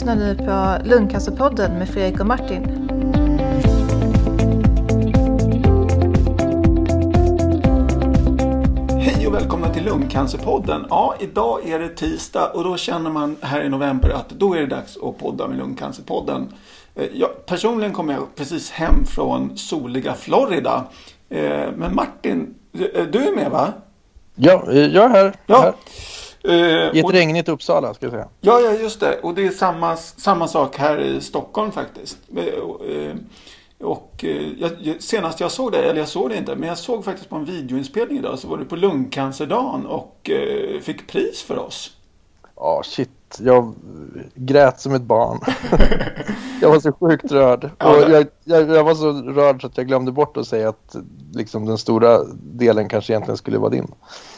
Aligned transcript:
lyssnar 0.00 0.16
nu 0.16 0.34
på 0.34 0.88
Lungcancerpodden 0.88 1.78
med 1.78 1.88
Fredrik 1.88 2.20
och 2.20 2.26
Martin. 2.26 2.64
Hej 9.00 9.26
och 9.26 9.34
välkomna 9.34 9.74
till 9.74 9.84
Lungcancerpodden. 9.84 10.86
Ja, 10.90 11.14
idag 11.20 11.68
är 11.68 11.78
det 11.78 11.88
tisdag 11.88 12.50
och 12.54 12.64
då 12.64 12.76
känner 12.76 13.10
man 13.10 13.36
här 13.40 13.62
i 13.62 13.68
november 13.68 14.10
att 14.10 14.28
då 14.28 14.54
är 14.54 14.60
det 14.60 14.66
dags 14.66 14.96
att 14.96 15.18
podda 15.18 15.48
med 15.48 15.58
Lungcancerpodden. 15.58 16.48
Eh, 16.94 17.06
Jag, 17.12 17.46
personligen 17.46 17.92
kommer 17.92 18.12
jag 18.14 18.34
precis 18.36 18.70
hem 18.70 19.04
från 19.06 19.56
soliga 19.56 20.14
Florida. 20.14 20.84
Eh, 21.28 21.68
Men 21.76 21.94
Martin, 21.94 22.54
eh, 22.94 23.04
du 23.12 23.18
är 23.28 23.36
med 23.36 23.50
va? 23.50 23.72
Ja, 24.34 24.72
jag 24.72 25.04
är 25.04 25.08
här. 25.08 25.32
Ja. 25.46 25.74
Eh, 26.44 26.52
I 26.54 26.98
ett 26.98 27.04
och- 27.04 27.12
regnigt 27.12 27.48
Uppsala 27.48 27.94
ska 27.94 28.04
jag 28.06 28.12
säga. 28.12 28.28
Ja, 28.40 28.60
ja, 28.60 28.72
just 28.72 29.00
det. 29.00 29.18
Och 29.20 29.34
det 29.34 29.46
är 29.46 29.50
samma, 29.50 29.96
samma 29.96 30.48
sak 30.48 30.76
här 30.76 30.98
i 31.00 31.20
Stockholm 31.20 31.72
faktiskt. 31.72 32.18
Eh, 32.36 32.60
och, 32.60 32.84
eh, 32.86 33.12
eh, 34.30 34.48
jag, 34.80 35.02
senast 35.02 35.40
jag 35.40 35.50
såg 35.52 35.72
det, 35.72 35.78
eller 35.78 35.98
jag 36.00 36.08
såg 36.08 36.30
det 36.30 36.36
inte, 36.36 36.56
men 36.56 36.68
jag 36.68 36.78
såg 36.78 37.04
faktiskt 37.04 37.28
på 37.30 37.36
en 37.36 37.44
videoinspelning 37.44 38.18
idag 38.18 38.38
så 38.38 38.48
var 38.48 38.58
det 38.58 38.64
på 38.64 38.76
lungcancerdagen 38.76 39.86
och 39.86 40.30
eh, 40.30 40.80
fick 40.80 41.06
pris 41.06 41.42
för 41.42 41.58
oss. 41.58 41.90
Ja, 42.56 42.82
shit. 42.84 43.10
Jag 43.38 43.74
grät 44.34 44.80
som 44.80 44.94
ett 44.94 45.02
barn. 45.02 45.40
jag 46.60 46.70
var 46.70 46.80
så 46.80 46.92
sjukt 46.92 47.32
rörd. 47.32 47.64
Och 47.64 48.10
jag, 48.10 48.26
jag, 48.44 48.68
jag 48.68 48.84
var 48.84 48.94
så 48.94 49.12
rörd 49.12 49.60
så 49.60 49.66
att 49.66 49.76
jag 49.76 49.86
glömde 49.86 50.12
bort 50.12 50.36
att 50.36 50.46
säga 50.46 50.68
att 50.68 50.96
liksom, 51.32 51.66
den 51.66 51.78
stora 51.78 52.24
delen 52.42 52.88
kanske 52.88 53.12
egentligen 53.12 53.36
skulle 53.36 53.58
vara 53.58 53.70
din. 53.70 53.94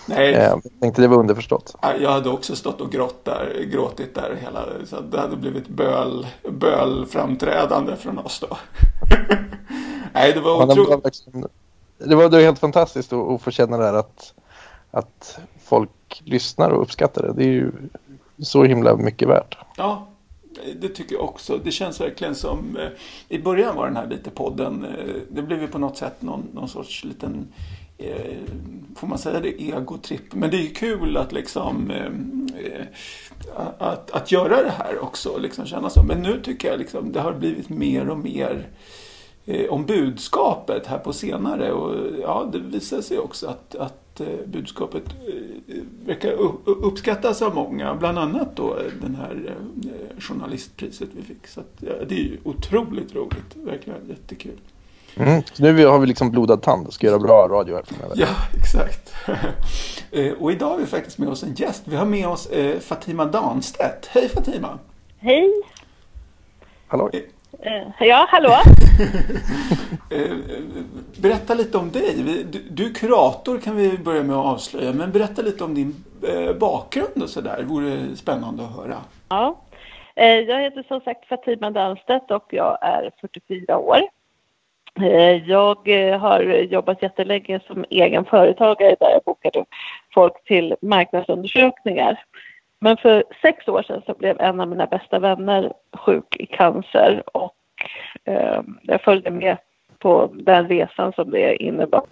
Nej, 0.06 0.34
Eh, 0.34 0.42
jag 0.42 0.62
tänkte 0.80 1.02
det 1.02 1.08
var 1.08 1.16
underförstått. 1.16 1.76
jag 2.00 2.10
hade 2.10 2.30
också 2.30 2.56
stått 2.56 2.80
och 2.80 2.92
grått 2.92 3.24
där, 3.24 3.68
gråtit 3.72 4.14
där 4.14 4.38
hela, 4.40 4.64
så 4.84 5.00
det 5.00 5.20
hade 5.20 5.36
blivit 5.36 5.68
böl, 5.68 6.26
bölframträdande 6.50 7.96
från 7.96 8.18
oss 8.18 8.44
då. 8.48 8.56
Nej, 10.12 10.32
det 10.32 10.40
var 10.40 10.66
otroligt. 10.66 11.24
det, 11.98 12.14
var, 12.14 12.24
det 12.24 12.36
var 12.36 12.40
helt 12.40 12.58
fantastiskt 12.58 13.12
att, 13.12 13.30
att 13.30 13.42
få 13.42 13.50
känna 13.50 13.76
det 13.76 13.84
här 13.84 13.94
att, 13.94 14.34
att 14.90 15.38
folk 15.64 16.22
lyssnar 16.24 16.70
och 16.70 16.82
uppskattar 16.82 17.22
det. 17.22 17.32
Det 17.32 17.44
är 17.44 17.52
ju 17.52 17.72
så 18.42 18.64
himla 18.64 18.96
mycket 18.96 19.28
värt. 19.28 19.56
Ja, 19.76 20.08
det 20.80 20.88
tycker 20.88 21.14
jag 21.14 21.24
också. 21.24 21.60
Det 21.64 21.70
känns 21.70 22.00
verkligen 22.00 22.34
som... 22.34 22.76
Eh, 22.76 22.88
I 23.28 23.38
början 23.38 23.76
var 23.76 23.86
den 23.86 23.96
här 23.96 24.06
lite 24.06 24.30
podden, 24.30 24.84
eh, 24.84 25.14
det 25.30 25.42
blev 25.42 25.60
ju 25.60 25.68
på 25.68 25.78
något 25.78 25.96
sätt 25.96 26.22
någon, 26.22 26.48
någon 26.52 26.68
sorts 26.68 27.04
liten... 27.04 27.48
Eh, 27.98 28.36
får 28.96 29.06
man 29.06 29.18
säga 29.18 29.40
det? 29.40 29.62
Egotripp. 29.62 30.34
Men 30.34 30.50
det 30.50 30.56
är 30.56 30.62
ju 30.62 30.70
kul 30.70 31.16
att 31.16 31.32
liksom... 31.32 31.90
Eh, 31.90 32.06
eh 32.66 32.86
att, 33.78 34.10
att 34.10 34.32
göra 34.32 34.62
det 34.62 34.72
här 34.78 34.98
också, 35.02 35.38
liksom 35.38 35.66
känna 35.66 35.90
så. 35.90 36.02
Men 36.02 36.22
nu 36.22 36.40
tycker 36.40 36.68
jag 36.68 36.78
liksom 36.78 37.12
det 37.12 37.20
har 37.20 37.32
blivit 37.32 37.68
mer 37.68 38.08
och 38.08 38.18
mer 38.18 38.68
eh, 39.46 39.70
om 39.70 39.86
budskapet 39.86 40.86
här 40.86 40.98
på 40.98 41.12
senare. 41.12 41.72
Och 41.72 42.20
ja, 42.20 42.48
det 42.52 42.58
visar 42.58 43.00
sig 43.00 43.18
också 43.18 43.46
att, 43.46 43.74
att 43.74 44.01
budskapet 44.46 45.04
eh, 45.06 45.74
verkar 46.06 46.32
uppskattas 46.64 47.42
av 47.42 47.54
många. 47.54 47.94
Bland 47.94 48.18
annat 48.18 48.56
då 48.56 48.76
eh, 48.76 48.84
den 49.00 49.14
här 49.14 49.56
eh, 49.84 50.20
journalistpriset 50.20 51.08
vi 51.12 51.22
fick. 51.22 51.46
Så 51.46 51.60
att, 51.60 51.74
ja, 51.80 51.92
det 52.08 52.14
är 52.14 52.18
ju 52.18 52.38
otroligt 52.44 53.14
roligt. 53.14 53.56
Verkligen 53.56 54.08
jättekul. 54.08 54.58
Mm. 55.14 55.42
Så 55.52 55.62
nu 55.62 55.86
har 55.86 55.98
vi 55.98 56.06
liksom 56.06 56.30
blodad 56.30 56.62
tand 56.62 56.86
och 56.86 56.94
ska 56.94 57.06
göra 57.06 57.18
bra 57.18 57.48
radio 57.50 57.74
här 57.74 57.82
framöver. 57.82 58.16
Ja, 58.20 58.28
exakt. 58.58 59.14
Eh, 60.14 60.32
och 60.32 60.52
idag 60.52 60.68
har 60.68 60.78
vi 60.78 60.86
faktiskt 60.86 61.18
med 61.18 61.28
oss 61.28 61.42
en 61.42 61.54
gäst. 61.54 61.82
Vi 61.84 61.96
har 61.96 62.06
med 62.06 62.28
oss 62.28 62.46
eh, 62.46 62.78
Fatima 62.78 63.24
Danstedt. 63.24 64.06
Hej 64.06 64.28
Fatima! 64.28 64.78
Hej. 65.18 65.50
Hallå? 66.86 67.10
Eh, 67.62 68.06
ja, 68.08 68.26
hallå? 68.28 68.50
Eh, 70.10 70.36
Berätta 71.22 71.54
lite 71.54 71.78
om 71.78 71.90
dig. 71.90 72.14
Du, 72.70 72.86
är 72.86 72.94
kurator 72.94 73.58
kan 73.58 73.76
vi 73.76 73.98
börja 73.98 74.22
med 74.22 74.36
att 74.36 74.46
avslöja. 74.46 74.92
Men 74.92 75.12
berätta 75.12 75.42
lite 75.42 75.64
om 75.64 75.74
din 75.74 75.94
eh, 76.28 76.56
bakgrund 76.56 77.22
och 77.22 77.28
sådär. 77.28 77.56
Det 77.58 77.64
vore 77.64 78.16
spännande 78.16 78.64
att 78.64 78.76
höra. 78.76 78.96
Ja. 79.28 79.56
Jag 80.14 80.60
heter 80.60 80.84
som 80.88 81.00
sagt 81.00 81.28
Fatima 81.28 81.70
Danstedt 81.70 82.30
och 82.30 82.46
jag 82.50 82.78
är 82.82 83.10
44 83.20 83.78
år. 83.78 84.00
Jag 85.46 85.88
har 86.18 86.42
jobbat 86.70 87.02
jättelänge 87.02 87.60
som 87.66 87.84
egen 87.90 88.24
företagare 88.24 88.96
där 89.00 89.10
jag 89.10 89.22
bokade 89.22 89.64
folk 90.14 90.44
till 90.44 90.76
marknadsundersökningar. 90.80 92.24
Men 92.84 92.96
för 92.96 93.24
sex 93.42 93.68
år 93.68 93.82
sedan 93.82 94.02
så 94.06 94.14
blev 94.14 94.40
en 94.40 94.60
av 94.60 94.68
mina 94.68 94.86
bästa 94.86 95.18
vänner 95.18 95.72
sjuk 95.92 96.36
i 96.36 96.46
cancer 96.46 97.22
och 97.36 97.54
eh, 98.24 98.62
jag 98.82 99.00
följde 99.00 99.30
med 99.30 99.56
på 99.98 100.30
den 100.32 100.68
resan 100.68 101.12
som 101.12 101.30
det 101.30 101.56
innebar. 101.62 102.06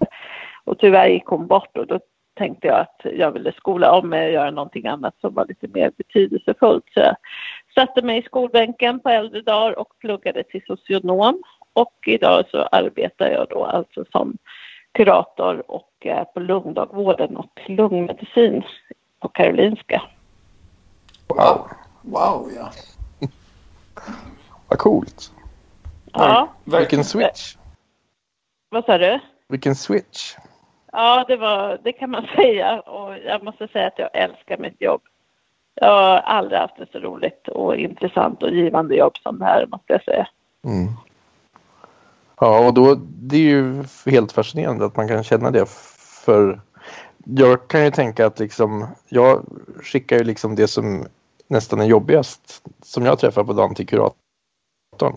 Och 0.65 0.79
tyvärr 0.79 1.09
gick 1.09 1.27
hon 1.27 1.47
bort 1.47 1.77
och 1.77 1.87
då 1.87 2.01
tänkte 2.35 2.67
jag 2.67 2.81
att 2.81 3.01
jag 3.15 3.33
ville 3.33 3.53
skola 3.53 3.93
om 3.93 4.09
mig 4.09 4.27
och 4.27 4.33
göra 4.33 4.51
någonting 4.51 4.87
annat 4.87 5.15
som 5.21 5.35
var 5.35 5.47
lite 5.47 5.69
mer 5.69 5.93
betydelsefullt. 5.97 6.85
Så 6.95 7.01
jag 7.01 7.17
satte 7.75 8.03
mig 8.03 8.19
i 8.19 8.23
skolbänken 8.23 9.01
på 9.01 9.09
äldre 9.09 9.41
dagar 9.41 9.79
och 9.79 9.99
pluggade 9.99 10.43
till 10.43 10.63
socionom. 10.67 11.43
Och 11.73 11.95
idag 12.07 12.45
så 12.51 12.63
arbetar 12.63 13.31
jag 13.31 13.47
då 13.51 13.65
alltså 13.65 14.05
som 14.13 14.37
kurator 14.93 15.71
och 15.71 15.93
är 16.01 16.25
på 16.25 16.41
lungdagvården 16.41 17.37
och 17.37 17.61
lungmedicin 17.67 18.63
på 19.21 19.29
Karolinska. 19.29 20.03
Wow! 21.31 21.69
Wow, 22.03 22.51
ja. 22.57 22.71
Vad 24.69 24.79
coolt. 24.79 25.33
Ja, 26.13 26.49
Vilken 26.65 27.05
switch. 27.05 27.57
vad 28.69 28.85
sa 28.85 28.99
du? 28.99 29.21
Vilken 29.49 29.77
switch. 29.77 30.37
Ja, 30.93 31.25
det, 31.29 31.37
var, 31.37 31.81
det 31.85 31.93
kan 31.93 32.11
man 32.11 32.27
säga. 32.37 32.81
Och 32.81 33.19
jag 33.19 33.45
måste 33.45 33.69
säga 33.69 33.87
att 33.87 33.99
jag 33.99 34.11
älskar 34.13 34.59
mitt 34.59 34.81
jobb. 34.81 35.01
Jag 35.75 35.89
har 35.89 36.19
aldrig 36.19 36.61
haft 36.61 36.79
ett 36.79 36.93
så 36.93 36.99
roligt 36.99 37.49
och 37.49 37.77
intressant 37.77 38.43
och 38.43 38.51
givande 38.51 38.95
jobb 38.95 39.19
som 39.19 39.39
det 39.39 39.45
här, 39.45 39.67
måste 39.67 39.93
jag 39.93 40.03
säga. 40.05 40.29
Mm. 40.65 40.89
Ja, 42.41 42.67
och 42.67 42.75
då, 42.75 42.95
det 43.05 43.37
är 43.37 43.41
ju 43.41 43.85
helt 44.07 44.33
fascinerande 44.33 44.85
att 44.85 44.97
man 44.97 45.09
kan 45.09 45.25
känna 45.25 45.51
det. 45.51 45.69
För 46.25 46.61
jag 47.25 47.69
kan 47.69 47.85
ju 47.85 47.91
tänka 47.91 48.27
att 48.27 48.39
liksom, 48.39 48.87
jag 49.09 49.45
skickar 49.83 50.17
ju 50.19 50.25
liksom 50.25 50.55
det 50.55 50.69
som 50.69 51.07
nästan 51.51 51.81
är 51.81 51.85
jobbigast 51.85 52.63
som 52.83 53.05
jag 53.05 53.19
träffar 53.19 53.45
på 53.45 53.53
dagen 53.53 53.75
till 53.75 53.87
kuratorn. 53.87 55.17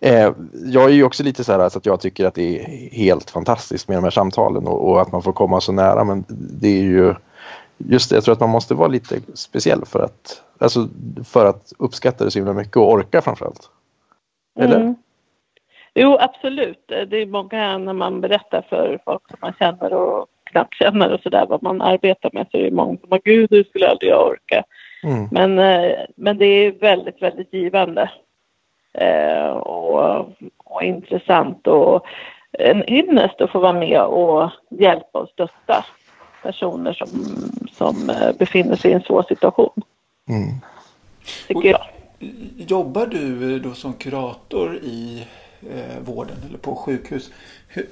Eh, 0.00 0.32
jag 0.64 0.84
är 0.84 0.94
ju 0.94 1.04
också 1.04 1.22
lite 1.22 1.44
så 1.44 1.52
här 1.52 1.68
så 1.68 1.78
att 1.78 1.86
jag 1.86 2.00
tycker 2.00 2.26
att 2.26 2.34
det 2.34 2.60
är 2.60 2.90
helt 2.90 3.30
fantastiskt 3.30 3.88
med 3.88 3.96
de 3.96 4.04
här 4.04 4.10
samtalen 4.10 4.66
och, 4.66 4.90
och 4.90 5.00
att 5.00 5.12
man 5.12 5.22
får 5.22 5.32
komma 5.32 5.60
så 5.60 5.72
nära. 5.72 6.04
Men 6.04 6.24
det 6.28 6.68
är 6.68 6.82
ju 6.82 7.14
just 7.76 8.10
det, 8.10 8.16
jag 8.16 8.24
tror 8.24 8.32
att 8.32 8.40
man 8.40 8.50
måste 8.50 8.74
vara 8.74 8.88
lite 8.88 9.20
speciell 9.34 9.84
för 9.84 10.04
att, 10.04 10.42
alltså, 10.58 10.88
för 11.24 11.46
att 11.46 11.72
uppskatta 11.78 12.24
det 12.24 12.30
så 12.30 12.38
himla 12.38 12.52
mycket 12.52 12.76
och 12.76 12.92
orka 12.92 13.22
framförallt. 13.22 13.70
Eller? 14.60 14.80
Mm. 14.80 14.94
Jo, 15.94 16.18
absolut. 16.20 16.84
Det 16.86 17.16
är 17.16 17.26
många 17.26 17.78
när 17.78 17.92
man 17.92 18.20
berättar 18.20 18.66
för 18.68 18.98
folk 19.04 19.22
som 19.28 19.38
man 19.40 19.52
känner 19.58 19.92
och 19.92 20.26
knappt 20.44 20.74
känner 20.74 21.12
och 21.12 21.20
sådär 21.20 21.46
vad 21.48 21.62
man 21.62 21.82
arbetar 21.82 22.30
med 22.32 22.46
så 22.50 22.56
är 22.56 22.62
det 22.62 22.70
många 22.70 22.98
som 22.98 23.08
bara 23.08 23.20
gud, 23.24 23.50
det 23.50 23.68
skulle 23.68 23.88
aldrig 23.88 24.10
jag 24.10 24.26
orka. 24.26 24.64
Mm. 25.02 25.28
Men, 25.30 25.58
eh, 25.58 25.98
men 26.16 26.38
det 26.38 26.46
är 26.46 26.72
väldigt, 26.72 27.22
väldigt 27.22 27.52
givande. 27.52 28.10
Eh, 28.94 29.48
och, 29.48 30.28
och 30.56 30.82
intressant 30.82 31.66
och 31.66 32.06
en 32.58 32.90
ynnest 32.90 33.40
att 33.40 33.50
få 33.50 33.58
vara 33.58 33.72
med 33.72 34.00
och 34.00 34.50
hjälpa 34.70 35.18
och 35.18 35.28
stötta 35.28 35.84
personer 36.42 36.92
som, 36.92 37.08
som 37.72 38.10
eh, 38.10 38.36
befinner 38.38 38.76
sig 38.76 38.90
i 38.90 38.94
en 38.94 39.02
svår 39.02 39.22
situation, 39.22 39.82
Mm. 40.28 40.48
tycker 41.48 41.68
jag. 41.68 41.82
Jobbar 42.56 43.06
du 43.06 43.58
då 43.58 43.74
som 43.74 43.92
kurator 43.92 44.76
i 44.76 45.26
eh, 45.60 46.02
vården 46.04 46.36
eller 46.48 46.58
på 46.58 46.74
sjukhus? 46.74 47.30
Hur, 47.68 47.86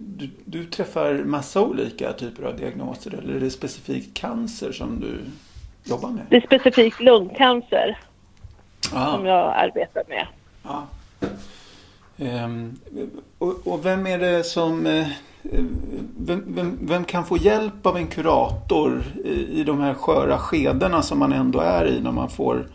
du, 0.00 0.30
du 0.44 0.64
träffar 0.64 1.14
massa 1.14 1.62
olika 1.62 2.12
typer 2.12 2.42
av 2.42 2.56
diagnoser 2.56 3.14
eller 3.14 3.34
är 3.34 3.40
det 3.40 3.50
specifikt 3.50 4.16
cancer 4.16 4.72
som 4.72 5.00
du 5.00 5.18
jobbar 5.88 6.08
med? 6.10 6.26
Det 6.30 6.36
är 6.36 6.40
specifikt 6.40 7.00
lungcancer 7.00 7.98
som 8.90 8.98
Ah, 8.98 9.28
jag 9.28 9.54
arbetar 9.56 10.02
med. 10.08 10.26
ja. 10.62 10.86
Ehm, 12.18 12.76
och, 13.38 13.54
och 13.66 13.86
vem 13.86 14.06
är 14.06 14.18
det 14.18 14.44
som... 14.44 14.86
eh, 14.86 15.06
Vem, 16.18 16.44
vem, 16.46 16.78
vem 16.82 17.04
kan 17.04 17.24
få 17.24 17.36
hjälp 17.36 17.86
av 17.86 17.96
en 17.96 18.06
kurator 18.06 19.02
i, 19.24 19.60
i 19.60 19.64
de 19.64 19.80
här 19.80 19.94
sköra 19.94 20.38
skedena 20.38 21.02
som 21.02 21.18
man 21.18 21.32
ändå 21.32 21.60
är 21.60 21.86
i 21.86 22.00
när 22.00 22.12
man 22.12 22.28
får 22.28 22.66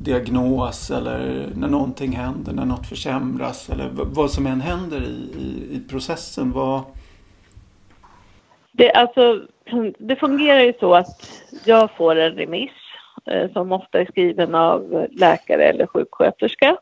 diagnos 0.00 0.90
eller 0.90 1.48
när 1.56 1.68
någonting 1.68 2.12
händer, 2.12 2.52
när 2.52 2.64
något 2.64 2.86
försämras 2.86 3.68
eller 3.70 3.90
vad 3.92 4.30
som 4.30 4.46
än 4.46 4.60
händer 4.60 5.00
i, 5.02 5.40
i, 5.40 5.76
i 5.76 5.80
processen. 5.90 6.52
Vad, 6.52 6.82
Det, 8.72 8.92
alltså, 8.92 9.40
det 9.98 10.16
fungerar 10.16 10.60
ju 10.60 10.72
så 10.80 10.94
att 10.94 11.41
jag 11.64 11.90
får 11.96 12.16
en 12.16 12.32
remiss 12.32 12.72
eh, 13.26 13.52
som 13.52 13.72
ofta 13.72 14.00
är 14.00 14.04
skriven 14.04 14.54
av 14.54 15.06
läkare 15.10 15.64
eller 15.64 15.86
sjuksköterska. 15.86 16.76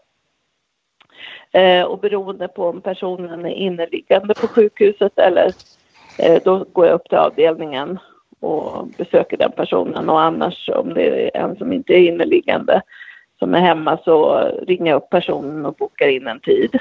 Eh, 1.53 1.83
och 1.83 1.99
beroende 1.99 2.49
på 2.49 2.69
om 2.69 2.81
personen 2.81 3.45
är 3.45 3.55
inneliggande 3.55 4.35
på 4.35 4.49
sjukhuset 4.49 5.19
eller 5.19 5.53
eh, 6.19 6.43
då 6.45 6.65
går 6.73 6.87
jag 6.87 6.95
upp 6.95 7.09
till 7.09 7.19
avdelningen 7.19 7.99
och 8.41 8.87
besöker 8.87 9.37
den 9.37 9.53
personen 9.53 10.09
och 10.09 10.21
annars 10.21 10.69
om 10.69 10.95
det 10.95 11.37
är 11.37 11.41
en 11.41 11.57
som 11.57 11.73
inte 11.73 11.93
är 11.93 12.09
inneliggande 12.09 12.83
som 13.41 13.55
är 13.55 13.61
hemma 13.61 13.99
så 14.05 14.39
ringer 14.67 14.91
jag 14.91 14.97
upp 14.97 15.11
personen 15.11 15.67
och 15.67 15.75
bokar 15.75 16.09
in 16.09 16.27
en 16.27 16.41
tid. 16.41 16.79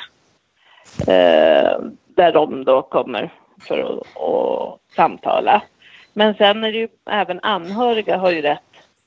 Eh, 1.08 1.80
där 2.16 2.32
de 2.34 2.64
då 2.64 2.82
kommer 2.82 3.34
för 3.62 4.02
att 4.02 4.96
samtala. 4.96 5.62
Men 6.14 6.36
sen 6.36 6.64
är 6.64 6.72
det 6.72 6.78
ju 6.78 6.88
även 7.10 7.40
anhöriga 7.44 8.18
har 8.18 8.32
ju 8.32 8.42
rätt 8.42 8.62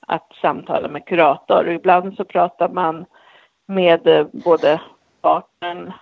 att 0.07 0.33
samtala 0.41 0.89
med 0.89 1.05
kurator. 1.07 1.67
Och 1.67 1.73
ibland 1.73 2.17
så 2.17 2.25
pratar 2.25 2.69
man 2.69 3.05
med 3.67 4.07
eh, 4.07 4.27
både 4.33 4.81
partnern 5.21 5.93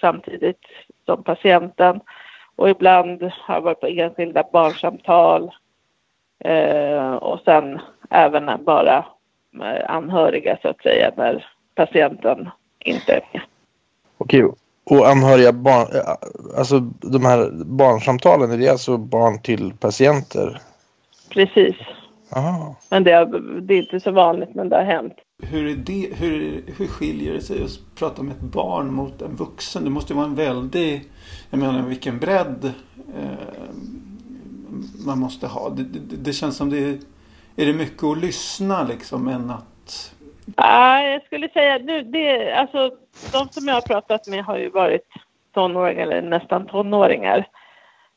samtidigt 0.00 0.64
som 1.04 1.22
patienten 1.22 2.00
och 2.56 2.70
ibland 2.70 3.22
har 3.22 3.54
jag 3.54 3.60
varit 3.60 3.80
på 3.80 3.86
enskilda 3.86 4.44
barnsamtal 4.52 5.50
eh, 6.38 7.12
och 7.12 7.40
sen 7.44 7.80
även 8.10 8.64
bara 8.64 9.06
eh, 9.62 9.90
anhöriga 9.90 10.58
så 10.62 10.68
att 10.68 10.82
säga 10.82 11.10
när 11.16 11.46
patienten 11.74 12.50
inte 12.78 13.12
är 13.12 13.20
med. 13.32 13.42
Okej, 14.18 14.52
och 14.90 15.08
anhöriga 15.08 15.52
barn, 15.52 15.86
alltså 16.56 16.80
de 17.00 17.24
här 17.24 17.50
barnsamtalen, 17.64 18.50
är 18.50 18.58
det 18.58 18.68
alltså 18.68 18.96
barn 18.96 19.42
till 19.42 19.72
patienter? 19.80 20.60
Precis. 21.28 21.76
Aha. 22.30 22.76
Men 22.90 23.04
det, 23.04 23.12
är, 23.12 23.26
det 23.60 23.74
är 23.74 23.78
inte 23.78 24.00
så 24.00 24.10
vanligt 24.10 24.54
men 24.54 24.68
det 24.68 24.76
har 24.76 24.84
hänt. 24.84 25.14
Hur, 25.42 25.66
är 25.66 25.76
det, 25.76 26.08
hur, 26.14 26.62
hur 26.76 26.86
skiljer 26.86 27.34
det 27.34 27.40
sig 27.40 27.64
att 27.64 27.80
prata 27.94 28.22
med 28.22 28.36
ett 28.36 28.42
barn 28.42 28.92
mot 28.92 29.22
en 29.22 29.36
vuxen? 29.36 29.84
Det 29.84 29.90
måste 29.90 30.12
ju 30.12 30.16
vara 30.16 30.26
en 30.26 30.34
väldig, 30.34 31.04
jag 31.50 31.58
menar 31.58 31.82
vilken 31.82 32.18
bredd 32.18 32.72
eh, 33.16 33.76
man 35.06 35.18
måste 35.18 35.46
ha. 35.46 35.70
Det, 35.70 35.82
det, 35.82 36.16
det, 36.16 36.32
känns 36.32 36.56
som 36.56 36.70
det 36.70 36.78
är, 36.78 36.98
är 37.56 37.66
det 37.66 37.72
mycket 37.72 38.04
att 38.04 38.18
lyssna 38.18 38.84
liksom 38.84 39.28
än 39.28 39.50
att... 39.50 40.12
Ja, 40.56 41.02
jag 41.02 41.24
skulle 41.24 41.48
säga 41.48 41.78
nu, 41.78 42.02
det, 42.02 42.52
alltså 42.52 42.90
de 43.32 43.48
som 43.48 43.68
jag 43.68 43.74
har 43.74 43.80
pratat 43.80 44.26
med 44.26 44.44
har 44.44 44.58
ju 44.58 44.70
varit 44.70 45.06
tonåringar 45.54 46.02
eller 46.02 46.22
nästan 46.22 46.66
tonåringar. 46.66 47.48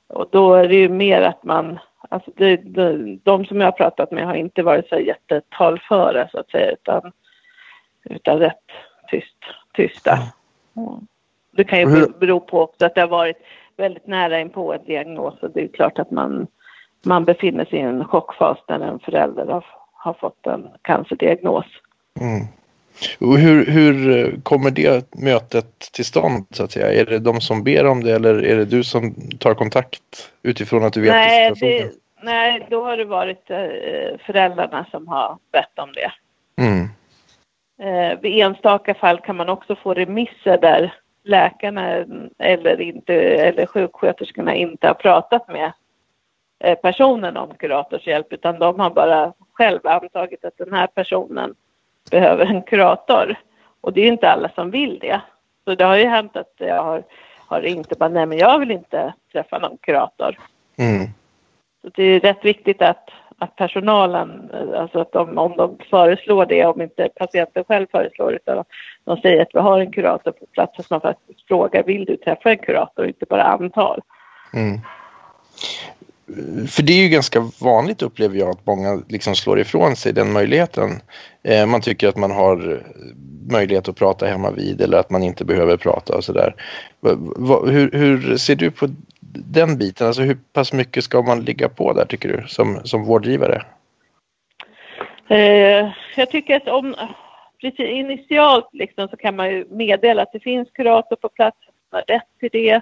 Och 0.08 0.30
då 0.32 0.54
är 0.54 0.68
det 0.68 0.76
ju 0.76 0.90
mer 0.90 1.22
att 1.22 1.44
man 1.44 1.80
Alltså 2.10 2.32
det, 2.36 2.58
det, 2.58 3.18
de 3.24 3.46
som 3.46 3.62
jag 3.62 3.68
har 3.68 3.72
pratat 3.72 4.12
med 4.12 4.26
har 4.26 4.36
inte 4.36 4.64
varit 4.64 4.90
så 4.90 5.00
jättetalföra 5.00 6.30
så 6.30 6.40
att 6.40 6.50
säga 6.52 6.72
utan, 6.72 7.12
utan 8.04 8.40
rätt 8.40 8.64
tyst, 9.08 9.38
tysta. 9.74 10.18
Mm. 10.78 11.08
Det 11.52 11.64
kan 11.64 11.80
ju 11.80 12.08
bero 12.20 12.40
på 12.40 12.62
också 12.62 12.86
att 12.86 12.96
det 12.96 13.02
har 13.02 13.08
varit 13.08 13.38
väldigt 13.78 14.08
nära 14.08 14.40
in 14.40 14.50
på 14.50 14.74
en 14.74 14.86
diagnos 14.86 15.44
och 15.44 15.52
det 15.52 15.64
är 15.64 15.68
klart 15.68 16.00
att 16.00 16.12
man, 16.12 16.48
man 17.06 17.26
befinner 17.26 17.66
sig 17.66 17.80
i 17.80 17.82
en 17.82 18.06
chockfas 18.06 18.58
när 18.68 18.80
en 18.80 19.00
förälder 19.00 19.46
har, 19.46 19.66
har 19.92 20.14
fått 20.14 20.48
en 20.48 20.68
cancerdiagnos. 20.82 21.66
Mm. 22.20 22.46
Och 23.20 23.38
hur, 23.38 23.66
hur 23.66 24.32
kommer 24.42 24.72
det 24.72 25.16
mötet 25.16 25.80
till 25.80 26.06
stånd 26.06 26.46
så 26.52 26.64
att 26.64 26.72
säga? 26.72 26.94
Är 26.94 27.06
det 27.06 27.20
de 27.20 27.42
som 27.42 27.64
ber 27.64 27.86
om 27.86 28.04
det 28.04 28.16
eller 28.16 28.46
är 28.46 28.56
det 28.56 28.66
du 28.66 28.84
som 28.84 29.16
tar 29.40 29.54
kontakt 29.54 30.32
utifrån 30.44 30.84
att 30.84 30.94
du 30.94 31.02
vet 31.02 31.12
nej, 31.12 31.54
det, 31.60 31.92
nej, 32.22 32.68
då 32.70 32.86
har 32.86 32.98
det 32.98 33.06
varit 33.06 33.50
eh, 33.50 34.20
föräldrarna 34.26 34.86
som 34.92 35.08
har 35.08 35.38
bett 35.52 35.80
om 35.80 35.94
det. 35.94 36.12
Mm. 36.64 36.90
Eh, 37.82 38.20
vid 38.20 38.44
enstaka 38.44 38.94
fall 38.94 39.20
kan 39.20 39.36
man 39.36 39.50
också 39.50 39.76
få 39.76 39.94
remisser 39.94 40.58
där 40.58 40.94
läkarna 41.24 42.06
eller, 42.38 42.82
inte, 42.82 43.14
eller 43.14 43.66
sjuksköterskorna 43.66 44.56
inte 44.56 44.88
har 44.88 44.94
pratat 44.94 45.48
med 45.48 45.72
eh, 46.60 46.76
personen 46.76 47.38
om 47.38 47.54
kuratorshjälp 47.60 48.34
utan 48.34 48.60
de 48.60 48.80
har 48.80 48.90
bara 48.90 49.34
själva 49.54 50.00
antagit 50.00 50.46
att 50.46 50.58
den 50.58 50.74
här 50.74 50.88
personen 50.88 51.56
behöver 52.12 52.46
en 52.46 52.62
kurator. 52.62 53.36
Och 53.82 53.94
det 53.94 54.02
är 54.02 54.08
inte 54.08 54.30
alla 54.30 54.50
som 54.50 54.72
vill 54.72 55.00
det. 55.00 55.22
Så 55.64 55.76
det 55.76 55.84
har 55.84 55.98
ju 55.98 56.06
hänt 56.06 56.36
att 56.36 56.54
jag 56.58 56.84
har, 56.84 57.04
har 57.48 57.80
och 57.80 57.98
bara, 58.00 58.10
nej 58.10 58.26
men 58.26 58.38
jag 58.38 58.60
vill 58.60 58.72
inte 58.72 59.14
träffa 59.32 59.58
någon 59.58 59.78
kurator. 59.82 60.38
Mm. 60.78 61.08
Så 61.82 61.90
det 61.96 62.04
är 62.04 62.20
rätt 62.20 62.46
viktigt 62.46 62.82
att, 62.82 63.10
att 63.38 63.56
personalen, 63.56 64.52
alltså 64.76 65.00
att 65.00 65.12
de, 65.12 65.38
om 65.38 65.58
de 65.58 65.78
föreslår 65.90 66.46
det, 66.46 66.66
om 66.66 66.82
inte 66.82 67.10
patienten 67.16 67.64
själv 67.64 67.88
föreslår 67.92 68.32
det, 68.32 68.36
utan 68.36 68.64
de 69.04 69.18
säger 69.18 69.42
att 69.42 69.56
vi 69.56 69.60
har 69.60 69.80
en 69.80 69.92
kurator 69.92 70.32
på 70.32 70.46
plats, 70.46 70.80
att 70.80 70.90
man 70.90 71.02
faktiskt 71.02 71.48
frågar, 71.48 71.84
vill 71.84 72.06
du 72.06 72.18
träffa 72.18 72.52
en 72.52 72.58
kurator, 72.58 73.08
inte 73.08 73.26
bara 73.30 73.44
antal. 73.44 74.02
Mm. 74.54 74.80
För 76.68 76.84
det 76.84 76.94
är 76.94 77.04
ju 77.04 77.10
ganska 77.10 77.50
vanligt 77.62 78.02
upplever 78.02 78.38
jag 78.38 78.50
att 78.50 78.66
många 78.66 79.02
liksom 79.08 79.36
slår 79.36 79.60
ifrån 79.60 79.96
sig 79.96 80.14
den 80.14 80.32
möjligheten. 80.32 81.02
Eh, 81.44 81.66
man 81.66 81.82
tycker 81.82 82.08
att 82.08 82.18
man 82.18 82.32
har 82.32 82.72
eh, 82.72 82.80
möjlighet 83.52 83.88
att 83.88 83.96
prata 83.96 84.26
hemma 84.26 84.52
vid 84.52 84.82
eller 84.82 84.98
att 84.98 85.10
man 85.10 85.24
inte 85.24 85.46
behöver 85.46 85.78
prata 85.78 86.18
och 86.18 86.24
sådär. 86.24 86.56
Hur, 87.68 87.92
hur, 87.92 88.38
ser 88.38 88.56
du 88.56 88.72
på 88.72 88.88
den 89.34 89.78
biten? 89.78 90.08
Alltså 90.08 90.22
hur 90.22 90.38
pass 90.54 90.74
mycket 90.74 91.04
ska 91.04 91.22
man 91.22 91.42
ligga 91.42 91.70
på 91.70 91.94
där 91.94 92.06
tycker 92.06 92.30
du 92.30 92.48
som, 92.48 92.80
som 92.84 93.04
vårdgivare? 93.04 93.64
Eh, 95.30 95.92
jag 96.16 96.30
tycker 96.32 96.56
att 96.56 96.68
om 96.68 96.96
precis 97.62 97.80
initialt 97.80 98.70
liksom 98.74 99.08
så 99.08 99.18
kan 99.18 99.36
man 99.36 99.50
ju 99.50 99.66
meddela 99.70 100.22
att 100.22 100.34
det 100.34 100.40
finns 100.40 100.70
kurator 100.72 101.16
på 101.16 101.30
plats, 101.30 101.58
man 101.92 102.02
har 102.08 102.16
rätt 102.16 102.28
till 102.40 102.50
det. 102.52 102.82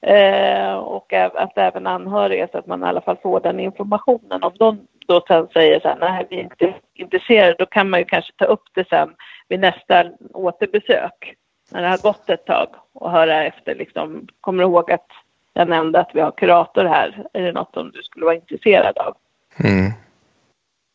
Eh, 0.00 0.74
och 0.74 1.12
att 1.12 1.58
även 1.58 1.86
anhöriga 1.86 2.48
så 2.52 2.58
att 2.58 2.66
man 2.66 2.82
i 2.82 2.86
alla 2.86 3.00
fall 3.00 3.16
får 3.22 3.40
den 3.40 3.60
informationen. 3.60 4.42
Om 4.42 4.52
de 4.58 4.86
då 5.06 5.24
sen 5.28 5.48
säger 5.52 5.80
så 5.80 5.88
här, 5.88 5.96
nej 6.00 6.26
vi 6.30 6.36
är 6.36 6.42
inte 6.42 6.74
intresserade, 6.94 7.56
då 7.58 7.66
kan 7.66 7.90
man 7.90 8.00
ju 8.00 8.04
kanske 8.06 8.32
ta 8.36 8.44
upp 8.44 8.64
det 8.74 8.88
sen 8.88 9.14
vid 9.48 9.60
nästa 9.60 10.04
återbesök. 10.34 11.34
När 11.70 11.82
det 11.82 11.88
har 11.88 11.98
gått 11.98 12.30
ett 12.30 12.46
tag 12.46 12.68
och 12.92 13.10
höra 13.10 13.44
efter 13.44 13.74
liksom, 13.74 14.26
kommer 14.40 14.62
du 14.62 14.70
ihåg 14.70 14.92
att 14.92 15.06
jag 15.52 15.68
nämnde 15.68 16.00
att 16.00 16.10
vi 16.14 16.20
har 16.20 16.30
kurator 16.30 16.84
här, 16.84 17.26
är 17.32 17.42
det 17.42 17.52
något 17.52 17.74
som 17.74 17.90
du 17.90 18.02
skulle 18.02 18.24
vara 18.24 18.34
intresserad 18.34 18.98
av? 18.98 19.16
Mm. 19.64 19.92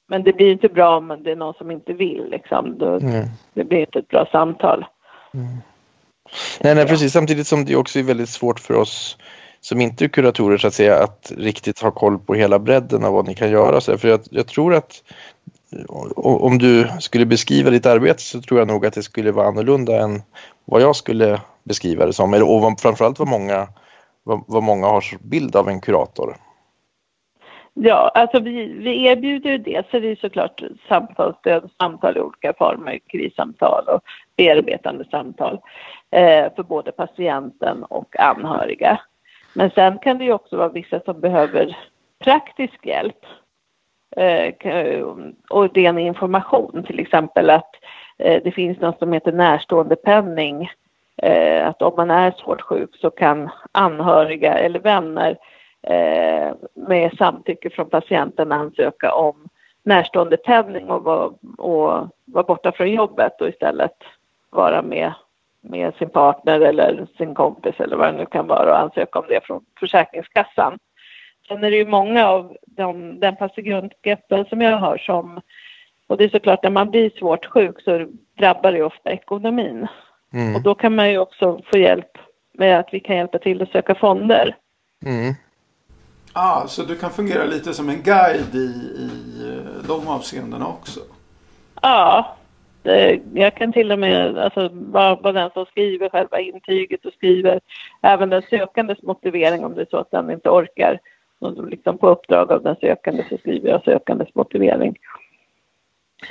Men 0.08 0.24
det 0.24 0.34
blir 0.34 0.52
inte 0.52 0.68
bra 0.68 0.98
om 0.98 1.18
det 1.24 1.32
är 1.32 1.36
någon 1.36 1.54
som 1.54 1.72
inte 1.72 1.94
vill 1.94 2.30
liksom. 2.30 2.78
Då, 2.78 2.88
mm. 2.88 3.26
Det 3.54 3.64
blir 3.64 3.80
inte 3.80 4.00
ett 4.00 4.08
bra 4.08 4.26
samtal. 4.32 4.86
Mm. 5.34 5.58
Nej, 6.60 6.76
nej, 6.76 6.86
precis. 6.86 7.14
Samtidigt 7.14 7.48
som 7.48 7.66
det 7.66 7.76
också 7.76 8.00
är 8.00 8.04
väldigt 8.04 8.30
svårt 8.30 8.60
för 8.60 8.74
oss 8.74 9.18
som 9.62 9.82
inte 9.82 10.06
är 10.06 10.10
kuratorer 10.10 10.58
så 10.58 10.68
att 10.68 10.74
säga 10.74 11.04
att 11.04 11.32
riktigt 11.38 11.80
ha 11.80 11.92
koll 11.92 12.20
på 12.20 12.34
hela 12.34 12.60
bredden 12.60 13.04
av 13.06 13.14
vad 13.14 13.28
ni 13.28 13.36
kan 13.36 13.52
göra. 13.52 13.82
Så 13.82 13.98
för 13.98 14.08
jag, 14.08 14.20
jag 14.32 14.48
tror 14.48 14.74
att 14.74 15.04
om 16.16 16.58
du 16.58 16.88
skulle 17.00 17.26
beskriva 17.26 17.70
ditt 17.70 17.86
arbete 17.86 18.22
så 18.22 18.42
tror 18.42 18.60
jag 18.60 18.68
nog 18.68 18.86
att 18.86 18.94
det 18.94 19.04
skulle 19.04 19.32
vara 19.32 19.48
annorlunda 19.48 20.02
än 20.02 20.22
vad 20.66 20.82
jag 20.82 20.96
skulle 20.96 21.42
beskriva 21.64 22.06
det 22.06 22.14
som. 22.14 22.34
Eller, 22.34 22.50
och 22.50 22.80
framförallt 22.80 23.20
vad 23.20 23.28
många, 23.28 23.68
vad, 24.24 24.44
vad 24.48 24.64
många 24.64 24.88
har 24.88 25.04
bild 25.22 25.56
av 25.56 25.70
en 25.70 25.82
kurator. 25.82 26.36
Ja, 27.74 28.12
alltså 28.16 28.40
vi, 28.40 28.66
vi 28.66 29.08
erbjuder 29.08 29.58
det. 29.58 29.86
Så 29.92 30.00
det 30.00 30.12
är 30.12 30.16
såklart 30.16 30.64
samtalsstöd, 30.88 31.70
samtal 31.78 32.18
i 32.18 32.20
olika 32.20 32.54
former, 32.54 33.00
krissamtal 33.08 33.84
och 33.88 34.02
bearbetande 34.38 35.06
samtal 35.12 35.60
Eh, 36.12 36.54
för 36.56 36.64
både 36.64 36.92
patienten 36.92 37.84
och 37.84 38.20
anhöriga. 38.20 39.00
Men 39.54 39.72
sen 39.72 40.00
kan 40.00 40.18
det 40.18 40.24
ju 40.24 40.34
också 40.34 40.58
vara 40.58 40.70
vissa 40.70 41.00
som 41.00 41.20
behöver 41.20 41.78
praktisk 42.20 42.86
hjälp 42.86 43.26
eh, 44.18 45.06
och 45.50 45.76
ren 45.76 45.98
information, 45.98 46.84
till 46.88 47.00
exempel 47.00 47.50
att 47.50 47.76
eh, 48.18 48.44
det 48.44 48.52
finns 48.52 48.80
något 48.80 49.00
som 49.00 49.14
heter 49.14 49.32
närståendepenning. 49.32 50.72
Att 51.64 51.82
om 51.82 51.94
man 51.98 52.12
är 52.12 52.32
svårt 52.32 52.62
sjuk 52.62 52.96
så 52.96 53.10
kan 53.10 53.50
anhöriga 53.72 54.54
eller 54.54 54.80
vänner 54.80 55.38
med 56.74 57.18
samtycke 57.18 57.70
från 57.70 57.90
patienten 57.90 58.52
ansöka 58.52 59.14
om 59.14 59.50
närståendepenning 59.84 60.90
och 60.90 61.04
vara, 61.04 61.32
och 61.58 62.10
vara 62.26 62.44
borta 62.44 62.72
från 62.72 62.92
jobbet 62.92 63.42
och 63.42 63.50
istället 63.50 63.98
vara 64.50 64.82
med, 64.82 65.14
med 65.62 65.94
sin 65.94 66.10
partner 66.10 66.60
eller 66.60 67.08
sin 67.18 67.36
kompis 67.36 67.76
eller 67.80 67.98
vad 67.98 68.14
det 68.14 68.18
nu 68.18 68.26
kan 68.26 68.48
vara 68.48 68.72
och 68.72 68.80
ansöka 68.80 69.20
om 69.20 69.26
det 69.30 69.46
från 69.46 69.66
Försäkringskassan. 69.80 70.80
Sen 71.48 71.64
är 71.64 71.72
det 71.72 71.78
ju 71.78 71.88
många 71.88 72.28
av 72.28 72.58
de, 72.66 73.20
den 73.20 73.36
patientgruppen 73.36 74.46
som 74.46 74.62
jag 74.62 74.78
har 74.78 74.98
som, 74.98 75.42
och 76.08 76.18
det 76.18 76.24
är 76.24 76.30
såklart 76.30 76.64
när 76.64 76.70
man 76.70 76.92
blir 76.92 77.10
svårt 77.10 77.46
sjuk 77.46 77.82
så 77.82 78.08
drabbar 78.40 78.72
det 78.72 78.84
ofta 78.84 79.12
ekonomin. 79.12 79.88
Mm. 80.34 80.56
Och 80.56 80.62
då 80.62 80.76
kan 80.76 80.96
man 80.96 81.12
ju 81.12 81.18
också 81.18 81.62
få 81.72 81.78
hjälp 81.78 82.18
med 82.54 82.80
att 82.80 82.90
vi 82.92 83.00
kan 83.00 83.16
hjälpa 83.16 83.40
till 83.40 83.62
att 83.62 83.72
söka 83.72 83.96
fonder. 83.96 84.56
Mm. 85.06 85.34
Ah, 86.34 86.68
så 86.68 86.84
du 86.84 86.96
kan 86.96 87.12
fungera 87.12 87.46
lite 87.46 87.74
som 87.74 87.90
en 87.90 88.02
guide 88.02 88.56
i, 88.56 88.58
i 88.98 89.10
eh, 89.50 89.88
de 89.88 90.08
avseendena 90.08 90.68
också? 90.68 91.00
Ja, 91.82 92.36
Eh, 92.84 93.20
jag 93.34 93.56
kan 93.56 93.74
till 93.74 93.92
och 93.92 94.00
med, 94.00 94.38
alltså 94.38 94.70
vara 94.74 95.16
vara 95.16 95.34
den 95.34 95.52
som 95.52 95.66
skriver 95.66 96.10
själva 96.10 96.40
intyget 96.40 97.06
och 97.06 97.14
skriver 97.14 97.60
även 98.02 98.30
den 98.30 98.42
sökandes 98.50 99.02
motivering 99.04 99.66
om 99.66 99.76
det 99.76 99.82
är 99.82 99.88
så 99.90 99.98
att 99.98 100.12
den 100.12 100.32
inte 100.32 100.50
orkar. 100.50 101.00
Och 101.40 101.68
liksom 101.68 101.98
på 101.98 102.10
uppdrag 102.10 102.52
av 102.52 102.64
den 102.64 102.76
sökande 102.76 103.24
så 103.30 103.38
skriver 103.38 103.70
jag 103.70 103.84
sökandes 103.84 104.36
motivering. 104.36 104.96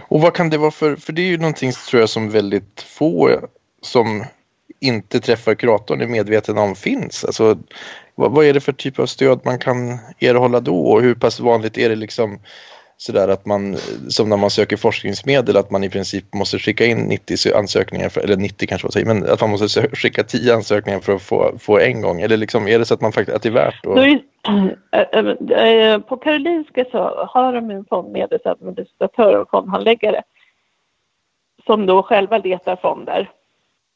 Och 0.08 0.20
vad 0.20 0.34
kan 0.34 0.50
det 0.50 0.58
vara 0.58 0.70
för, 0.70 0.96
för 0.96 1.12
det 1.12 1.22
är 1.22 1.26
ju 1.26 1.38
någonting 1.38 1.72
tror 1.90 2.00
jag 2.00 2.08
som 2.08 2.30
väldigt 2.30 2.82
få 2.82 3.30
som 3.82 4.24
inte 4.80 5.20
träffar 5.20 5.54
kuratorn 5.54 6.00
är 6.00 6.06
medvetna 6.06 6.62
om 6.62 6.74
finns. 6.74 7.24
Alltså, 7.24 7.58
vad, 8.14 8.32
vad, 8.32 8.44
är 8.44 8.54
det 8.54 8.60
för 8.60 8.72
typ 8.72 8.98
av 8.98 9.06
stöd 9.06 9.40
man 9.44 9.58
kan 9.58 9.98
erhålla 10.20 10.60
då 10.60 10.86
och 10.86 11.02
hur 11.02 11.14
pass 11.14 11.40
vanligt 11.40 11.78
är 11.78 11.88
det 11.88 11.96
liksom 11.96 12.38
sådär 13.00 13.28
att 13.28 13.46
man, 13.46 13.76
som 14.08 14.28
när 14.28 14.36
man 14.36 14.50
söker 14.50 14.76
forskningsmedel, 14.76 15.56
att 15.56 15.70
man 15.70 15.84
i 15.84 15.90
princip 15.90 16.34
måste 16.34 16.58
skicka 16.58 16.86
in 16.86 16.98
90 16.98 17.54
ansökningar, 17.54 18.08
för, 18.08 18.20
eller 18.20 18.36
90 18.36 18.68
kanske 18.68 18.86
man 18.86 18.92
säger, 18.92 19.06
men 19.06 19.30
att 19.30 19.40
man 19.40 19.50
måste 19.50 19.88
skicka 19.96 20.24
10 20.24 20.54
ansökningar 20.54 21.00
för 21.00 21.14
att 21.14 21.22
få, 21.22 21.58
få 21.58 21.78
en 21.78 22.00
gång? 22.00 22.20
Eller 22.20 22.36
liksom, 22.36 22.68
är 22.68 22.78
det 22.78 22.84
så 22.84 22.94
att 22.94 23.00
man 23.00 23.12
faktiskt, 23.12 23.36
att 23.36 23.42
det 23.42 23.48
är 23.48 23.52
värt 23.52 23.86
att... 23.86 23.94
På 26.08 26.16
Karolinska 26.16 26.84
så 26.92 27.26
har 27.28 27.52
de 27.52 27.70
en 27.70 27.84
fondmedelsadministratör 27.84 29.36
och 29.36 29.50
fondhandläggare 29.50 30.22
som 31.66 31.86
då 31.86 32.02
själva 32.02 32.38
letar 32.38 32.76
fonder. 32.76 33.30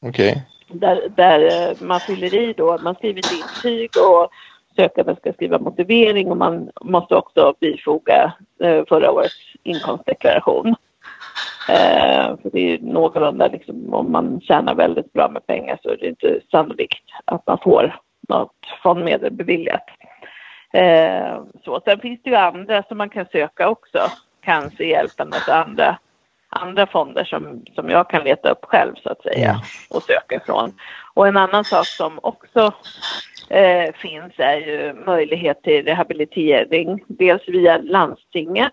Okej. 0.07 0.31
Okay. 0.31 0.43
Där, 0.81 1.09
där 1.17 1.75
man 1.85 2.01
fyller 2.01 2.35
i 2.35 2.53
då, 2.53 2.79
man 2.79 2.95
skriver 2.95 3.19
ett 3.19 3.33
intyg 3.33 3.91
och 3.97 4.31
sökanden 4.77 5.17
ska 5.17 5.33
skriva 5.33 5.59
motivering 5.59 6.31
och 6.31 6.37
man 6.37 6.71
måste 6.81 7.17
också 7.17 7.55
bifoga 7.61 8.33
eh, 8.63 8.85
förra 8.89 9.11
årets 9.11 9.37
inkomstdeklaration. 9.63 10.75
Eh, 11.69 12.37
för 12.43 12.51
det 12.53 12.75
är 12.75 12.79
någorlunda 12.79 13.49
liksom, 13.49 13.95
om 13.95 14.13
man 14.13 14.41
tjänar 14.41 14.75
väldigt 14.75 15.13
bra 15.13 15.29
med 15.29 15.47
pengar 15.47 15.79
så 15.83 15.91
är 15.91 15.97
det 15.97 16.09
inte 16.09 16.41
sannolikt 16.51 17.05
att 17.25 17.47
man 17.47 17.59
får 17.63 18.01
något 18.29 18.57
fondmedel 18.83 19.33
beviljat. 19.33 19.85
Eh, 20.73 21.43
så. 21.65 21.81
Sen 21.85 22.01
finns 22.01 22.21
det 22.23 22.31
ju 22.31 22.37
andra 22.37 22.83
som 22.83 22.99
man 22.99 23.09
kan 23.09 23.27
söka 23.33 23.69
också, 23.69 23.99
cancerhjälpen 24.41 25.29
och 25.29 25.55
andra, 25.55 25.99
andra 26.55 26.87
fonder 26.87 27.25
som, 27.25 27.65
som 27.75 27.91
jag 27.91 28.11
kan 28.11 28.25
leta 28.25 28.51
upp 28.51 28.65
själv 28.65 28.95
så 29.03 29.09
att 29.09 29.23
säga 29.23 29.51
mm. 29.51 29.61
och 29.91 30.03
söka 30.03 30.37
ifrån. 30.37 30.73
Och 31.15 31.29
en 31.29 31.37
annan 31.37 31.65
sak 31.65 31.87
som 31.87 32.19
också 32.23 32.73
eh, 33.49 33.95
finns 33.95 34.33
är 34.37 34.57
ju 34.57 34.95
möjlighet 35.07 35.63
till 35.63 35.85
rehabilitering. 35.85 37.05
Dels 37.07 37.49
via 37.49 37.79
landstinget 37.79 38.73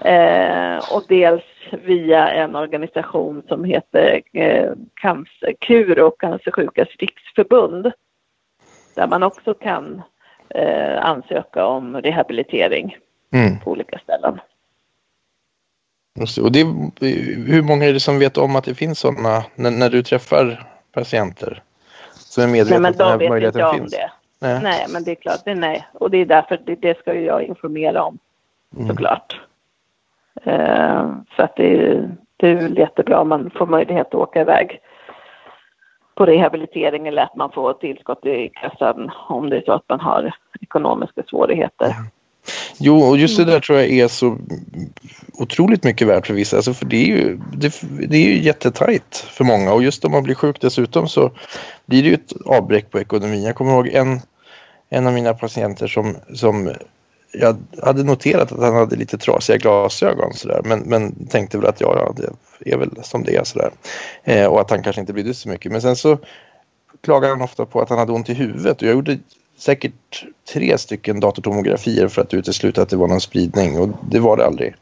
eh, 0.00 0.76
och 0.92 1.04
dels 1.08 1.44
via 1.70 2.28
en 2.28 2.56
organisation 2.56 3.42
som 3.48 3.64
heter 3.64 4.22
eh, 4.32 4.72
cancer, 4.94 5.54
Kuro, 5.60 6.10
Cancersjukas 6.10 6.88
riksförbund. 6.98 7.92
Där 8.94 9.06
man 9.06 9.22
också 9.22 9.54
kan 9.54 10.02
eh, 10.48 11.04
ansöka 11.04 11.66
om 11.66 11.96
rehabilitering 11.96 12.96
mm. 13.32 13.60
på 13.60 13.70
olika 13.70 13.98
ställen. 13.98 14.40
Och 16.20 16.52
det, 16.52 16.64
hur 17.46 17.62
många 17.62 17.84
är 17.84 17.92
det 17.92 18.00
som 18.00 18.18
vet 18.18 18.36
om 18.36 18.56
att 18.56 18.64
det 18.64 18.74
finns 18.74 18.98
sådana 18.98 19.44
när, 19.54 19.70
när 19.70 19.90
du 19.90 20.02
träffar 20.02 20.66
patienter? 20.92 21.62
Som 22.12 22.42
är 22.42 22.48
medvetna 22.48 22.78
nej, 22.78 22.92
men 22.98 22.98
de 22.98 23.18
vet 23.18 23.30
möjligheten 23.30 23.60
inte 23.60 23.70
om 23.70 23.78
finns. 23.78 23.92
det. 23.92 24.10
Nej. 24.38 24.60
nej. 24.62 24.86
men 24.88 25.04
det 25.04 25.10
är 25.10 25.14
klart, 25.14 25.44
det 25.44 25.54
nej. 25.54 25.86
Och 25.92 26.10
det 26.10 26.18
är 26.18 26.26
därför 26.26 26.60
det, 26.66 26.74
det 26.74 26.98
ska 26.98 27.14
jag 27.14 27.42
informera 27.42 28.02
om 28.02 28.18
mm. 28.76 28.88
såklart. 28.88 29.40
Uh, 30.46 31.16
så 31.36 31.42
att 31.42 31.56
det, 31.56 32.00
det 32.36 32.50
är 32.50 32.78
jättebra 32.78 33.20
om 33.20 33.28
man 33.28 33.50
får 33.50 33.66
möjlighet 33.66 34.06
att 34.06 34.14
åka 34.14 34.40
iväg 34.40 34.80
på 36.14 36.26
rehabilitering 36.26 37.06
eller 37.06 37.22
att 37.22 37.36
man 37.36 37.52
får 37.52 37.72
tillskott 37.72 38.26
i 38.26 38.48
kassan 38.48 39.10
om 39.28 39.50
det 39.50 39.56
är 39.56 39.62
så 39.62 39.72
att 39.72 39.88
man 39.88 40.00
har 40.00 40.34
ekonomiska 40.60 41.22
svårigheter. 41.22 41.86
Mm. 41.86 42.10
Jo, 42.78 43.02
och 43.02 43.18
just 43.18 43.36
det 43.36 43.44
där 43.44 43.60
tror 43.60 43.78
jag 43.78 43.90
är 43.90 44.08
så 44.08 44.38
otroligt 45.32 45.84
mycket 45.84 46.08
värt 46.08 46.26
för 46.26 46.34
vissa. 46.34 46.56
Alltså 46.56 46.74
för 46.74 46.86
det 46.86 46.96
är 46.96 47.06
ju, 47.06 47.40
det, 47.52 47.80
det 48.08 48.16
är 48.16 48.28
ju 48.28 48.42
jättetajt 48.42 49.16
för 49.16 49.44
många 49.44 49.72
och 49.72 49.82
just 49.82 50.04
om 50.04 50.12
man 50.12 50.22
blir 50.22 50.34
sjuk 50.34 50.60
dessutom 50.60 51.08
så 51.08 51.30
blir 51.86 52.02
det 52.02 52.08
ju 52.08 52.14
ett 52.14 52.32
avbräck 52.46 52.90
på 52.90 53.00
ekonomin. 53.00 53.42
Jag 53.42 53.54
kommer 53.54 53.72
ihåg 53.72 53.88
en, 53.88 54.20
en 54.88 55.06
av 55.06 55.12
mina 55.12 55.34
patienter 55.34 55.86
som, 55.86 56.16
som 56.34 56.72
jag 57.32 57.56
hade 57.82 58.04
noterat 58.04 58.52
att 58.52 58.60
han 58.60 58.74
hade 58.74 58.96
lite 58.96 59.18
trasiga 59.18 59.56
glasögon 59.56 60.34
sådär, 60.34 60.60
men, 60.64 60.80
men 60.80 61.26
tänkte 61.26 61.58
väl 61.58 61.66
att 61.66 61.80
ja, 61.80 62.14
det 62.58 62.72
är 62.72 62.76
väl 62.76 62.90
som 63.02 63.24
det 63.24 63.36
är 63.36 63.44
sådär. 63.44 63.70
Eh, 64.24 64.46
och 64.46 64.60
att 64.60 64.70
han 64.70 64.82
kanske 64.82 65.00
inte 65.00 65.12
brydde 65.12 65.34
sig 65.34 65.42
så 65.42 65.48
mycket. 65.48 65.72
Men 65.72 65.82
sen 65.82 65.96
så 65.96 66.18
klagade 67.00 67.32
han 67.32 67.42
ofta 67.42 67.66
på 67.66 67.80
att 67.80 67.88
han 67.88 67.98
hade 67.98 68.12
ont 68.12 68.30
i 68.30 68.34
huvudet 68.34 68.82
och 68.82 68.88
jag 68.88 68.94
gjorde 68.94 69.18
säkert 69.58 70.24
tre 70.52 70.78
stycken 70.78 71.20
datortomografier 71.20 72.08
för 72.08 72.22
att 72.22 72.34
utesluta 72.34 72.82
att 72.82 72.88
det 72.88 72.96
var 72.96 73.08
någon 73.08 73.20
spridning 73.20 73.80
och 73.80 73.88
det 74.10 74.18
var 74.18 74.36
det 74.36 74.46
aldrig. 74.46 74.74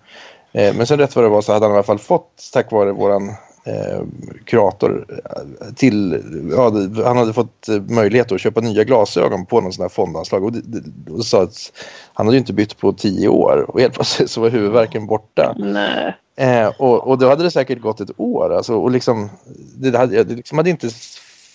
Eh, 0.53 0.75
men 0.75 0.87
sen 0.87 0.99
rätt 0.99 1.17
vad 1.17 1.25
det 1.25 1.29
var 1.29 1.43
så 1.43 1.53
hade 1.53 1.67
han 1.67 1.73
i 1.73 1.75
alla 1.75 1.83
fall 1.83 1.99
fått 1.99 2.51
tack 2.53 2.73
vare 2.73 2.93
våran 2.93 3.29
eh, 3.65 4.03
kurator 4.45 5.07
eh, 5.09 5.75
till, 5.75 6.23
ja, 6.51 6.73
han 7.05 7.17
hade 7.17 7.33
fått 7.33 7.69
eh, 7.69 7.81
möjlighet 7.81 8.33
att 8.33 8.41
köpa 8.41 8.61
nya 8.61 8.85
glasögon 8.85 9.47
på 9.47 9.61
någon 9.61 9.73
sån 9.73 9.83
här 9.83 9.89
fondanslag 9.89 10.45
och, 10.45 10.49
och, 10.49 11.15
och 11.15 11.25
sa 11.25 11.43
att 11.43 11.73
han 12.13 12.27
hade 12.27 12.37
ju 12.37 12.41
inte 12.41 12.53
bytt 12.53 12.79
på 12.79 12.93
tio 12.93 13.29
år 13.29 13.67
och 13.69 13.81
helt 13.81 13.95
plötsligt 13.95 14.31
så 14.31 14.41
var 14.41 14.51
huvudvärken 14.51 15.07
borta. 15.07 15.55
Nej. 15.59 16.17
Eh, 16.37 16.69
och, 16.79 17.09
och 17.09 17.19
då 17.19 17.29
hade 17.29 17.43
det 17.43 17.51
säkert 17.51 17.81
gått 17.81 18.01
ett 18.01 18.21
år 18.21 18.55
alltså, 18.55 18.75
och 18.75 18.91
liksom, 18.91 19.31
det 19.77 19.99
hade, 19.99 20.25
det 20.25 20.35
liksom 20.35 20.59
hade 20.59 20.71
inte 20.71 20.91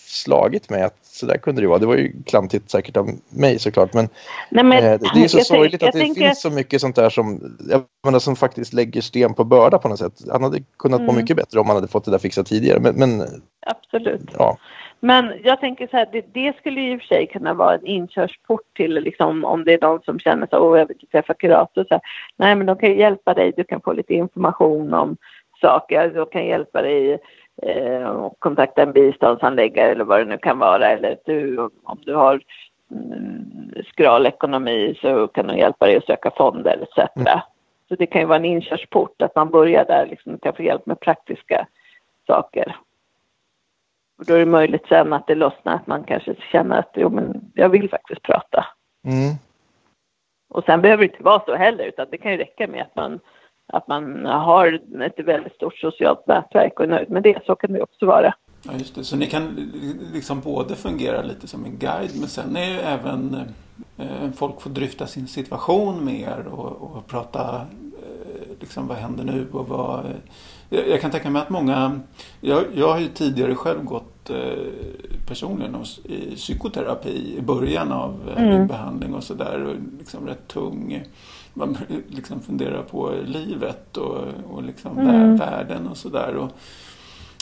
slagit 0.08 0.70
mig 0.70 0.82
att 0.82 0.98
så 1.02 1.26
där 1.26 1.36
kunde 1.36 1.60
det 1.60 1.68
vara. 1.68 1.78
Det 1.78 1.86
var 1.86 1.96
ju 1.96 2.12
klantigt 2.26 2.70
säkert 2.70 2.96
av 2.96 3.08
mig 3.28 3.58
såklart 3.58 3.94
men, 3.94 4.08
Nej, 4.50 4.64
men 4.64 4.84
eh, 4.84 5.00
det 5.14 5.24
är 5.24 5.28
så 5.28 5.40
sorgligt 5.40 5.82
att 5.82 5.92
det 5.92 5.98
tänker... 5.98 6.20
finns 6.20 6.40
så 6.40 6.50
mycket 6.50 6.80
sånt 6.80 6.96
där 6.96 7.10
som, 7.10 7.56
jag 7.70 7.82
menar, 8.04 8.18
som 8.18 8.36
faktiskt 8.36 8.72
lägger 8.72 9.00
sten 9.00 9.34
på 9.34 9.44
börda 9.44 9.78
på 9.78 9.88
något 9.88 9.98
sätt. 9.98 10.12
Han 10.32 10.42
hade 10.42 10.58
kunnat 10.78 11.00
mm. 11.00 11.06
må 11.06 11.20
mycket 11.20 11.36
bättre 11.36 11.60
om 11.60 11.66
han 11.66 11.76
hade 11.76 11.88
fått 11.88 12.04
det 12.04 12.10
där 12.10 12.18
fixat 12.18 12.46
tidigare. 12.46 12.80
Men, 12.80 12.94
men 12.94 13.22
Absolut. 13.66 14.30
Ja. 14.38 14.56
Men 15.00 15.32
jag 15.44 15.60
tänker 15.60 15.86
så 15.86 15.96
här, 15.96 16.08
det, 16.12 16.24
det, 16.32 16.56
skulle 16.56 16.80
ju 16.80 16.92
i 16.92 16.96
och 16.96 17.00
för 17.00 17.06
sig 17.06 17.26
kunna 17.26 17.54
vara 17.54 17.74
en 17.74 17.86
inkörsport 17.86 18.76
till 18.76 18.94
liksom, 18.94 19.44
om 19.44 19.64
det 19.64 19.72
är 19.72 19.80
någon 19.80 20.02
som 20.02 20.18
känner 20.18 20.46
så 20.50 20.58
åh 20.58 20.78
jag 20.78 20.86
vill 20.86 21.08
träffa 21.12 21.34
kurator. 21.34 21.84
Så 21.88 21.94
här, 21.94 22.00
Nej 22.36 22.54
men 22.54 22.66
de 22.66 22.76
kan 22.76 22.88
ju 22.88 22.98
hjälpa 22.98 23.34
dig, 23.34 23.52
du 23.56 23.64
kan 23.64 23.80
få 23.80 23.92
lite 23.92 24.14
information 24.14 24.94
om 24.94 25.16
saker, 25.60 26.10
de 26.14 26.26
kan 26.26 26.46
hjälpa 26.46 26.82
dig 26.82 27.18
eh, 27.62 28.08
och 28.08 28.36
kontakta 28.38 28.82
en 28.82 28.92
biståndsanläggare 28.92 29.90
eller 29.90 30.04
vad 30.04 30.20
det 30.20 30.24
nu 30.24 30.38
kan 30.38 30.58
vara. 30.58 30.90
Eller 30.90 31.18
du, 31.24 31.58
om 31.82 31.98
du 32.04 32.14
har 32.14 32.40
mm, 32.90 33.72
skral 33.92 34.26
ekonomi 34.26 34.98
så 35.00 35.28
kan 35.28 35.46
de 35.46 35.56
hjälpa 35.56 35.86
dig 35.86 35.96
att 35.96 36.06
söka 36.06 36.30
fonder 36.30 36.82
etc. 36.82 36.98
Mm. 37.16 37.38
Så 37.88 37.94
det 37.94 38.06
kan 38.06 38.20
ju 38.20 38.26
vara 38.26 38.38
en 38.38 38.44
inkörsport 38.44 39.22
att 39.22 39.34
man 39.34 39.50
börjar 39.50 39.84
där, 39.84 40.06
liksom 40.06 40.38
kan 40.38 40.54
få 40.54 40.62
hjälp 40.62 40.86
med 40.86 41.00
praktiska 41.00 41.66
saker. 42.26 42.76
Och 44.18 44.24
då 44.26 44.34
är 44.34 44.38
det 44.38 44.46
möjligt 44.46 44.86
sen 44.88 45.12
att 45.12 45.26
det 45.26 45.34
lossnar, 45.34 45.74
att 45.74 45.86
man 45.86 46.04
kanske 46.04 46.34
känner 46.52 46.78
att 46.78 46.90
jo, 46.94 47.10
men 47.10 47.50
jag 47.54 47.68
vill 47.68 47.90
faktiskt 47.90 48.22
prata. 48.22 48.66
Mm. 49.04 49.34
Och 50.48 50.64
sen 50.64 50.82
behöver 50.82 51.02
det 51.02 51.12
inte 51.12 51.22
vara 51.22 51.42
så 51.46 51.54
heller, 51.54 51.84
utan 51.84 52.06
det 52.10 52.18
kan 52.18 52.32
ju 52.32 52.38
räcka 52.38 52.66
med 52.66 52.82
att 52.82 52.96
man 52.96 53.20
att 53.68 53.88
man 53.88 54.26
har 54.26 54.80
ett 55.02 55.26
väldigt 55.26 55.54
stort 55.54 55.78
socialt 55.78 56.26
nätverk 56.26 56.78
och 56.78 56.84
är 56.84 56.88
nöjd 56.88 57.10
med 57.10 57.22
det. 57.22 57.38
Så 57.46 57.54
kan 57.54 57.72
det 57.72 57.82
också 57.82 58.06
vara. 58.06 58.34
Ja, 58.62 58.72
just 58.78 58.94
det. 58.94 59.04
Så 59.04 59.16
ni 59.16 59.26
kan 59.26 59.72
liksom 60.12 60.40
både 60.40 60.76
fungera 60.76 61.22
lite 61.22 61.46
som 61.46 61.64
en 61.64 61.76
guide 61.78 62.10
men 62.20 62.28
sen 62.28 62.56
är 62.56 62.70
ju 62.70 62.78
även 62.78 63.36
eh, 63.98 64.30
folk 64.36 64.60
får 64.60 64.70
dryfta 64.70 65.06
sin 65.06 65.26
situation 65.26 66.04
med 66.04 66.20
er 66.20 66.46
och, 66.46 66.96
och 66.96 67.06
prata 67.06 67.66
eh, 68.02 68.60
liksom 68.60 68.86
vad 68.86 68.96
händer 68.96 69.24
nu 69.24 69.46
och 69.52 69.68
vad... 69.68 70.04
Eh, 70.04 70.80
jag, 70.88 71.00
kan 71.00 71.10
tänka 71.10 71.30
mig 71.30 71.42
att 71.42 71.50
många... 71.50 72.00
Jag, 72.40 72.64
jag 72.74 72.92
har 72.92 73.00
ju 73.00 73.08
tidigare 73.08 73.54
själv 73.54 73.84
gått 73.84 74.30
eh, 74.30 74.36
personligen 75.26 75.74
hos, 75.74 75.98
i 76.04 76.36
psykoterapi 76.36 77.36
i 77.38 77.40
början 77.40 77.92
av 77.92 78.32
eh, 78.36 78.42
mm. 78.42 78.58
min 78.58 78.66
behandling 78.66 79.14
och 79.14 79.24
sådär. 79.24 79.76
Liksom 79.98 80.26
rätt 80.26 80.48
tung 80.48 81.02
man 81.54 81.76
liksom 82.08 82.40
funderar 82.40 82.82
på 82.82 83.10
livet 83.24 83.96
och, 83.96 84.18
och 84.50 84.62
liksom 84.62 84.98
mm. 84.98 85.36
världen 85.36 85.88
och 85.88 85.96
sådär. 85.96 86.48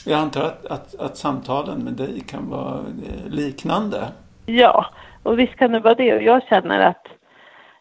Jag 0.07 0.21
antar 0.21 0.43
att, 0.43 0.67
att, 0.67 1.01
att, 1.01 1.17
samtalen 1.17 1.85
med 1.85 1.93
dig 1.93 2.21
kan 2.21 2.51
vara 2.51 2.79
eh, 2.79 3.31
liknande. 3.31 4.09
Ja, 4.47 4.87
och 5.23 5.39
visst 5.39 5.57
kan 5.57 5.73
det 5.73 5.81
vara 5.81 5.95
det. 5.95 6.15
Och 6.15 6.23
jag 6.23 6.43
känner 6.43 6.81
att 6.81 7.07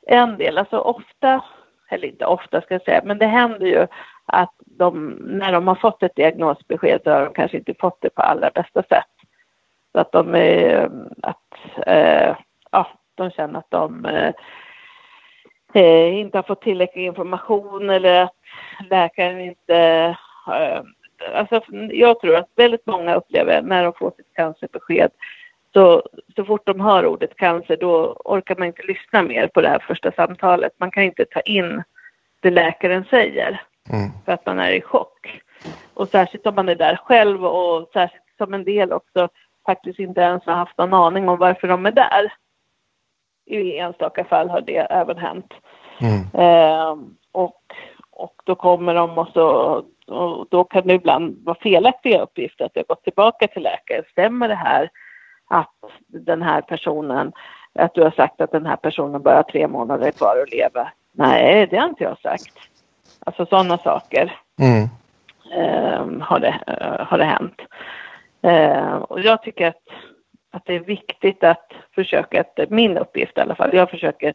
en 0.08 0.38
del, 0.38 0.58
alltså 0.58 0.78
ofta, 0.78 1.44
eller 1.90 2.08
inte 2.08 2.26
ofta 2.26 2.62
ska 2.62 2.74
jag 2.74 2.84
säga, 2.84 3.02
men 3.06 3.18
det 3.18 3.26
händer 3.26 3.66
ju 3.66 3.88
att 4.26 4.54
de, 4.66 5.10
när 5.22 5.52
de 5.52 5.68
har 5.68 5.76
fått 5.76 6.04
ett 6.04 6.16
diagnosbesked 6.16 7.02
så 7.04 7.12
har 7.12 7.26
de 7.26 7.34
kanske 7.34 7.58
inte 7.58 7.74
fått 7.80 8.02
det 8.02 8.10
på 8.10 8.22
allra 8.22 8.52
bästa 8.56 8.84
sätt. 8.84 9.06
Så 9.92 10.00
att 10.00 10.12
de, 10.12 10.36
att, 11.22 11.88
eh, 11.88 12.36
ja, 12.72 12.88
de 13.16 13.32
känner 13.32 13.60
att 13.60 13.72
de 13.72 14.06
eh, 15.76 16.20
inte 16.20 16.38
har 16.38 16.44
fått 16.44 16.62
tillräcklig 16.62 17.06
information 17.06 17.90
eller 17.90 18.24
att 18.24 18.34
läkaren 18.90 19.42
inte 19.42 19.76
eh, 20.48 20.82
Alltså, 21.34 21.62
jag 21.90 22.20
tror 22.20 22.36
att 22.36 22.50
väldigt 22.56 22.86
många 22.86 23.16
upplever 23.16 23.62
när 23.62 23.84
de 23.84 23.94
får 23.94 24.12
sitt 24.12 24.34
cancerbesked 24.34 25.12
så, 25.74 26.04
så 26.36 26.46
fort 26.46 26.66
de 26.66 26.80
hör 26.80 27.06
ordet 27.06 27.36
cancer 27.36 27.78
då 27.78 28.22
orkar 28.26 28.56
man 28.56 28.68
inte 28.68 28.84
lyssna 28.84 29.22
mer 29.22 29.48
på 29.48 29.62
det 29.62 29.70
här 29.70 29.84
första 29.88 30.12
samtalet. 30.12 30.72
Man 30.78 30.92
kan 30.92 31.04
inte 31.04 31.26
ta 31.26 31.40
in 31.40 31.84
det 32.40 32.50
läkaren 32.50 33.06
säger 33.10 33.62
mm. 33.90 34.10
för 34.26 34.32
att 34.32 34.46
man 34.46 34.60
är 34.60 34.72
i 34.72 34.82
chock. 34.82 35.42
Och 35.94 36.08
särskilt 36.08 36.48
om 36.48 36.56
man 36.56 36.70
är 36.70 36.76
där 36.76 36.96
själv 36.96 37.46
och 37.46 37.90
särskilt 37.94 38.24
som 38.38 38.54
en 38.54 38.64
del 38.64 38.92
också 38.94 39.30
faktiskt 39.66 40.00
inte 40.00 40.22
ens 40.22 40.46
har 40.46 40.54
haft 40.54 40.78
någon 40.78 40.94
aning 40.94 41.30
om 41.30 41.40
varför 41.40 41.68
de 41.68 41.86
är 41.86 41.92
där. 41.92 42.34
I 43.46 43.78
enstaka 43.78 44.24
fall 44.26 44.50
har 44.50 44.62
det 44.62 44.78
även 44.78 45.18
hänt. 45.18 45.54
Mm. 46.02 46.22
Eh, 46.34 46.96
och, 47.32 47.62
och 48.12 48.34
då 48.46 48.56
kommer 48.56 48.96
de 48.96 49.18
och 49.18 49.28
så 49.34 49.84
och 50.08 50.48
då 50.50 50.64
kan 50.64 50.88
det 50.88 50.94
ibland 50.94 51.46
vara 51.46 51.58
felaktiga 51.62 52.22
uppgifter 52.22 52.66
att 52.66 52.72
jag 52.74 52.88
gått 52.88 53.04
tillbaka 53.04 53.48
till 53.48 53.64
läkaren. 53.64 54.04
Stämmer 54.12 54.48
det 54.48 54.56
här 54.56 54.90
att 55.48 55.74
den 56.08 56.42
här 56.42 56.62
personen, 56.62 57.32
att 57.74 57.94
du 57.94 58.04
har 58.04 58.12
sagt 58.12 58.42
att 58.42 58.52
den 58.52 58.66
här 58.66 58.76
personen 58.76 59.22
bara 59.22 59.36
har 59.36 59.44
tre 59.44 59.68
månader 59.68 60.12
kvar 60.12 60.38
att 60.44 60.52
leva? 60.52 60.92
Nej, 61.12 61.68
det 61.68 61.78
har 61.78 61.90
inte 61.90 62.04
jag 62.04 62.20
sagt. 62.20 62.58
Alltså 63.26 63.46
sådana 63.46 63.78
saker 63.78 64.40
mm. 64.60 64.90
eh, 65.56 66.26
har, 66.28 66.40
det, 66.40 66.60
har 67.00 67.18
det 67.18 67.26
hänt. 67.26 67.62
Eh, 68.42 68.96
och 68.96 69.22
jag 69.22 69.44
tycker 69.44 69.68
att, 69.68 69.84
att 70.56 70.66
det 70.66 70.76
är 70.76 70.80
viktigt 70.80 71.44
att 71.44 71.72
försöka, 71.96 72.42
att, 72.42 72.70
min 72.70 72.98
uppgift 72.98 73.38
i 73.38 73.42
alla 73.42 73.56
fall, 73.56 73.70
jag 73.74 73.90
försöker 73.90 74.34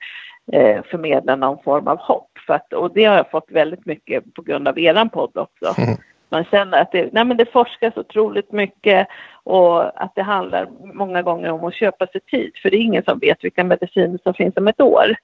eh, 0.52 0.82
förmedla 0.90 1.36
någon 1.36 1.62
form 1.62 1.88
av 1.88 1.98
hopp. 1.98 2.30
För 2.46 2.54
att, 2.54 2.72
och 2.72 2.94
det 2.94 3.04
har 3.04 3.16
jag 3.16 3.30
fått 3.30 3.50
väldigt 3.50 3.86
mycket 3.86 4.34
på 4.34 4.42
grund 4.42 4.68
av 4.68 4.78
eran 4.78 5.08
podd 5.08 5.36
också. 5.36 5.80
Mm. 5.82 5.96
Man 6.28 6.44
känner 6.44 6.82
att 6.82 6.92
det, 6.92 7.12
nej 7.12 7.24
men 7.24 7.36
det 7.36 7.52
forskas 7.52 7.96
otroligt 7.96 8.52
mycket 8.52 9.08
och 9.42 10.02
att 10.02 10.14
det 10.14 10.22
handlar 10.22 10.68
många 10.94 11.22
gånger 11.22 11.50
om 11.50 11.64
att 11.64 11.74
köpa 11.74 12.06
sig 12.06 12.20
tid. 12.20 12.52
För 12.62 12.70
det 12.70 12.76
är 12.76 12.82
ingen 12.82 13.04
som 13.04 13.18
vet 13.18 13.44
vilka 13.44 13.64
mediciner 13.64 14.18
som 14.22 14.34
finns 14.34 14.56
om 14.56 14.68
ett 14.68 14.80
år. 14.80 15.14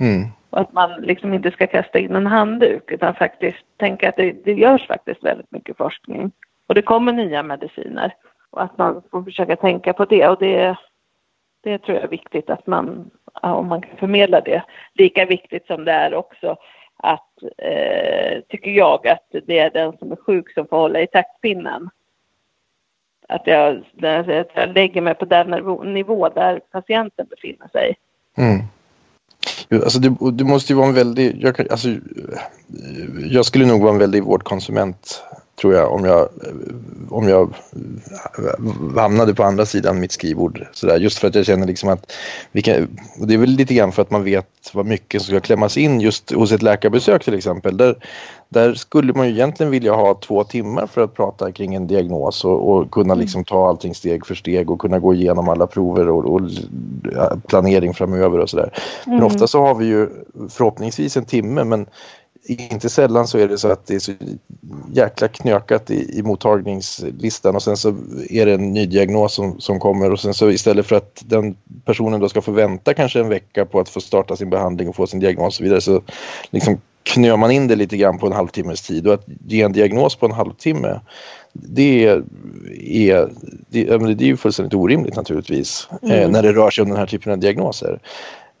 Mm. 0.00 0.28
Och 0.50 0.60
att 0.60 0.72
man 0.72 1.00
liksom 1.00 1.34
inte 1.34 1.50
ska 1.50 1.66
kasta 1.66 1.98
in 1.98 2.16
en 2.16 2.26
handduk 2.26 2.90
utan 2.90 3.14
faktiskt 3.14 3.58
tänka 3.76 4.08
att 4.08 4.16
det, 4.16 4.44
det 4.44 4.52
görs 4.52 4.86
faktiskt 4.86 5.24
väldigt 5.24 5.50
mycket 5.52 5.76
forskning. 5.76 6.32
Och 6.66 6.74
det 6.74 6.82
kommer 6.82 7.12
nya 7.12 7.42
mediciner. 7.42 8.14
Och 8.54 8.62
att 8.62 8.78
man 8.78 9.02
får 9.10 9.22
försöka 9.22 9.56
tänka 9.56 9.92
på 9.92 10.04
det. 10.04 10.28
Och 10.28 10.38
det, 10.38 10.76
det 11.62 11.78
tror 11.78 11.94
jag 11.96 12.04
är 12.04 12.08
viktigt 12.08 12.50
att 12.50 12.66
man, 12.66 13.10
om 13.42 13.68
man 13.68 13.82
kan 13.82 13.96
förmedla 13.96 14.40
det. 14.40 14.62
Lika 14.94 15.26
viktigt 15.26 15.66
som 15.66 15.84
det 15.84 15.92
är 15.92 16.14
också 16.14 16.56
att, 16.96 17.42
eh, 17.58 18.40
tycker 18.48 18.70
jag, 18.70 19.08
att 19.08 19.26
det 19.46 19.58
är 19.58 19.70
den 19.70 19.98
som 19.98 20.12
är 20.12 20.16
sjuk 20.16 20.52
som 20.52 20.66
får 20.66 20.76
hålla 20.76 21.00
i 21.00 21.06
taktpinnen. 21.06 21.90
Att 23.28 23.46
jag, 23.46 23.76
att 24.02 24.50
jag 24.54 24.74
lägger 24.74 25.00
mig 25.00 25.14
på 25.14 25.24
den 25.24 25.50
nivå 25.94 26.28
där 26.28 26.60
patienten 26.70 27.26
befinner 27.30 27.68
sig. 27.68 27.96
Mm. 28.36 28.60
Alltså 29.82 29.98
du, 29.98 30.30
du, 30.30 30.44
måste 30.44 30.72
ju 30.72 30.76
vara 30.76 30.88
en 30.88 30.94
väldig... 30.94 31.42
jag, 31.42 31.60
alltså, 31.70 31.88
jag 33.30 33.44
skulle 33.44 33.66
nog 33.66 33.80
vara 33.80 33.92
en 33.92 33.98
väldig 33.98 34.22
vårdkonsument 34.22 35.24
tror 35.60 35.74
jag 35.74 35.92
om 35.92 36.04
jag, 36.04 36.28
om 37.10 37.28
jag 37.28 37.54
hamnade 38.96 39.34
på 39.34 39.42
andra 39.42 39.66
sidan 39.66 40.00
mitt 40.00 40.12
skrivbord. 40.12 40.66
Sådär. 40.72 40.98
Just 40.98 41.18
för 41.18 41.28
att 41.28 41.34
jag 41.34 41.46
känner 41.46 41.66
liksom 41.66 41.88
att 41.88 42.12
vi 42.52 42.62
kan, 42.62 42.88
och 43.20 43.26
det 43.26 43.34
är 43.34 43.38
väl 43.38 43.50
lite 43.50 43.74
grann 43.74 43.92
för 43.92 44.02
att 44.02 44.10
man 44.10 44.24
vet 44.24 44.46
vad 44.72 44.86
mycket 44.86 45.22
som 45.22 45.32
ska 45.32 45.40
klämmas 45.40 45.76
in 45.76 46.00
just 46.00 46.32
hos 46.32 46.52
ett 46.52 46.62
läkarbesök 46.62 47.24
till 47.24 47.34
exempel. 47.34 47.76
Där, 47.76 47.96
där 48.48 48.74
skulle 48.74 49.12
man 49.12 49.26
ju 49.26 49.32
egentligen 49.32 49.70
vilja 49.70 49.94
ha 49.94 50.14
två 50.14 50.44
timmar 50.44 50.86
för 50.86 51.00
att 51.00 51.14
prata 51.14 51.52
kring 51.52 51.74
en 51.74 51.86
diagnos 51.86 52.44
och, 52.44 52.70
och 52.70 52.90
kunna 52.90 53.12
mm. 53.12 53.20
liksom 53.20 53.44
ta 53.44 53.68
allting 53.68 53.94
steg 53.94 54.26
för 54.26 54.34
steg 54.34 54.70
och 54.70 54.80
kunna 54.80 54.98
gå 54.98 55.14
igenom 55.14 55.48
alla 55.48 55.66
prover 55.66 56.08
och, 56.08 56.34
och 56.34 56.50
planering 57.48 57.94
framöver 57.94 58.38
och 58.38 58.50
sådär. 58.50 58.72
Mm. 59.06 59.18
Men 59.18 59.26
ofta 59.26 59.46
så 59.46 59.60
har 59.60 59.74
vi 59.74 59.86
ju 59.86 60.08
förhoppningsvis 60.50 61.16
en 61.16 61.24
timme 61.24 61.64
men 61.64 61.86
inte 62.46 62.88
sällan 62.88 63.26
så 63.26 63.38
är 63.38 63.48
det 63.48 63.58
så 63.58 63.68
att 63.68 63.86
det 63.86 63.94
är 63.94 63.98
så 63.98 64.12
jäkla 64.92 65.28
knökat 65.28 65.90
i, 65.90 66.18
i 66.18 66.22
mottagningslistan 66.22 67.54
och 67.54 67.62
sen 67.62 67.76
så 67.76 67.88
är 68.30 68.46
det 68.46 68.52
en 68.52 68.72
ny 68.72 68.86
diagnos 68.86 69.34
som, 69.34 69.60
som 69.60 69.80
kommer 69.80 70.12
och 70.12 70.20
sen 70.20 70.34
så 70.34 70.50
istället 70.50 70.86
för 70.86 70.96
att 70.96 71.22
den 71.26 71.56
personen 71.84 72.20
då 72.20 72.28
ska 72.28 72.40
få 72.40 72.52
vänta 72.52 72.94
kanske 72.94 73.20
en 73.20 73.28
vecka 73.28 73.64
på 73.64 73.80
att 73.80 73.88
få 73.88 74.00
starta 74.00 74.36
sin 74.36 74.50
behandling 74.50 74.88
och 74.88 74.96
få 74.96 75.06
sin 75.06 75.20
diagnos 75.20 75.46
och 75.46 75.54
så 75.54 75.62
vidare 75.62 75.80
så 75.80 76.02
liksom 76.50 76.80
knör 77.02 77.36
man 77.36 77.50
in 77.50 77.68
det 77.68 77.76
lite 77.76 77.96
grann 77.96 78.18
på 78.18 78.26
en 78.26 78.32
halvtimmes 78.32 78.82
tid 78.82 79.06
och 79.06 79.14
att 79.14 79.24
ge 79.46 79.62
en 79.62 79.72
diagnos 79.72 80.16
på 80.16 80.26
en 80.26 80.32
halvtimme 80.32 81.00
det 81.52 82.04
är, 82.04 82.22
det, 83.68 83.98
det 84.14 84.24
är 84.24 84.28
ju 84.28 84.36
fullständigt 84.36 84.74
orimligt 84.74 85.16
naturligtvis 85.16 85.88
eh, 86.02 86.18
mm. 86.18 86.30
när 86.30 86.42
det 86.42 86.52
rör 86.52 86.70
sig 86.70 86.82
om 86.82 86.88
den 86.88 86.98
här 86.98 87.06
typen 87.06 87.32
av 87.32 87.38
diagnoser. 87.38 87.98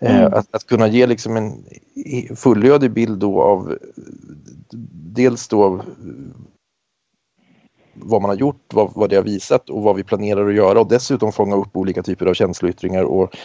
Eh, 0.00 0.20
mm. 0.20 0.32
Att, 0.34 0.54
att, 0.54 0.66
kunna 0.66 0.88
ge 0.88 1.06
liksom 1.06 1.36
en 1.36 1.64
fullödig 2.36 2.90
bild 2.90 3.18
då 3.18 3.42
av 3.42 3.78
dels 4.92 5.48
då 5.48 5.82
vad 7.94 8.22
man 8.22 8.28
har 8.28 8.36
gjort, 8.36 8.74
vad, 8.74 8.90
vad 8.94 9.10
det 9.10 9.16
har 9.16 9.22
visat 9.22 9.70
och 9.70 9.82
vad 9.82 9.96
vi 9.96 10.02
planerar 10.02 10.48
att 10.48 10.54
göra 10.54 10.80
och 10.80 10.88
dessutom 10.88 11.32
fånga 11.32 11.56
upp 11.56 11.76
olika 11.76 12.02
typer 12.02 12.26
av 12.26 12.34
känsloyttringar 12.34 13.02
och 13.02 13.36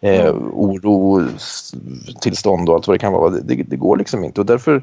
eh, 0.00 0.26
mm. 0.26 0.50
oro, 0.52 1.22
tillstånd 2.20 2.68
och 2.68 2.74
allt 2.74 2.86
vad 2.86 2.94
det 2.94 2.98
kan 2.98 3.12
vara. 3.12 3.30
Det, 3.30 3.54
det, 3.54 3.76
går 3.76 3.96
liksom 3.96 4.24
inte 4.24 4.40
och 4.40 4.46
därför 4.46 4.82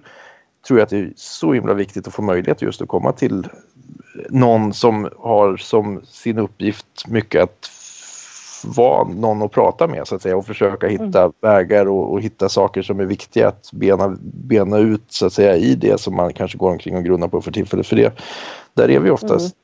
tror 0.68 0.80
jag 0.80 0.84
att 0.84 0.90
det 0.90 0.98
är 0.98 1.14
så 1.16 1.54
himla 1.54 1.74
viktigt 1.74 2.08
att 2.08 2.14
få 2.14 2.22
möjlighet 2.22 2.62
just 2.62 2.82
att 2.82 2.88
komma 2.88 3.12
till 3.12 3.48
någon 4.30 4.74
som 4.74 5.10
har 5.20 5.58
som 5.58 6.02
sin 6.06 6.38
uppgift 6.38 7.08
mycket 7.08 7.44
att 7.44 7.72
vara 8.66 9.08
någon 9.08 9.42
att 9.42 9.52
prata 9.52 9.88
med 9.88 10.08
så 10.08 10.16
att 10.16 10.22
säga 10.22 10.38
och 10.38 10.46
försöka 10.46 10.88
hitta 10.88 11.22
mm. 11.22 11.34
vägar 11.42 11.86
och, 11.86 12.12
och, 12.12 12.22
hitta 12.22 12.50
saker 12.50 12.82
som 12.82 13.00
är 13.00 13.06
viktiga 13.06 13.48
att 13.48 13.70
bena, 13.74 14.18
bena 14.22 14.78
ut 14.78 15.04
så 15.08 15.26
att 15.26 15.34
säga 15.34 15.56
i 15.56 15.76
det 15.76 16.00
som 16.00 16.16
man 16.16 16.34
kanske 16.34 16.58
går 16.58 16.72
omkring 16.72 16.98
och 16.98 17.04
grunnar 17.04 17.28
på 17.28 17.42
för 17.42 17.52
tillfället. 17.52 17.88
För 17.88 17.96
det, 17.96 18.14
där 18.74 18.90
är 18.90 19.00
vi 19.00 19.10
oftast 19.10 19.56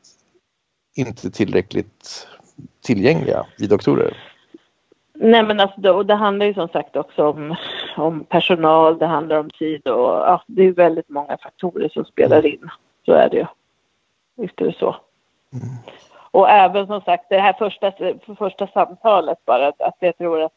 mm. 0.97 1.07
inte 1.07 1.31
tillräckligt 1.31 2.27
tillgängliga, 2.81 3.45
vi 3.57 3.67
doktorer. 3.67 4.17
Nej 5.13 5.43
men 5.43 5.59
alltså, 5.59 5.91
och 5.91 6.05
det 6.05 6.15
handlar 6.15 6.45
ju 6.45 6.53
som 6.53 6.67
sagt 6.67 6.95
också 6.95 7.27
om, 7.27 7.55
om 7.97 8.23
personal, 8.23 8.97
det 8.97 9.05
handlar 9.05 9.39
om 9.39 9.49
tid 9.49 9.87
och 9.87 10.09
ja, 10.09 10.43
det 10.47 10.63
är 10.63 10.71
väldigt 10.71 11.09
många 11.09 11.37
faktorer 11.37 11.89
som 11.89 12.05
spelar 12.05 12.45
in. 12.45 12.69
Så 13.05 13.11
är 13.11 13.29
det 13.29 13.37
ju. 13.37 13.45
Visst 14.37 14.61
är 14.61 14.65
det 14.65 14.75
så. 14.79 14.95
Mm. 15.53 15.67
Och 16.31 16.49
även 16.49 16.87
som 16.87 17.01
sagt 17.01 17.25
det 17.29 17.39
här 17.39 17.53
första, 17.53 17.91
första 18.37 18.67
samtalet 18.67 19.45
bara, 19.45 19.67
att 19.67 19.97
jag 19.99 20.17
tror 20.17 20.41
att, 20.41 20.53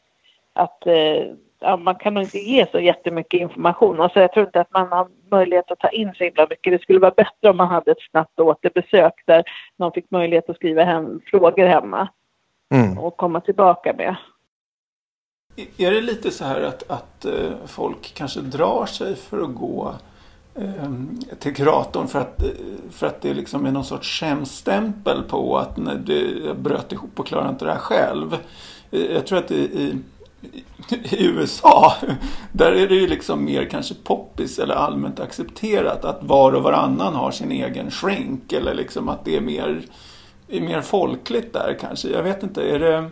att 0.53 0.87
eh, 0.87 1.23
ja, 1.59 1.77
man 1.77 1.95
kan 1.95 2.13
nog 2.13 2.23
inte 2.23 2.39
ge 2.39 2.65
så 2.71 2.79
jättemycket 2.79 3.39
information. 3.39 4.01
Alltså 4.01 4.19
jag 4.19 4.33
tror 4.33 4.45
inte 4.45 4.61
att 4.61 4.73
man 4.73 4.91
har 4.91 5.07
möjlighet 5.31 5.71
att 5.71 5.79
ta 5.79 5.89
in 5.89 6.13
så 6.17 6.23
himla 6.23 6.47
mycket. 6.49 6.73
Det 6.73 6.81
skulle 6.81 6.99
vara 6.99 7.11
bättre 7.11 7.49
om 7.49 7.57
man 7.57 7.67
hade 7.67 7.91
ett 7.91 8.09
snabbt 8.11 8.39
återbesök 8.39 9.13
där 9.25 9.43
någon 9.77 9.91
fick 9.91 10.11
möjlighet 10.11 10.49
att 10.49 10.55
skriva 10.55 10.83
hem 10.83 11.21
frågor 11.25 11.65
hemma 11.65 12.07
mm. 12.73 12.97
och 12.97 13.17
komma 13.17 13.41
tillbaka 13.41 13.93
med. 13.93 14.15
Är 15.77 15.91
det 15.91 16.01
lite 16.01 16.31
så 16.31 16.45
här 16.45 16.61
att, 16.61 16.91
att 16.91 17.25
eh, 17.25 17.51
folk 17.67 18.13
kanske 18.13 18.39
drar 18.39 18.85
sig 18.85 19.15
för 19.15 19.41
att 19.41 19.55
gå 19.55 19.95
Ehm, 20.59 21.19
till 21.39 21.55
kuratorn 21.55 22.07
för 22.07 22.19
att, 22.19 22.43
för 22.91 23.07
att 23.07 23.21
det 23.21 23.33
liksom 23.33 23.65
är 23.65 23.71
någon 23.71 23.85
sorts 23.85 24.19
skämstämpel 24.19 25.23
på 25.23 25.57
att 25.57 25.77
när 25.77 25.95
du, 25.95 26.43
jag 26.45 26.57
bröt 26.57 26.91
ihop 26.91 27.19
och 27.19 27.27
klarade 27.27 27.49
inte 27.49 27.65
det 27.65 27.71
här 27.71 27.79
själv. 27.79 28.37
Eh, 28.91 29.01
jag 29.01 29.27
tror 29.27 29.37
att 29.37 29.51
i, 29.51 29.55
i, 29.55 29.95
i 31.15 31.25
USA, 31.25 31.93
där 32.51 32.71
är 32.71 32.87
det 32.87 32.95
ju 32.95 33.07
liksom 33.07 33.45
mer 33.45 33.65
kanske 33.65 33.95
poppis 34.03 34.59
eller 34.59 34.75
allmänt 34.75 35.19
accepterat 35.19 36.05
att 36.05 36.23
var 36.23 36.53
och 36.53 36.63
varannan 36.63 37.15
har 37.15 37.31
sin 37.31 37.51
egen 37.51 37.91
shrink 37.91 38.53
eller 38.53 38.73
liksom 38.73 39.09
att 39.09 39.25
det 39.25 39.37
är 39.37 39.41
mer, 39.41 39.81
är 40.47 40.61
mer 40.61 40.81
folkligt 40.81 41.53
där 41.53 41.77
kanske. 41.81 42.09
Jag 42.09 42.23
vet 42.23 42.43
inte, 42.43 42.61
är 42.61 42.79
det, 42.79 43.09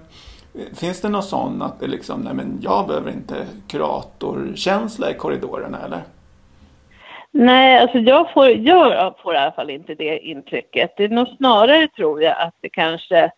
finns 0.74 1.02
det 1.02 1.10
någon 1.10 1.24
sån 1.24 1.62
att 1.62 1.80
det 1.80 1.88
liksom, 1.88 2.22
nej 2.22 2.34
men 2.34 2.60
jag 2.62 2.88
behöver 2.88 3.12
inte 3.12 3.48
kuratorkänsla 3.68 5.12
i 5.12 5.14
korridorerna 5.14 5.80
eller? 5.80 6.04
Nej, 7.36 7.78
alltså 7.78 7.98
jag 7.98 8.34
får, 8.34 8.50
jag 8.50 9.14
får 9.24 9.34
i 9.34 9.38
alla 9.38 9.52
fall 9.52 9.70
inte 9.70 9.96
det 9.96 10.20
intrycket. 10.20 10.94
Det 10.98 11.04
är 11.04 11.10
nog 11.10 11.28
snarare 11.28 11.88
tror 11.88 12.22
jag 12.24 12.36
att 12.40 12.56
det 12.62 12.70
kanske 12.70 13.32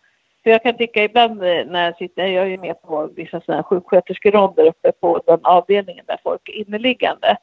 för 0.46 0.50
jag 0.50 0.62
kan 0.62 0.76
tycka 0.76 1.04
ibland 1.04 1.38
när 1.38 1.84
jag 1.84 1.96
sitter, 1.96 2.26
jag 2.26 2.44
är 2.44 2.48
ju 2.48 2.58
med 2.58 2.82
på 2.82 3.10
vissa 3.16 3.40
sådana 3.40 3.62
sjuksköterskeronder 3.62 4.66
uppe 4.66 4.92
på 4.92 5.20
den 5.26 5.40
avdelningen 5.42 6.04
där 6.08 6.18
folk 6.22 6.48
är 6.48 6.52
inneliggande. 6.52 7.36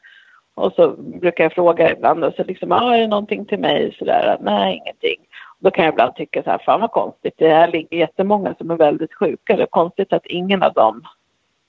Och 0.56 0.74
så 0.74 0.88
brukar 0.98 1.44
jag 1.44 1.54
fråga 1.54 1.92
ibland 1.92 2.24
och 2.24 2.34
så 2.34 2.44
liksom, 2.44 2.72
ah, 2.72 2.96
är 2.96 3.00
det 3.00 3.08
någonting 3.08 3.46
till 3.46 3.60
mig? 3.60 3.96
Sådär, 4.00 4.38
nej 4.42 4.76
ingenting. 4.76 5.26
Och 5.60 5.64
då 5.64 5.72
kan 5.72 5.86
jag 5.86 5.92
ibland 5.92 6.16
tycka 6.16 6.44
så 6.44 6.50
här, 6.50 6.62
fan 6.66 6.82
vad 6.82 6.92
konstigt, 6.92 7.34
det 7.38 7.50
här 7.50 7.68
ligger 7.68 7.98
jättemånga 7.98 8.56
som 8.58 8.72
är 8.72 8.76
väldigt 8.76 9.14
sjuka. 9.14 9.56
Det 9.56 9.64
är 9.64 9.68
konstigt 9.68 10.14
att 10.14 10.26
ingen 10.26 10.64
av 10.64 10.74
dem 10.74 11.04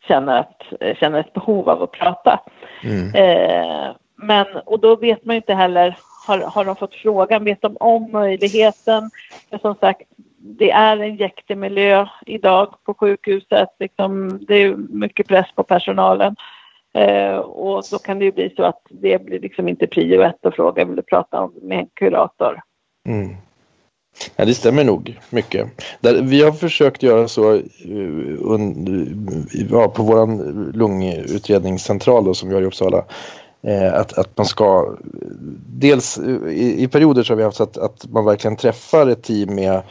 känner, 0.09 0.41
att, 0.41 0.63
känner 0.99 1.21
ett 1.21 1.33
behov 1.33 1.69
av 1.69 1.83
att 1.83 1.93
prata. 1.93 2.41
Mm. 2.85 3.15
Eh, 3.15 3.95
men, 4.27 4.47
och 4.67 4.81
då 4.81 4.97
vet 4.97 5.25
man 5.25 5.35
ju 5.35 5.37
inte 5.37 5.55
heller, 5.55 5.99
har, 6.27 6.39
har 6.39 6.65
de 6.65 6.77
fått 6.77 6.95
frågan, 6.95 7.45
vet 7.45 7.63
de 7.63 7.77
om 7.77 8.13
möjligheten? 8.13 9.11
Men 9.51 9.61
som 9.61 9.75
sagt, 9.75 10.03
det 10.37 10.71
är 10.71 10.97
en 10.97 11.17
jäktig 11.17 11.59
miljö 11.59 12.07
idag 12.27 12.75
på 12.85 12.95
sjukhuset. 12.95 13.69
Liksom, 13.79 14.39
det 14.49 14.55
är 14.55 14.77
mycket 14.77 15.29
press 15.29 15.47
på 15.55 15.63
personalen. 15.63 16.37
Eh, 16.95 17.37
och 17.37 17.85
då 17.91 17.99
kan 17.99 18.19
det 18.19 18.25
ju 18.25 18.33
bli 18.33 18.55
så 18.57 18.63
att 18.63 18.81
det 18.91 19.25
blir 19.25 19.41
liksom 19.41 19.69
inte 19.69 19.87
prio 19.87 20.23
ett 20.23 20.47
att 20.47 20.55
fråga, 20.55 20.85
vill 20.85 20.97
du 20.97 21.03
prata 21.03 21.41
om 21.41 21.53
med 21.63 21.79
en 21.79 21.89
kurator? 21.95 22.61
Mm. 23.09 23.37
Ja, 24.37 24.45
det 24.45 24.55
stämmer 24.55 24.85
nog 24.85 25.21
mycket. 25.31 25.69
Där, 26.01 26.23
vi 26.23 26.43
har 26.43 26.53
försökt 26.53 27.03
göra 27.03 27.29
så 27.29 27.53
uh, 27.53 27.63
ja, 29.71 29.89
på 29.89 30.03
vår 30.03 30.27
lungutredningscentral 30.73 32.25
då, 32.25 32.35
som 32.35 32.49
vi 32.49 32.55
har 32.55 32.63
i 32.63 32.67
Uppsala. 32.67 33.05
Eh, 33.67 33.95
att, 33.95 34.19
att 34.19 34.37
man 34.37 34.47
ska, 34.47 34.97
dels 35.67 36.19
i, 36.49 36.83
i, 36.83 36.89
perioder 36.89 37.23
så 37.23 37.33
har 37.33 37.37
vi 37.37 37.45
haft 37.45 37.61
att, 37.61 37.79
att 37.79 38.07
man 38.11 38.25
verkligen 38.25 38.57
träffar 38.57 39.07
ett 39.07 39.23
team 39.23 39.55
med 39.55 39.83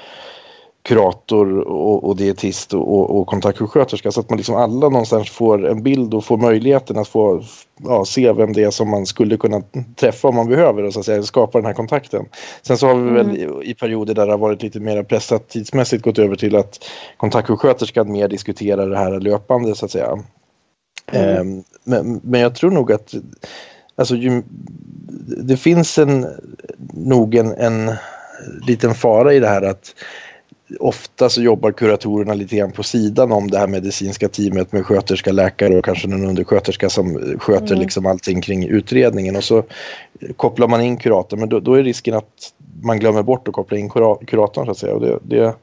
kurator 0.83 1.59
och, 1.59 2.03
och 2.03 2.15
dietist 2.15 2.73
och, 2.73 3.19
och 3.19 3.27
kontaktsjuksköterska 3.27 4.11
så 4.11 4.19
att 4.19 4.29
man 4.29 4.37
liksom 4.37 4.55
alla 4.55 4.89
någonstans 4.89 5.29
får 5.29 5.67
en 5.67 5.83
bild 5.83 6.13
och 6.13 6.25
får 6.25 6.37
möjligheten 6.37 6.97
att 6.97 7.07
få 7.07 7.43
ja, 7.83 8.05
se 8.05 8.33
vem 8.33 8.53
det 8.53 8.63
är 8.63 8.71
som 8.71 8.89
man 8.89 9.05
skulle 9.05 9.37
kunna 9.37 9.61
träffa 9.95 10.27
om 10.27 10.35
man 10.35 10.47
behöver 10.47 10.83
och 10.83 10.93
så 10.93 10.99
att 10.99 11.05
säga 11.05 11.23
skapa 11.23 11.57
den 11.57 11.65
här 11.65 11.73
kontakten. 11.73 12.25
Sen 12.61 12.77
så 12.77 12.87
har 12.87 12.95
vi 12.95 13.11
väl 13.11 13.37
i, 13.37 13.43
mm. 13.43 13.61
i 13.61 13.73
perioder 13.73 14.13
där 14.13 14.25
det 14.25 14.33
har 14.33 14.37
varit 14.37 14.63
lite 14.63 14.79
mer 14.79 15.03
pressat 15.03 15.49
tidsmässigt 15.49 16.03
gått 16.03 16.19
över 16.19 16.35
till 16.35 16.55
att 16.55 16.79
kontaktsjuksköterskan 17.17 18.11
mer 18.11 18.27
diskuterar 18.27 18.89
det 18.89 18.97
här 18.97 19.19
löpande 19.19 19.75
så 19.75 19.85
att 19.85 19.91
säga. 19.91 20.17
Mm. 21.11 21.39
Um, 21.39 21.63
men, 21.83 22.21
men 22.23 22.41
jag 22.41 22.55
tror 22.55 22.71
nog 22.71 22.91
att 22.91 23.13
alltså, 23.95 24.15
det 25.43 25.57
finns 25.57 25.97
en, 25.97 26.27
nog 26.93 27.35
en, 27.35 27.51
en 27.51 27.91
liten 28.67 28.95
fara 28.95 29.33
i 29.33 29.39
det 29.39 29.47
här 29.47 29.61
att 29.61 29.95
ofta 30.79 31.29
så 31.29 31.41
jobbar 31.41 31.71
kuratorerna 31.71 32.33
lite 32.33 32.55
grann 32.55 32.71
på 32.71 32.83
sidan 32.83 33.31
om 33.31 33.51
det 33.51 33.57
här 33.57 33.67
medicinska 33.67 34.29
teamet 34.29 34.71
med 34.71 34.85
sköterska, 34.85 35.31
läkare 35.31 35.77
och 35.77 35.85
kanske 35.85 36.07
någon 36.07 36.25
undersköterska 36.25 36.89
som 36.89 37.37
sköter 37.39 37.71
mm. 37.71 37.79
liksom 37.79 38.05
allting 38.05 38.41
kring 38.41 38.67
utredningen 38.67 39.35
och 39.35 39.43
så 39.43 39.63
kopplar 40.35 40.67
man 40.67 40.81
in 40.81 40.97
kuratorn 40.97 41.39
men 41.39 41.49
då, 41.49 41.59
då, 41.59 41.73
är 41.73 41.83
risken 41.83 42.13
att 42.13 42.53
man 42.83 42.99
glömmer 42.99 43.23
bort 43.23 43.47
att 43.47 43.53
koppla 43.53 43.77
in 43.77 43.89
kuratorn 44.27 44.65
så 44.65 44.71
att 44.71 44.77
säga 44.77 44.93
och 44.93 45.01
det, 45.01 45.19
det 45.23 45.55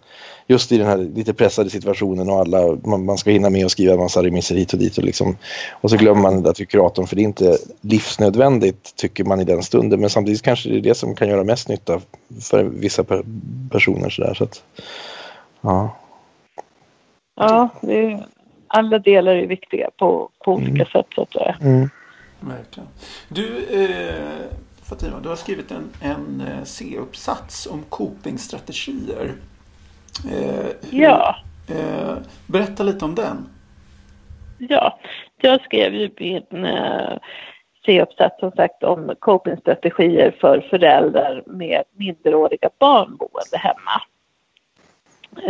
just 0.47 0.73
i 0.73 0.79
den 0.79 0.87
här 0.87 0.97
lite 0.97 1.35
pressade 1.35 1.71
situationen 1.71 2.31
och 2.31 2.39
alla, 2.39 2.79
man, 2.85 3.05
man, 3.05 3.19
ska 3.19 3.31
hinna 3.31 3.51
med 3.51 3.65
att 3.65 3.73
skriva 3.73 3.93
en 3.93 3.99
massa 3.99 4.23
remisser 4.23 4.55
hit 4.55 4.73
och 4.73 4.79
dit 4.79 4.99
och 4.99 5.05
liksom 5.05 5.37
och 5.71 5.91
så 5.91 5.97
glömmer 5.97 6.23
man 6.23 6.47
att 6.47 6.69
kuratorn 6.69 7.07
för 7.07 7.17
det 7.17 7.23
är 7.23 7.25
inte 7.25 7.59
livsnödvändigt 7.81 8.97
tycker 8.97 9.25
man 9.25 9.41
i 9.41 9.45
den 9.45 9.63
stunden 9.63 10.01
men 10.01 10.11
samtidigt 10.11 10.43
kanske 10.43 10.69
det 10.69 10.77
är 10.77 10.81
det 10.81 10.95
som 10.95 11.15
kan 11.15 11.29
göra 11.29 11.45
mest 11.45 11.69
nytta 11.69 12.01
för 12.41 12.65
vissa 12.65 13.05
per, 13.05 13.23
personer 13.71 14.11
sådär 14.11 14.35
så 14.35 14.45
att 14.45 14.63
ja. 15.61 15.97
Ja, 17.35 17.69
är, 17.83 18.27
alla 18.67 18.99
delar 18.99 19.35
är 19.35 19.47
viktiga 19.47 19.91
på, 19.99 20.31
på 20.45 20.53
olika 20.53 20.71
mm. 20.71 20.87
sätt 20.87 21.07
så 21.15 21.23
att 21.23 21.33
säga. 21.33 21.57
Mm. 21.61 21.91
Verkligen. 22.41 22.89
Du 23.29 23.65
eh, 23.65 24.61
Fatima, 24.91 25.21
du 25.21 25.29
har 25.29 25.37
skrivit 25.37 25.71
en, 25.71 25.91
en 26.01 26.41
eh, 26.41 26.65
C-uppsats 26.65 27.67
om 27.67 27.83
copingstrategier. 27.89 29.35
Eh, 30.33 30.71
ja. 30.91 31.37
Eh, 31.69 32.17
berätta 32.47 32.83
lite 32.83 33.05
om 33.05 33.15
den. 33.15 33.49
Ja, 34.59 34.99
jag 35.37 35.61
skrev 35.61 35.95
ju 35.95 36.11
min 36.19 36.65
eh, 36.65 37.19
C-uppsats 37.87 38.41
som 38.41 38.51
sagt 38.53 38.83
om 38.83 39.15
copingstrategier 39.19 40.35
för 40.41 40.61
föräldrar 40.61 41.43
med 41.47 41.83
minderåriga 41.93 42.71
barn 42.79 43.17
boende 43.17 43.59
hemma. 43.59 44.03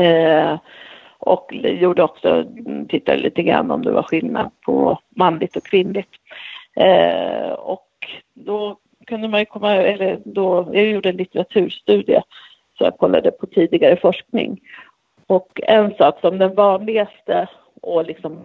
Eh, 0.04 0.58
och 1.18 1.52
gjorde 1.52 2.02
också, 2.02 2.44
tittade 2.88 3.18
lite 3.18 3.42
grann 3.42 3.70
om 3.70 3.82
det 3.82 3.92
var 3.92 4.02
skillnad 4.02 4.50
på 4.60 4.98
manligt 5.08 5.56
och 5.56 5.64
kvinnligt. 5.64 6.10
Eh, 6.76 7.50
och 7.50 7.88
då 8.34 8.78
kunde 9.06 9.28
man 9.28 9.40
ju 9.40 9.46
komma, 9.46 9.74
eller 9.74 10.20
då, 10.24 10.70
jag 10.72 10.86
gjorde 10.86 11.08
en 11.08 11.16
litteraturstudie 11.16 12.22
så 12.80 12.84
jag 12.86 12.98
kollade 12.98 13.30
på 13.30 13.46
tidigare 13.46 13.96
forskning. 13.96 14.60
Och 15.26 15.60
en 15.62 15.94
sak 15.94 16.20
som 16.20 16.38
den 16.38 16.54
vanligaste 16.54 17.48
och 17.82 18.04
liksom 18.04 18.38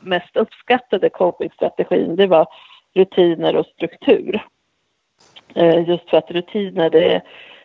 mest 0.00 0.36
uppskattade 0.36 1.08
copingstrategin 1.08 2.16
det 2.16 2.26
var 2.26 2.46
rutiner 2.94 3.56
och 3.56 3.66
struktur. 3.66 4.46
Eh, 5.54 5.88
just 5.88 6.10
för 6.10 6.16
att 6.16 6.30
rutiner 6.30 6.90
det, 6.90 7.22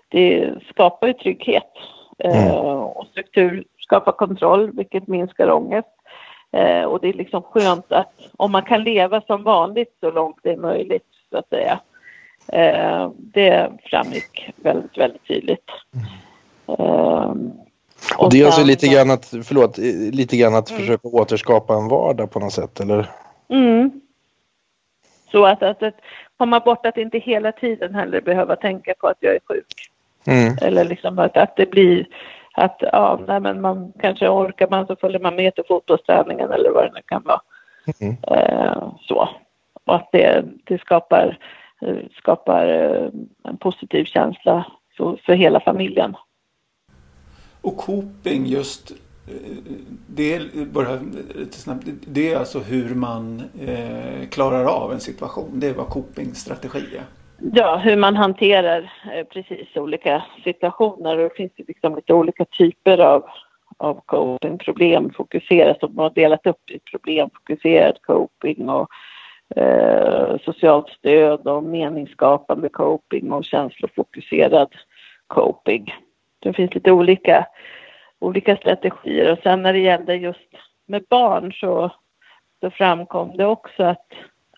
det 0.09 0.53
skapar 0.69 1.07
ju 1.07 1.13
trygghet 1.13 1.71
eh, 2.19 2.47
mm. 2.47 2.55
och 2.55 3.07
struktur 3.07 3.63
skapar 3.79 4.11
kontroll 4.11 4.71
vilket 4.71 5.07
minskar 5.07 5.51
ångest. 5.51 5.87
Eh, 6.51 6.83
och 6.83 6.99
det 7.01 7.09
är 7.09 7.13
liksom 7.13 7.41
skönt 7.41 7.91
att 7.91 8.13
om 8.37 8.51
man 8.51 8.63
kan 8.63 8.83
leva 8.83 9.21
som 9.21 9.43
vanligt 9.43 9.97
så 9.99 10.11
långt 10.11 10.39
det 10.43 10.51
är 10.51 10.57
möjligt 10.57 11.07
så 11.31 11.37
att 11.37 11.49
säga 11.49 11.79
Eh, 12.47 13.11
det 13.17 13.71
framgick 13.83 14.53
väldigt, 14.55 14.97
väldigt 14.97 15.27
tydligt. 15.27 15.69
Eh, 16.67 17.33
och, 18.17 18.31
det 18.31 18.41
är 18.41 18.45
alltså 18.45 18.63
lite 18.63 18.87
grann 18.87 19.11
att, 19.11 19.25
förlåt, 19.25 19.77
lite 20.13 20.37
grann 20.37 20.55
att 20.55 20.69
mm. 20.69 20.81
försöka 20.81 21.07
återskapa 21.07 21.73
en 21.75 21.87
vardag 21.87 22.31
på 22.31 22.39
något 22.39 22.53
sätt 22.53 22.79
eller? 22.79 23.09
Mm. 23.49 24.01
Så 25.31 25.45
att, 25.45 25.63
att, 25.63 25.83
att 25.83 25.95
komma 26.37 26.59
bort 26.59 26.85
att 26.85 26.97
inte 26.97 27.17
hela 27.17 27.51
tiden 27.51 27.95
heller 27.95 28.21
behöva 28.21 28.55
tänka 28.55 28.93
på 28.99 29.07
att 29.07 29.17
jag 29.19 29.35
är 29.35 29.39
sjuk. 29.45 29.91
Mm. 30.27 30.57
Eller 30.61 30.85
liksom 30.85 31.19
att, 31.19 31.37
att 31.37 31.55
det 31.55 31.65
blir 31.71 32.07
att 32.53 32.77
ja, 32.79 33.19
nej, 33.27 33.39
men 33.39 33.61
man 33.61 33.93
kanske 33.99 34.29
orkar 34.29 34.67
man 34.69 34.87
så 34.87 34.95
följer 34.95 35.19
man 35.19 35.35
med 35.35 35.55
till 35.55 35.63
fotbollsträningen 35.67 36.51
eller 36.51 36.71
vad 36.71 36.83
det 36.83 36.91
nu 36.93 37.01
kan 37.05 37.23
vara. 37.23 37.41
Mm. 38.01 38.17
Eh, 38.27 38.93
så. 39.01 39.29
Och 39.85 39.95
att 39.95 40.09
det, 40.11 40.43
det 40.63 40.81
skapar 40.81 41.37
skapar 42.17 42.67
eh, 42.67 43.09
en 43.43 43.57
positiv 43.57 44.05
känsla 44.05 44.65
för, 45.25 45.33
hela 45.33 45.59
familjen. 45.59 46.15
Och 47.61 47.77
coping 47.77 48.45
just 48.45 48.91
eh, 48.91 48.97
det 50.07 50.33
är, 50.33 50.65
bara 50.65 50.99
lite 51.35 51.57
snabbt, 51.57 51.83
det 52.07 52.33
är 52.33 52.39
alltså 52.39 52.59
hur 52.59 52.95
man 52.95 53.43
eh, 53.59 54.29
klarar 54.29 54.65
av 54.65 54.93
en 54.93 54.99
situation. 54.99 55.59
Det 55.59 55.67
är 55.67 55.73
vad 55.73 55.89
copingstrategi 55.89 56.97
är. 56.97 57.03
Ja, 57.53 57.77
hur 57.77 57.97
man 57.97 58.15
hanterar 58.15 58.93
eh, 59.13 59.25
precis 59.25 59.67
olika 59.75 60.23
situationer. 60.43 61.17
Och 61.17 61.29
det 61.29 61.35
finns 61.35 61.51
ju 61.55 61.63
liksom 61.67 61.95
lite 61.95 62.13
olika 62.13 62.45
typer 62.45 62.97
av, 62.97 63.23
av 63.77 64.01
coping. 64.05 64.57
Problemfokuserat, 64.57 65.79
som 65.79 65.95
man 65.95 66.03
har 66.03 66.09
delat 66.09 66.47
upp 66.47 66.69
i 66.69 66.79
problemfokuserad 66.79 68.01
coping 68.01 68.69
och 68.69 68.89
eh, 69.55 70.37
socialt 70.45 70.89
stöd 70.89 71.47
och 71.47 71.63
meningsskapande 71.63 72.69
coping 72.69 73.31
och 73.31 73.45
känslofokuserad 73.45 74.75
coping. 75.27 75.93
Det 76.39 76.53
finns 76.53 76.73
lite 76.73 76.91
olika, 76.91 77.47
olika 78.19 78.57
strategier 78.57 79.31
och 79.31 79.39
sen 79.43 79.61
när 79.61 79.73
det 79.73 79.79
gällde 79.79 80.15
just 80.15 80.49
med 80.85 81.03
barn 81.09 81.53
så, 81.53 81.91
så 82.59 82.71
framkom 82.71 83.37
det 83.37 83.45
också 83.45 83.83
att, 83.83 84.07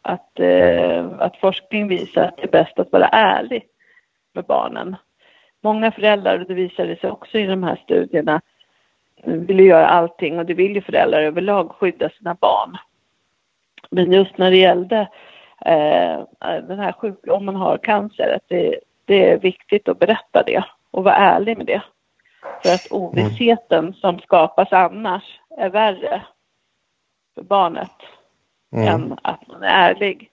att, 0.01 0.39
eh, 0.39 1.05
att 1.19 1.37
forskning 1.37 1.87
visar 1.87 2.23
att 2.23 2.37
det 2.37 2.43
är 2.43 2.63
bäst 2.63 2.79
att 2.79 2.91
vara 2.91 3.07
ärlig 3.07 3.63
med 4.33 4.45
barnen. 4.45 4.95
Många 5.61 5.91
föräldrar, 5.91 6.39
och 6.39 6.47
det 6.47 6.53
visade 6.53 6.95
sig 6.95 7.11
också 7.11 7.37
i 7.37 7.45
de 7.45 7.63
här 7.63 7.75
studierna, 7.83 8.41
vill 9.23 9.59
göra 9.59 9.87
allting 9.87 10.39
och 10.39 10.45
det 10.45 10.53
vill 10.53 10.75
ju 10.75 10.81
föräldrar 10.81 11.21
överlag 11.21 11.71
skydda 11.71 12.09
sina 12.09 12.35
barn. 12.35 12.77
Men 13.93 14.11
just 14.11 14.37
när 14.37 14.51
det 14.51 14.57
gällde 14.57 14.99
eh, 15.65 16.19
den 16.67 16.79
här 16.79 16.91
sjuk 16.91 17.27
om 17.27 17.45
man 17.45 17.55
har 17.55 17.77
cancer, 17.77 18.35
att 18.35 18.43
det, 18.47 18.79
det, 19.05 19.31
är 19.31 19.37
viktigt 19.37 19.87
att 19.87 19.99
berätta 19.99 20.43
det 20.43 20.63
och 20.91 21.03
vara 21.03 21.15
ärlig 21.15 21.57
med 21.57 21.65
det. 21.65 21.81
För 22.63 22.73
att 22.73 22.87
ovissheten 22.91 23.79
mm. 23.79 23.93
som 23.93 24.19
skapas 24.19 24.73
annars 24.73 25.23
är 25.57 25.69
värre 25.69 26.21
för 27.35 27.43
barnet 27.43 27.91
mm. 28.75 28.87
än 28.87 29.17
att 29.21 29.47
man 29.47 29.63
är 29.63 29.89
ärlig. 29.89 30.29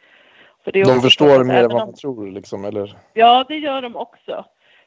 För 0.65 0.73
det 0.73 0.81
är 0.81 0.85
de 0.85 1.01
förstår 1.01 1.45
mer 1.45 1.65
än 1.65 1.69
vad 1.69 1.87
man 1.87 1.95
tror 1.95 2.31
liksom, 2.31 2.65
eller? 2.65 2.97
Ja, 3.13 3.45
det 3.49 3.57
gör 3.57 3.83
de 3.83 3.97
också. 3.97 4.45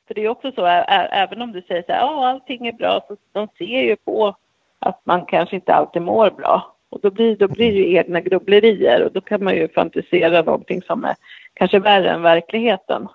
För 0.07 0.13
det 0.13 0.23
är 0.23 0.29
också 0.29 0.51
så, 0.51 0.65
även 0.65 1.41
om 1.41 1.51
du 1.51 1.61
säger 1.61 1.83
så 1.83 1.91
här, 1.91 1.99
ja 1.99 2.27
allting 2.27 2.67
är 2.67 2.73
bra, 2.73 3.05
så 3.07 3.17
de 3.31 3.47
ser 3.57 3.81
ju 3.81 3.95
på 3.95 4.35
att 4.79 5.01
man 5.03 5.25
kanske 5.25 5.55
inte 5.55 5.73
alltid 5.73 6.01
mår 6.01 6.29
bra. 6.29 6.72
Och 6.93 6.99
då 7.01 7.11
blir, 7.11 7.35
då 7.35 7.47
blir 7.47 7.71
det 7.71 7.77
ju 7.79 7.95
egna 7.95 8.21
grubblerier 8.21 9.03
och 9.03 9.11
då 9.11 9.21
kan 9.21 9.43
man 9.43 9.55
ju 9.55 9.67
fantisera 9.67 10.41
någonting 10.41 10.81
som 10.81 11.03
är 11.05 11.15
kanske 11.53 11.79
värre 11.79 12.09
än 12.09 12.21
verkligheten. 12.21 13.07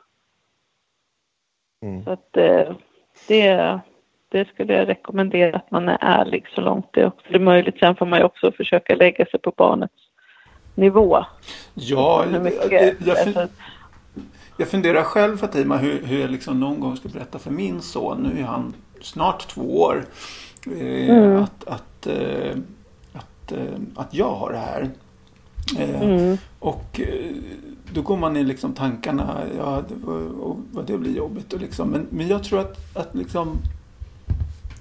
Mm. 1.82 2.04
Så 2.04 2.10
att 2.10 2.36
eh, 2.36 2.72
det, 3.28 3.78
det 4.28 4.48
skulle 4.48 4.74
jag 4.74 4.88
rekommendera 4.88 5.56
att 5.56 5.70
man 5.70 5.88
är 5.88 5.98
ärlig 6.00 6.46
så 6.54 6.60
långt 6.60 6.86
det 6.92 7.06
också 7.06 7.34
är 7.34 7.38
möjligt. 7.38 7.78
Sen 7.78 7.96
får 7.96 8.06
man 8.06 8.18
ju 8.18 8.24
också 8.24 8.52
försöka 8.52 8.94
lägga 8.94 9.26
sig 9.26 9.40
på 9.40 9.52
barnets 9.56 9.94
nivå. 10.74 11.24
Ja, 11.74 12.24
jag, 12.70 13.10
alltså, 13.10 13.48
jag 14.56 14.68
funderar 14.68 15.02
själv 15.02 15.36
Fatima 15.36 15.76
hur, 15.76 16.02
hur 16.04 16.20
jag 16.20 16.30
liksom 16.30 16.60
någon 16.60 16.80
gång 16.80 16.96
ska 16.96 17.08
berätta 17.08 17.38
för 17.38 17.50
min 17.50 17.80
son, 17.80 18.30
nu 18.34 18.40
är 18.40 18.44
han 18.46 18.74
snart 19.00 19.48
två 19.48 19.80
år, 19.80 20.04
eh, 20.66 21.10
Mm. 21.10 21.42
att, 21.42 21.68
att, 21.68 22.06
eh, 22.06 22.56
att, 23.48 23.52
eh, 23.52 23.80
att 23.94 24.14
jag 24.14 24.34
har 24.34 24.52
det 24.52 24.58
här. 24.58 24.90
Eh, 25.78 26.02
mm, 26.02 26.38
Och 26.58 27.00
eh, 27.00 27.34
då 27.92 28.02
går 28.02 28.16
man 28.16 28.36
i 28.36 28.44
liksom 28.44 28.72
tankarna, 28.72 29.42
ja, 29.56 29.82
och 30.40 30.56
vad 30.72 30.86
det 30.86 30.98
blir 30.98 31.16
jobbigt 31.16 31.52
och 31.52 31.60
liksom. 31.60 31.88
Men, 31.88 32.06
men 32.10 32.28
jag 32.28 32.44
tror 32.44 32.60
att, 32.60 32.96
att 32.96 33.14
liksom 33.14 33.58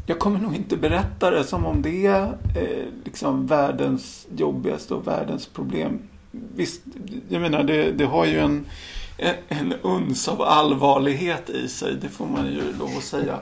jag 0.06 0.20
kommer 0.20 0.40
nog 0.40 0.56
inte 0.56 0.78
berätta 0.78 1.32
det 1.32 1.44
som 1.44 1.66
om 1.66 1.82
det 1.82 2.06
är 2.06 2.38
eh, 2.56 2.86
liksom 3.06 3.48
världens 3.48 4.28
jobbigaste 4.38 4.94
och 4.94 5.08
världens 5.08 5.46
problem. 5.46 6.00
Visst, 6.32 6.82
jag 7.30 7.42
menar 7.42 7.64
det, 7.64 7.92
det 7.92 8.06
har 8.06 8.26
ju 8.26 8.40
en, 8.40 8.66
en, 9.18 9.36
en 9.48 9.74
uns 9.82 10.28
av 10.28 10.42
allvarlighet 10.42 11.50
i 11.50 11.68
sig, 11.68 11.96
det 12.02 12.10
får 12.10 12.26
man 12.26 12.46
ju 12.46 12.62
lov 12.80 12.90
att 12.98 13.04
säga. 13.04 13.40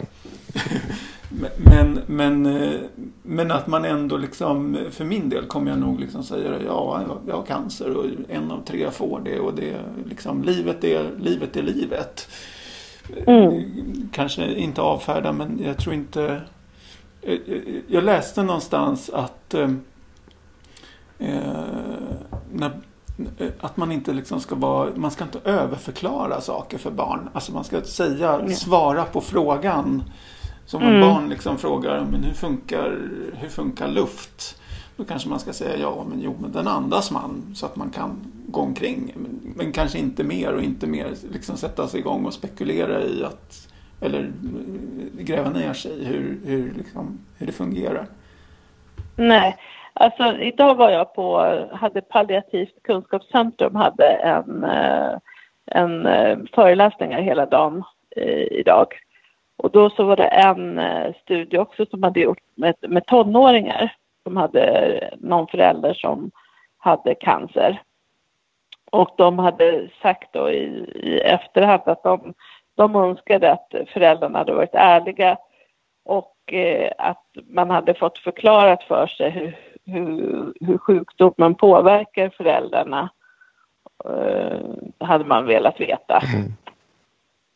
Men, 1.57 1.99
men, 2.07 2.45
eh, 2.45 2.79
men 3.23 3.51
att 3.51 3.67
man 3.67 3.85
ändå 3.85 4.17
liksom, 4.17 4.77
för 4.91 5.05
min 5.05 5.29
del 5.29 5.45
kommer 5.45 5.71
jag 5.71 5.79
nog 5.79 5.99
liksom 5.99 6.23
säga 6.23 6.51
ja, 6.65 7.01
jag- 7.27 7.33
har 7.35 7.43
cancer 7.45 7.97
och 7.97 8.05
en 8.29 8.51
av 8.51 8.63
tre 8.65 8.91
får 8.91 9.21
det 9.25 9.39
och 9.39 9.53
det 9.53 9.75
liksom, 10.09 10.43
livet 10.43 10.83
är, 10.83 11.11
livet 11.19 11.57
är 11.57 11.63
livet. 11.63 12.27
Mm. 13.27 13.63
Kanske 14.13 14.53
inte 14.53 14.81
avfärda 14.81 15.31
men 15.31 15.61
jag 15.63 15.77
tror 15.77 15.95
inte, 15.95 16.41
eh, 17.21 17.37
jag 17.87 18.03
läste 18.03 18.43
någonstans 18.43 19.09
att 19.09 19.53
eh, 19.53 19.69
eh, 21.19 21.37
när, 22.53 22.71
eh, 23.37 23.47
att 23.59 23.77
man 23.77 23.91
inte 23.91 24.13
liksom 24.13 24.39
ska 24.39 24.55
vara, 24.55 24.89
man 24.95 25.11
ska 25.11 25.23
inte 25.23 25.39
överförklara 25.43 26.41
saker 26.41 26.77
för 26.77 26.91
barn. 26.91 27.29
Alltså 27.33 27.51
man 27.51 27.63
ska 27.63 27.81
säga, 27.81 28.49
svara 28.49 29.03
på 29.03 29.21
frågan. 29.21 30.03
Som 30.65 30.83
om 30.83 30.89
Mm. 30.89 31.01
barn 31.01 31.29
liksom 31.29 31.57
frågar, 31.57 32.05
men 32.11 32.23
hur 32.23 32.33
funkar, 32.33 32.97
hur 33.33 33.49
funkar 33.49 33.87
luft? 33.87 34.61
Då 34.97 35.03
kanske 35.03 35.29
man 35.29 35.39
ska 35.39 35.53
säga 35.53 35.77
ja, 35.77 36.05
men 36.09 36.21
jo, 36.21 36.35
men 36.41 36.51
den 36.51 36.67
andas 36.67 37.11
man 37.11 37.55
så 37.55 37.65
att 37.65 37.75
man 37.75 37.89
kan 37.89 38.11
gå 38.47 38.61
omkring. 38.61 39.11
Men, 39.15 39.53
men 39.55 39.71
kanske 39.71 39.99
inte 39.99 40.23
mer 40.23 40.53
och 40.53 40.61
inte 40.61 40.87
mer 40.87 41.07
liksom 41.31 41.57
sätta 41.57 41.87
sig 41.87 41.99
igång 41.99 42.25
och 42.25 42.33
spekulera 42.33 43.01
i 43.01 43.23
att, 43.23 43.73
eller 44.01 44.19
eh, 44.19 45.23
gräva 45.23 45.49
ner 45.49 45.73
sig 45.73 45.91
i 45.91 46.05
hur, 46.05 46.39
hur, 46.45 46.73
liksom, 46.77 47.19
hur 47.37 47.45
det 47.45 47.51
fungerar. 47.51 48.05
Nej, 49.15 49.57
alltså 49.93 50.37
idag 50.37 50.75
var 50.75 50.89
jag 50.89 51.15
på, 51.15 51.57
hade 51.71 52.01
Palliativt 52.01 52.83
kunskapscentrum 52.83 53.75
hade 53.75 54.07
en, 54.07 54.63
eh, 54.63 55.17
en 55.65 56.05
eh, 56.05 56.37
föreläsningar 56.53 57.21
hela 57.21 57.45
dagen 57.45 57.83
idag. 58.51 58.87
Och 59.57 59.71
då 59.71 59.89
så 59.89 60.03
var 60.03 60.15
det 60.15 60.27
en 60.27 60.79
eh, 60.79 61.13
studie 61.21 61.57
också 61.57 61.85
som 61.85 62.03
hade 62.03 62.19
gjort 62.19 62.41
med, 62.55 62.75
med 62.81 63.05
tonåringar 63.05 63.95
som 64.23 64.37
hade 64.37 64.61
eh, 64.63 65.09
någon 65.19 65.47
förälder 65.47 65.93
som 65.93 66.31
hade 66.77 67.15
cancer. 67.15 67.81
Och 68.91 69.13
de 69.17 69.39
hade 69.39 69.89
sagt 70.01 70.33
då 70.33 70.51
i, 70.51 70.63
i 70.95 71.19
efterhand 71.19 71.81
att 71.85 72.03
de, 72.03 72.33
de 72.75 72.95
önskade 72.95 73.51
att 73.51 73.73
föräldrarna 73.93 74.39
hade 74.39 74.53
varit 74.53 74.73
ärliga 74.75 75.37
och 76.05 76.53
eh, 76.53 76.91
att 76.97 77.25
man 77.47 77.69
hade 77.69 77.93
fått 77.93 78.17
förklarat 78.17 78.83
för 78.83 79.07
sig 79.07 79.29
hur, 79.29 79.57
hur, 79.85 80.53
hur 80.59 80.77
sjukdomen 80.77 81.55
påverkar 81.55 82.29
föräldrarna. 82.29 83.09
Eh, 84.05 84.59
hade 84.99 85.25
man 85.25 85.45
velat 85.45 85.79
veta. 85.79 86.21
Mm. 86.35 86.51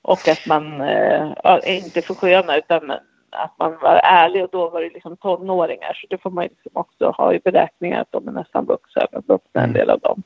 Och 0.01 0.27
att 0.27 0.45
man 0.47 0.81
eh, 0.81 1.31
inte 1.65 2.01
försköna 2.01 2.57
utan 2.57 2.91
att 3.31 3.53
man 3.59 3.77
var 3.81 3.95
ärlig 3.95 4.43
och 4.43 4.49
då 4.51 4.69
var 4.69 4.81
det 4.81 4.89
liksom 4.89 5.17
tonåringar. 5.17 5.93
Så 5.93 6.07
det 6.09 6.17
får 6.17 6.29
man 6.29 6.43
liksom 6.43 6.71
också 6.73 7.09
ha 7.09 7.33
i 7.33 7.39
beräkningar 7.39 8.01
att 8.01 8.11
de 8.11 8.27
är 8.27 8.31
nästan 8.31 8.65
vuxna, 8.65 9.07
vuxna 9.27 9.61
en 9.63 9.73
del 9.73 9.89
av 9.89 9.99
dem. 9.99 10.23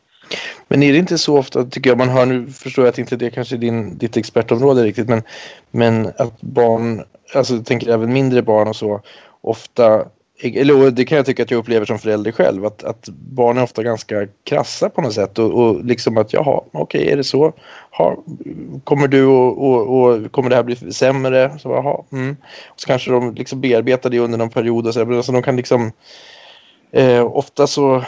Men 0.67 0.83
är 0.83 0.91
det 0.91 0.97
inte 0.97 1.17
så 1.17 1.37
ofta, 1.37 1.63
tycker 1.63 1.89
jag, 1.89 1.97
man 1.97 2.09
hör 2.09 2.25
nu, 2.25 2.47
förstår 2.47 2.85
jag 2.85 2.89
att 2.91 2.97
inte 2.97 3.15
det 3.15 3.29
kanske 3.29 3.55
är 3.55 3.59
din, 3.59 3.97
ditt 3.97 4.17
expertområde 4.17 4.83
riktigt, 4.83 5.09
men, 5.09 5.21
men 5.71 6.07
att 6.07 6.41
barn, 6.41 7.03
alltså 7.35 7.53
jag 7.53 7.65
tänker 7.65 7.89
även 7.89 8.13
mindre 8.13 8.41
barn 8.41 8.67
och 8.67 8.75
så, 8.75 9.01
ofta, 9.41 10.05
eller 10.41 10.91
det 10.91 11.05
kan 11.05 11.15
jag 11.15 11.25
tycka 11.25 11.43
att 11.43 11.51
jag 11.51 11.57
upplever 11.57 11.85
som 11.85 11.99
förälder 11.99 12.31
själv, 12.31 12.65
att, 12.65 12.83
att 12.83 13.09
barn 13.09 13.57
är 13.57 13.63
ofta 13.63 13.83
ganska 13.83 14.27
krassa 14.43 14.89
på 14.89 15.01
något 15.01 15.13
sätt 15.13 15.39
och, 15.39 15.53
och 15.53 15.85
liksom 15.85 16.17
att 16.17 16.33
jaha, 16.33 16.61
okej, 16.71 17.11
är 17.11 17.17
det 17.17 17.23
så? 17.23 17.53
Ha, 17.91 18.17
kommer 18.83 19.07
du 19.07 19.25
och, 19.25 19.57
och, 19.57 20.03
och 20.03 20.31
kommer 20.31 20.49
det 20.49 20.55
här 20.55 20.63
bli 20.63 20.93
sämre? 20.93 21.59
Så, 21.59 21.75
aha, 21.75 22.05
mm. 22.11 22.35
och 22.67 22.79
så 22.79 22.87
kanske 22.87 23.11
de 23.11 23.33
liksom 23.33 23.61
bearbetar 23.61 24.09
det 24.09 24.19
under 24.19 24.37
någon 24.37 24.49
period 24.49 24.87
och 24.87 24.93
så, 24.93 25.05
så 25.05 25.13
alltså, 25.13 25.31
de 25.31 25.43
kan 25.43 25.55
liksom 25.55 25.91
eh, 26.91 27.25
ofta 27.25 27.67
så 27.67 28.03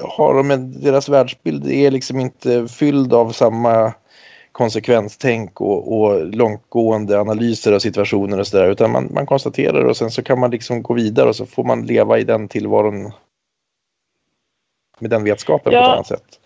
har 0.00 0.34
de 0.34 0.50
en, 0.50 0.80
deras 0.80 1.08
världsbild 1.08 1.70
är 1.70 1.90
liksom 1.90 2.20
inte 2.20 2.68
fylld 2.68 3.12
av 3.12 3.32
samma 3.32 3.92
konsekvenstänk 4.58 5.60
och, 5.60 6.00
och 6.00 6.26
långtgående 6.34 7.20
analyser 7.20 7.72
av 7.72 7.78
situationer 7.78 8.40
och 8.40 8.46
sådär 8.46 8.70
utan 8.70 8.92
man, 8.92 9.08
man 9.14 9.26
konstaterar 9.26 9.84
och 9.84 9.96
sen 9.96 10.10
så 10.10 10.22
kan 10.22 10.40
man 10.40 10.50
liksom 10.50 10.82
gå 10.82 10.94
vidare 10.94 11.28
och 11.28 11.36
så 11.36 11.46
får 11.46 11.64
man 11.64 11.86
leva 11.86 12.18
i 12.18 12.24
den 12.24 12.48
tillvaron 12.48 13.12
med 14.98 15.10
den 15.10 15.24
vetskapen 15.24 15.72
Ja. 15.72 15.80
på 15.80 15.86
ett 15.86 15.92
annat 15.94 16.06
sätt. 16.06 16.40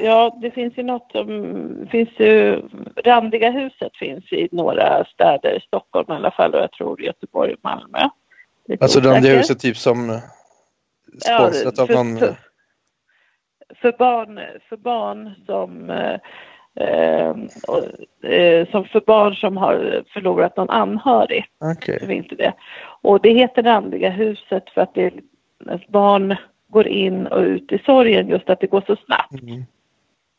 Ja, 0.00 0.38
det 0.42 0.50
finns 0.50 0.78
ju 0.78 0.82
något 0.82 1.12
som 1.12 1.88
finns 1.90 2.08
ju, 2.18 2.62
Randiga 3.04 3.50
huset 3.50 3.96
finns 3.96 4.32
i 4.32 4.48
några 4.52 5.04
städer, 5.04 5.64
Stockholm 5.66 6.12
i 6.12 6.14
alla 6.14 6.30
fall 6.30 6.54
och 6.54 6.60
jag 6.60 6.72
tror 6.72 7.02
Göteborg 7.02 7.54
och 7.54 7.60
Malmö. 7.62 8.08
Alltså 8.80 8.98
osäker. 8.98 9.36
huset 9.36 9.58
typ 9.60 9.76
som 9.76 10.20
Ja, 11.26 11.38
sponsrat 11.38 11.78
av 11.78 11.86
för, 11.86 11.94
någon... 11.94 12.18
för, 12.18 12.36
för, 13.80 13.92
barn, 13.98 14.40
för 14.68 14.76
barn 14.76 15.34
som 15.46 15.90
eh, 16.80 17.28
eh, 17.28 17.36
och, 17.68 18.30
eh, 18.30 18.68
som 18.70 18.84
för 18.84 19.00
barn 19.06 19.34
som 19.34 19.56
har 19.56 20.04
förlorat 20.12 20.56
någon 20.56 20.70
anhörig. 20.70 21.44
Okej. 21.60 21.98
Det 22.00 22.06
finns 22.06 22.26
det. 22.28 22.52
Och 23.02 23.20
det 23.20 23.30
heter 23.30 23.62
Randiga 23.62 24.10
huset 24.10 24.70
för 24.70 24.80
att 24.80 24.94
det 24.94 25.12
barn 25.88 26.36
går 26.68 26.86
in 26.86 27.26
och 27.26 27.40
ut 27.40 27.72
i 27.72 27.78
sorgen 27.78 28.28
just 28.28 28.50
att 28.50 28.60
det 28.60 28.66
går 28.66 28.82
så 28.86 28.96
snabbt. 28.96 29.42
Mm. 29.42 29.64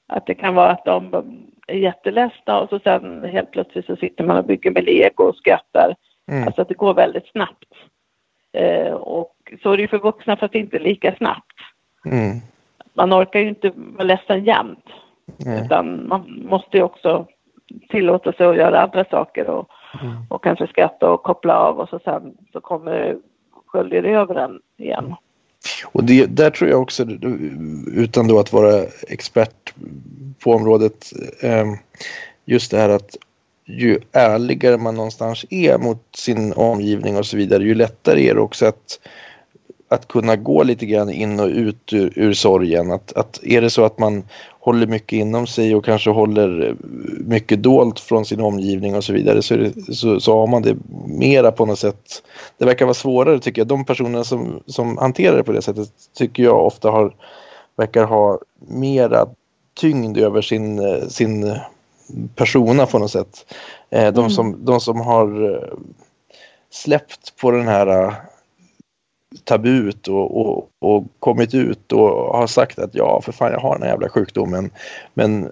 Att 0.07 0.25
det 0.25 0.35
kan 0.35 0.55
vara 0.55 0.71
att 0.71 0.85
de 0.85 1.25
är 1.67 1.77
jätteledsna 1.77 2.59
och 2.59 2.69
så 2.69 2.79
sen 2.79 3.23
helt 3.23 3.51
plötsligt 3.51 3.85
så 3.85 3.95
sitter 3.95 4.23
man 4.23 4.37
och 4.37 4.45
bygger 4.45 4.71
med 4.71 4.83
lego 4.83 5.23
och 5.23 5.35
skrattar. 5.35 5.95
Mm. 6.31 6.43
Alltså 6.43 6.61
att 6.61 6.67
det 6.67 6.73
går 6.73 6.93
väldigt 6.93 7.27
snabbt. 7.27 7.73
Eh, 8.53 8.93
och 8.93 9.53
så 9.63 9.71
är 9.71 9.77
det 9.77 9.81
ju 9.81 9.87
för 9.87 9.99
vuxna 9.99 10.37
fast 10.37 10.55
inte 10.55 10.79
lika 10.79 11.15
snabbt. 11.15 11.55
Mm. 12.05 12.39
Man 12.93 13.13
orkar 13.13 13.39
ju 13.39 13.49
inte 13.49 13.71
vara 13.75 14.03
ledsen 14.03 14.43
jämt. 14.43 14.85
Mm. 15.45 15.65
Utan 15.65 16.07
man 16.07 16.43
måste 16.49 16.77
ju 16.77 16.83
också 16.83 17.27
tillåta 17.89 18.33
sig 18.33 18.45
att 18.45 18.57
göra 18.57 18.81
andra 18.81 19.05
saker 19.05 19.49
och, 19.49 19.69
Mm. 20.01 20.15
och 20.29 20.43
kanske 20.43 20.67
skratta 20.67 21.09
och 21.09 21.23
koppla 21.23 21.59
av 21.59 21.79
och 21.79 21.89
så 21.89 21.99
sen 21.99 22.37
så 22.53 22.61
kommer 22.61 23.17
sköljer 23.65 24.01
det 24.01 24.09
över 24.09 24.35
en 24.35 24.59
igen. 24.77 25.15
Och 25.85 26.03
det, 26.03 26.25
där 26.25 26.49
tror 26.49 26.69
jag 26.69 26.81
också, 26.81 27.05
utan 27.95 28.27
då 28.27 28.39
att 28.39 28.53
vara 28.53 28.83
expert 29.07 29.73
på 30.43 30.51
området, 30.51 31.11
eh, 31.43 31.65
just 32.45 32.71
det 32.71 32.77
här 32.77 32.89
att 32.89 33.17
ju 33.65 33.99
ärligare 34.11 34.77
man 34.77 34.95
någonstans 34.95 35.45
är 35.49 35.77
mot 35.77 36.15
sin 36.15 36.53
omgivning 36.53 37.17
och 37.17 37.25
så 37.25 37.37
vidare, 37.37 37.63
ju 37.63 37.75
lättare 37.75 38.29
är 38.29 38.35
det 38.35 38.41
också 38.41 38.65
att, 38.65 38.99
att 39.89 40.07
kunna 40.07 40.35
gå 40.35 40.63
lite 40.63 40.85
grann 40.85 41.09
in 41.09 41.39
och 41.39 41.47
ut 41.47 41.93
ur, 41.93 42.13
ur 42.15 42.33
sorgen. 42.33 42.91
Att, 42.91 43.13
att 43.13 43.39
är 43.43 43.61
det 43.61 43.69
så 43.69 43.85
att 43.85 43.99
man 43.99 44.23
håller 44.59 44.87
mycket 44.87 45.13
inom 45.17 45.47
sig 45.47 45.75
och 45.75 45.85
kanske 45.85 46.09
håller 46.09 46.75
mycket 47.25 47.63
dolt 47.63 47.99
från 47.99 48.25
sin 48.25 48.41
omgivning 48.41 48.95
och 48.95 49.03
så 49.03 49.13
vidare 49.13 49.41
så, 49.41 49.55
det, 49.55 49.95
så, 49.95 50.19
så 50.19 50.39
har 50.39 50.47
man 50.47 50.61
det 50.61 50.75
mera 51.07 51.51
på 51.51 51.65
något 51.65 51.79
sätt. 51.79 52.23
Det 52.57 52.65
verkar 52.65 52.85
vara 52.85 52.93
svårare 52.93 53.39
tycker 53.39 53.61
jag. 53.61 53.67
De 53.67 53.85
personerna 53.85 54.23
som, 54.23 54.63
som 54.65 54.97
hanterar 54.97 55.37
det 55.37 55.43
på 55.43 55.51
det 55.51 55.61
sättet 55.61 55.89
tycker 56.17 56.43
jag 56.43 56.65
ofta 56.65 56.89
har, 56.91 57.15
verkar 57.77 58.03
ha 58.03 58.39
mera 58.67 59.27
tyngd 59.79 60.17
över 60.17 60.41
sin, 60.41 60.81
sin 61.09 61.55
persona 62.35 62.85
på 62.85 62.99
något 62.99 63.11
sätt. 63.11 63.53
Eh, 63.89 64.13
De, 64.13 64.19
Mm. 64.19 64.29
som, 64.29 64.65
de 64.65 64.79
som 64.79 65.01
har 65.01 65.53
eh, 65.53 65.77
släppt 66.71 67.35
på 67.41 67.51
den 67.51 67.67
här 67.67 68.13
tabut 69.43 70.07
och, 70.07 70.41
och, 70.41 70.69
och 70.81 71.03
kommit 71.19 71.53
ut 71.53 71.91
och 71.91 72.37
har 72.37 72.47
sagt 72.47 72.79
att 72.79 72.95
ja, 72.95 73.21
för 73.21 73.31
fan, 73.31 73.51
jag 73.51 73.59
har 73.59 73.73
den 73.73 73.81
här 73.81 73.89
jävla 73.89 74.09
sjukdomen. 74.09 74.69
Men 75.13 75.51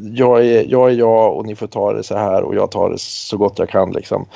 jag 0.00 0.46
är, 0.46 0.64
jag 0.68 0.90
är 0.90 0.94
jag 0.94 1.36
och 1.36 1.46
ni 1.46 1.54
får 1.54 1.66
ta 1.66 1.92
det 1.92 2.02
så 2.02 2.16
här 2.16 2.42
och 2.42 2.54
jag 2.54 2.70
tar 2.70 2.90
det 2.90 3.00
så 3.00 3.36
gott 3.36 3.58
jag 3.58 3.68
kan 3.68 3.92
liksom. 3.92 4.26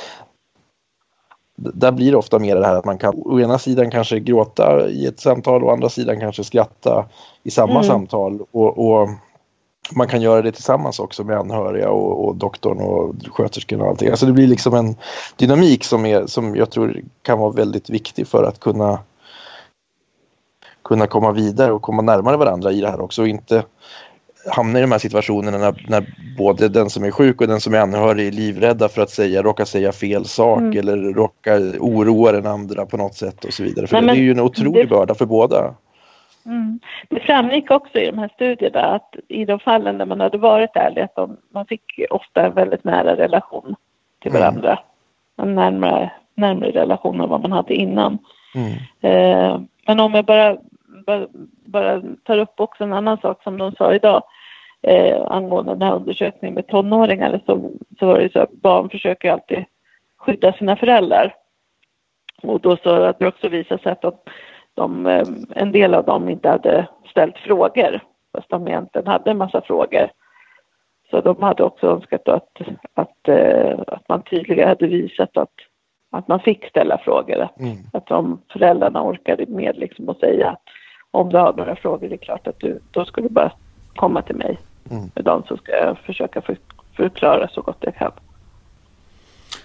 Där 1.56 1.92
blir 1.92 2.10
det 2.10 2.16
ofta 2.16 2.38
mer 2.38 2.56
det 2.56 2.66
här 2.66 2.74
att 2.74 2.84
man 2.84 2.98
kan 2.98 3.14
å 3.16 3.40
ena 3.40 3.58
sidan 3.58 3.90
kanske 3.90 4.20
gråta 4.20 4.88
i 4.88 5.06
ett 5.06 5.20
samtal 5.20 5.62
och 5.62 5.68
å 5.68 5.72
andra 5.72 5.88
sidan 5.88 6.20
kanske 6.20 6.44
skratta 6.44 7.08
i 7.42 7.50
samma 7.50 7.72
mm. 7.72 7.84
samtal 7.84 8.40
och, 8.50 8.78
och, 8.78 9.08
man 9.92 10.08
kan 10.08 10.22
göra 10.22 10.42
det 10.42 10.52
tillsammans 10.52 11.00
också 11.00 11.24
med 11.24 11.38
anhöriga 11.38 11.90
och, 11.90 12.28
och 12.28 12.36
doktorn 12.36 12.78
och 12.78 13.14
sköterskan 13.34 13.80
och 13.80 13.88
allting. 13.88 14.08
Alltså 14.08 14.26
det 14.26 14.32
blir 14.32 14.46
liksom 14.46 14.74
en 14.74 14.96
dynamik 15.36 15.84
som, 15.84 16.06
är, 16.06 16.26
som 16.26 16.56
jag 16.56 16.70
tror 16.70 17.00
kan 17.22 17.38
vara 17.38 17.52
väldigt 17.52 17.90
viktig 17.90 18.26
för 18.26 18.44
att 18.44 18.60
kunna 18.60 18.98
kunna 20.84 21.06
komma 21.06 21.32
vidare 21.32 21.72
och 21.72 21.82
komma 21.82 22.02
närmare 22.02 22.36
varandra 22.36 22.72
i 22.72 22.80
det 22.80 22.90
här 22.90 23.00
också 23.00 23.22
och 23.22 23.28
inte 23.28 23.64
hamna 24.50 24.78
i 24.78 24.82
de 24.82 24.92
här 24.92 24.98
situationerna 24.98 25.58
när, 25.58 25.84
när, 25.88 26.14
både 26.38 26.68
den 26.68 26.90
som 26.90 27.04
är 27.04 27.10
sjuk 27.10 27.40
och 27.40 27.48
den 27.48 27.60
som 27.60 27.74
är 27.74 27.78
anhörig 27.78 28.26
är 28.26 28.32
livrädda 28.32 28.88
för 28.88 29.02
att 29.02 29.10
säga, 29.10 29.42
råka 29.42 29.66
säga 29.66 29.92
fel 29.92 30.24
sak 30.24 30.60
mm. 30.60 30.78
eller 30.78 30.96
råka 30.96 31.56
oroa 31.80 32.32
den 32.32 32.46
andra 32.46 32.86
på 32.86 32.96
något 32.96 33.14
sätt 33.14 33.44
och 33.44 33.52
så 33.52 33.62
vidare. 33.62 33.86
För 33.86 34.00
Nej, 34.00 34.16
det 34.16 34.20
är 34.20 34.24
ju 34.24 34.30
en 34.30 34.40
otrolig 34.40 34.88
det, 34.88 34.90
börda 34.90 35.14
för 35.14 35.26
båda. 35.26 35.74
Mm. 36.48 36.80
Det 37.08 37.20
framgick 37.20 37.70
också 37.70 37.98
i 37.98 38.06
de 38.06 38.18
här 38.18 38.30
studierna 38.34 38.80
att 38.80 39.14
i 39.28 39.44
de 39.44 39.58
fallen 39.60 39.98
där 39.98 40.06
man 40.06 40.20
hade 40.20 40.38
varit 40.38 40.76
ärlig 40.76 41.02
att 41.02 41.14
de, 41.14 41.36
man 41.50 41.66
fick 41.66 42.00
ofta 42.10 42.46
en 42.46 42.54
väldigt 42.54 42.84
nära 42.84 43.16
relation 43.16 43.74
till 44.18 44.30
mm. 44.30 44.40
varandra. 44.40 44.78
Mm. 45.38 45.48
En 45.48 45.54
närmare, 45.54 46.10
närmare 46.34 46.70
relation 46.70 47.20
än 47.20 47.28
vad 47.28 47.40
man 47.40 47.52
hade 47.52 47.74
innan. 47.74 48.18
Mm. 48.54 48.72
Eh, 49.00 49.60
men 49.86 50.00
om 50.00 50.14
jag 50.14 50.24
bara 50.24 50.56
bara, 51.06 51.26
bara 51.64 52.02
tar 52.24 52.38
upp 52.38 52.60
också 52.60 52.84
en 52.84 52.92
annan 52.92 53.18
sak 53.18 53.42
som 53.42 53.58
de 53.58 53.72
sa 53.72 53.94
idag 53.94 54.22
eh, 54.82 55.22
angående 55.30 55.72
den 55.72 55.82
här 55.82 55.94
undersökningen 55.94 56.54
med 56.54 56.66
tonåringar 56.66 57.40
så, 57.46 57.70
så 57.98 58.06
var 58.06 58.18
det 58.18 58.32
så 58.32 58.40
att 58.40 58.52
barn 58.52 58.90
försöker 58.90 59.32
alltid 59.32 59.64
skydda 60.18 60.52
sina 60.52 60.76
föräldrar. 60.76 61.34
Och 62.42 62.60
då 62.60 62.76
så 62.76 62.90
att 62.90 63.18
det 63.18 63.26
också 63.26 63.48
visade 63.48 63.82
sig 63.82 63.92
att 63.92 64.02
de, 64.02 64.12
de, 64.78 65.06
eh, 65.06 65.26
en 65.54 65.72
del 65.72 65.94
av 65.94 66.04
dem 66.04 66.28
inte 66.28 66.48
hade 66.48 66.88
ställt 67.10 67.38
frågor 67.38 68.00
fast 68.32 68.50
de 68.50 68.68
egentligen 68.68 69.06
hade 69.06 69.30
en 69.30 69.38
massa 69.38 69.60
frågor. 69.60 70.10
Så 71.10 71.20
de 71.20 71.42
hade 71.42 71.62
också 71.62 71.86
önskat 71.86 72.28
att, 72.28 72.58
att, 72.94 73.28
eh, 73.28 73.78
att 73.86 74.08
man 74.08 74.22
tydligare 74.22 74.68
hade 74.68 74.86
visat 74.86 75.36
att, 75.36 75.54
att 76.10 76.28
man 76.28 76.40
fick 76.40 76.68
ställa 76.68 76.98
frågor. 76.98 77.40
Att, 77.40 77.60
mm. 77.60 77.76
att 77.92 78.10
om 78.10 78.40
föräldrarna 78.52 79.02
orkade 79.02 79.46
med 79.46 79.76
liksom 79.76 80.08
att 80.08 80.20
säga 80.20 80.50
att 80.50 80.62
om 81.10 81.28
du 81.28 81.38
har 81.38 81.52
några 81.52 81.76
frågor, 81.76 82.08
det 82.08 82.14
är 82.14 82.16
klart 82.16 82.46
att 82.46 82.60
du, 82.60 82.80
då 82.90 83.04
ska 83.04 83.20
du 83.20 83.28
bara 83.28 83.52
komma 83.96 84.22
till 84.22 84.36
mig. 84.36 84.58
Mm. 84.90 85.10
Med 85.14 85.24
dem 85.24 85.42
så 85.48 85.56
ska 85.56 85.72
jag 85.72 85.98
försöka 85.98 86.40
för, 86.40 86.56
förklara 86.96 87.48
så 87.48 87.62
gott 87.62 87.78
jag 87.80 87.94
kan. 87.94 88.12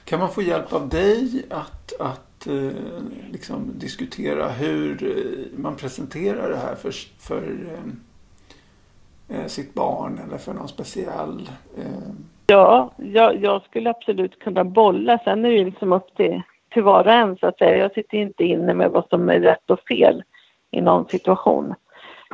Kan 0.06 0.20
man 0.20 0.30
få 0.30 0.42
hjälp 0.42 0.74
av 0.74 0.90
dig 0.90 1.46
att, 1.50 1.94
att 2.00 2.33
eh, 2.48 3.02
liksom 3.32 3.72
diskutera 3.80 4.48
hur 4.48 5.04
eh, 5.04 5.60
man 5.60 5.76
presenterar 5.76 6.50
det 6.50 6.58
här 6.58 6.76
för, 6.76 6.92
för 7.20 7.44
eh, 7.48 9.38
eh, 9.38 9.46
sitt 9.46 9.74
barn 9.74 10.20
eller 10.28 10.38
för 10.38 10.54
någon 10.54 10.68
speciell? 10.68 11.50
Eh... 11.78 12.14
Ja, 12.48 12.92
jag, 12.98 13.44
jag, 13.44 13.64
skulle 13.64 13.90
absolut 13.90 14.40
kunna 14.40 14.64
bolla. 14.64 15.20
Sen 15.24 15.46
är 15.46 15.50
det 15.50 15.56
ju 15.56 15.66
liksom 15.66 15.94
upp 15.94 16.16
till, 16.16 16.42
till 16.70 16.84
var 16.84 17.06
och 17.06 17.14
en 17.14 17.38
så 17.38 17.48
att 17.48 17.58
säga. 17.58 17.78
Jag 17.78 17.94
sitter 17.94 18.18
inte 18.18 18.44
inne 18.44 18.74
med 18.74 18.92
vad 18.92 19.10
som 19.10 19.30
är 19.30 19.40
rätt 19.40 19.70
och 19.70 19.80
fel 19.88 20.24
i 20.72 20.82
någon 20.82 21.08
situation. 21.08 21.74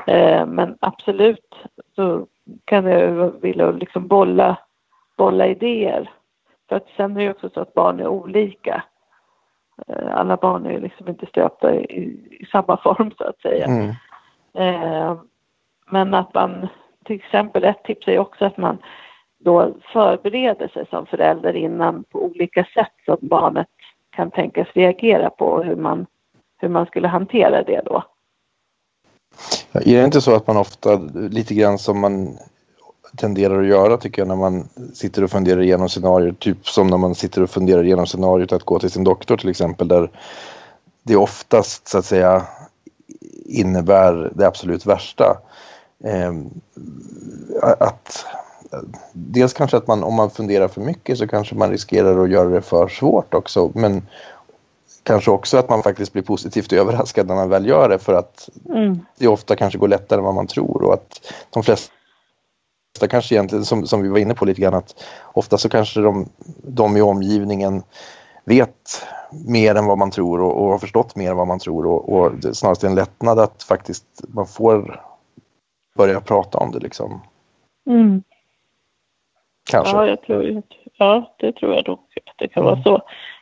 Eh, 0.08 0.46
men 0.46 0.78
absolut 0.80 1.56
så 1.96 2.28
kan 2.66 2.86
jag 2.86 3.42
vilja 3.42 3.72
liksom 3.72 4.08
bolla, 4.08 4.58
bolla 5.18 5.48
idéer. 5.48 6.12
För 6.70 6.76
att 6.76 6.88
sen 6.98 7.18
är 7.18 7.22
det 7.22 7.32
också 7.32 7.50
så 7.50 7.60
att 7.60 7.74
barn 7.74 8.00
är 8.00 8.08
olika. 8.08 8.84
Eh, 9.88 10.16
alla 10.16 10.38
barn 10.38 10.66
är 10.66 10.80
liksom 10.80 11.08
inte 11.08 11.26
stöpta 11.26 11.76
i, 11.76 12.10
i 12.42 12.46
samma 12.52 12.78
form 12.78 13.12
så 13.18 13.24
att 13.24 13.42
säga. 13.42 13.66
Mm. 13.66 13.90
Eh, 14.54 15.18
men 15.92 16.14
att 16.14 16.34
man, 16.34 16.68
till 17.06 17.16
exempel 17.16 17.64
ett 17.64 17.84
tips 17.84 18.08
är 18.08 18.20
också 18.20 18.46
att 18.46 18.58
man 18.58 18.78
då 19.40 19.74
förbereder 19.94 20.68
sig 20.68 20.86
som 20.90 21.06
förälder 21.06 21.56
innan 21.56 22.04
på 22.04 22.24
olika 22.24 22.66
sätt 22.74 23.08
att 23.08 23.22
barnet 23.22 23.68
kan 24.10 24.32
tänkas 24.32 24.68
reagera 24.74 25.30
på 25.30 25.64
hur 25.64 25.76
man, 25.76 26.06
hur 26.58 26.70
man 26.70 26.86
skulle 26.86 27.08
hantera 27.08 27.64
det 27.64 27.82
då. 27.86 28.04
Är 29.74 29.98
det 30.00 30.06
inte 30.06 30.22
så 30.22 30.36
att 30.36 30.48
man 30.48 30.58
ofta, 30.58 30.96
lite 31.14 31.54
grann 31.54 31.78
som 31.78 32.00
man 32.00 32.38
tenderar 33.18 33.62
att 33.62 33.68
göra 33.68 33.98
tycker 33.98 34.22
jag 34.22 34.28
när 34.28 34.36
man 34.36 34.70
sitter 34.94 35.24
och 35.24 35.32
funderar 35.32 35.62
igenom 35.62 35.90
scenarier, 35.90 36.36
typ 36.40 36.68
som 36.68 36.88
när 36.88 36.98
man 36.98 37.16
sitter 37.16 37.44
och 37.44 37.50
funderar 37.50 37.84
igenom 37.84 38.06
scenariot 38.06 38.52
att 38.52 38.64
gå 38.64 38.80
till 38.80 38.92
sin 38.92 39.04
doktor 39.04 39.38
till 39.38 39.50
exempel, 39.50 39.88
där 39.88 40.12
det 41.04 41.16
oftast 41.16 41.88
så 41.88 41.98
att 41.98 42.06
säga 42.06 42.46
innebär 43.46 44.32
det 44.36 44.48
absolut 44.48 44.86
värsta. 44.86 45.38
Eh, 46.04 46.34
att 47.62 48.26
Dels 49.14 49.54
kanske 49.54 49.78
att 49.78 49.88
man 49.88 50.04
om 50.04 50.14
man 50.14 50.30
funderar 50.30 50.68
för 50.68 50.82
mycket 50.82 51.18
så 51.18 51.28
kanske 51.28 51.56
man 51.56 51.70
riskerar 51.70 52.24
att 52.24 52.30
göra 52.30 52.50
det 52.50 52.62
för 52.62 52.88
svårt 52.88 53.34
också 53.34 53.72
men 53.76 54.08
kanske 55.04 55.32
också 55.32 55.58
att 55.58 55.70
man 55.70 55.84
faktiskt 55.84 56.14
blir 56.14 56.24
positivt 56.24 56.74
överraskad 56.74 57.28
när 57.28 57.36
man 57.36 57.50
väl 57.50 57.68
gör 57.68 57.90
det 57.90 58.00
för 58.00 58.14
att 58.14 58.50
mm. 58.70 59.00
det 59.18 59.28
ofta 59.28 59.56
kanske 59.56 59.80
går 59.80 59.88
lättare 59.88 60.20
än 60.20 60.26
vad 60.26 60.36
man 60.36 60.48
tror 60.48 60.84
och 60.84 60.94
att 60.94 61.34
de 61.50 61.64
flesta 61.64 61.94
kanske 63.08 63.36
egentligen, 63.36 63.66
som, 63.66 63.86
som 63.86 64.02
vi 64.02 64.10
var 64.10 64.20
inne 64.20 64.34
på 64.34 64.46
lite 64.46 64.62
grann, 64.62 64.74
att 64.74 65.04
ofta 65.34 65.58
så 65.58 65.70
kanske 65.70 66.02
de, 66.02 66.30
de 66.64 66.98
i 66.98 67.02
omgivningen 67.02 67.84
vet 68.46 69.08
mer 69.48 69.76
än 69.76 69.86
vad 69.86 69.98
man 69.98 70.12
tror 70.12 70.42
och, 70.42 70.64
och 70.64 70.72
har 70.72 70.78
förstått 70.78 71.16
mer 71.16 71.32
än 71.32 71.38
vad 71.38 71.48
man 71.48 71.60
tror 71.60 71.86
och, 71.86 72.14
och 72.14 72.32
det 72.36 72.48
är 72.48 72.54
snarast 72.54 72.84
en 72.84 72.96
lättnad 72.96 73.40
att 73.40 73.64
faktiskt 73.64 74.06
man 74.28 74.48
får 74.48 75.02
börja 75.98 76.22
prata 76.22 76.58
om 76.58 76.72
det 76.72 76.80
liksom. 76.80 77.22
Mm. 77.90 78.24
Kanske. 79.72 79.96
Ja, 79.96 80.08
jag 80.08 80.22
tror, 80.22 80.64
ja, 80.98 81.36
det 81.38 81.52
tror 81.52 81.74
jag 81.74 81.88
nog 81.88 82.00
att 82.26 82.38
det 82.38 82.48
kan 82.48 82.64
mm. 82.64 82.74
vara 82.74 82.84
så. 82.84 83.02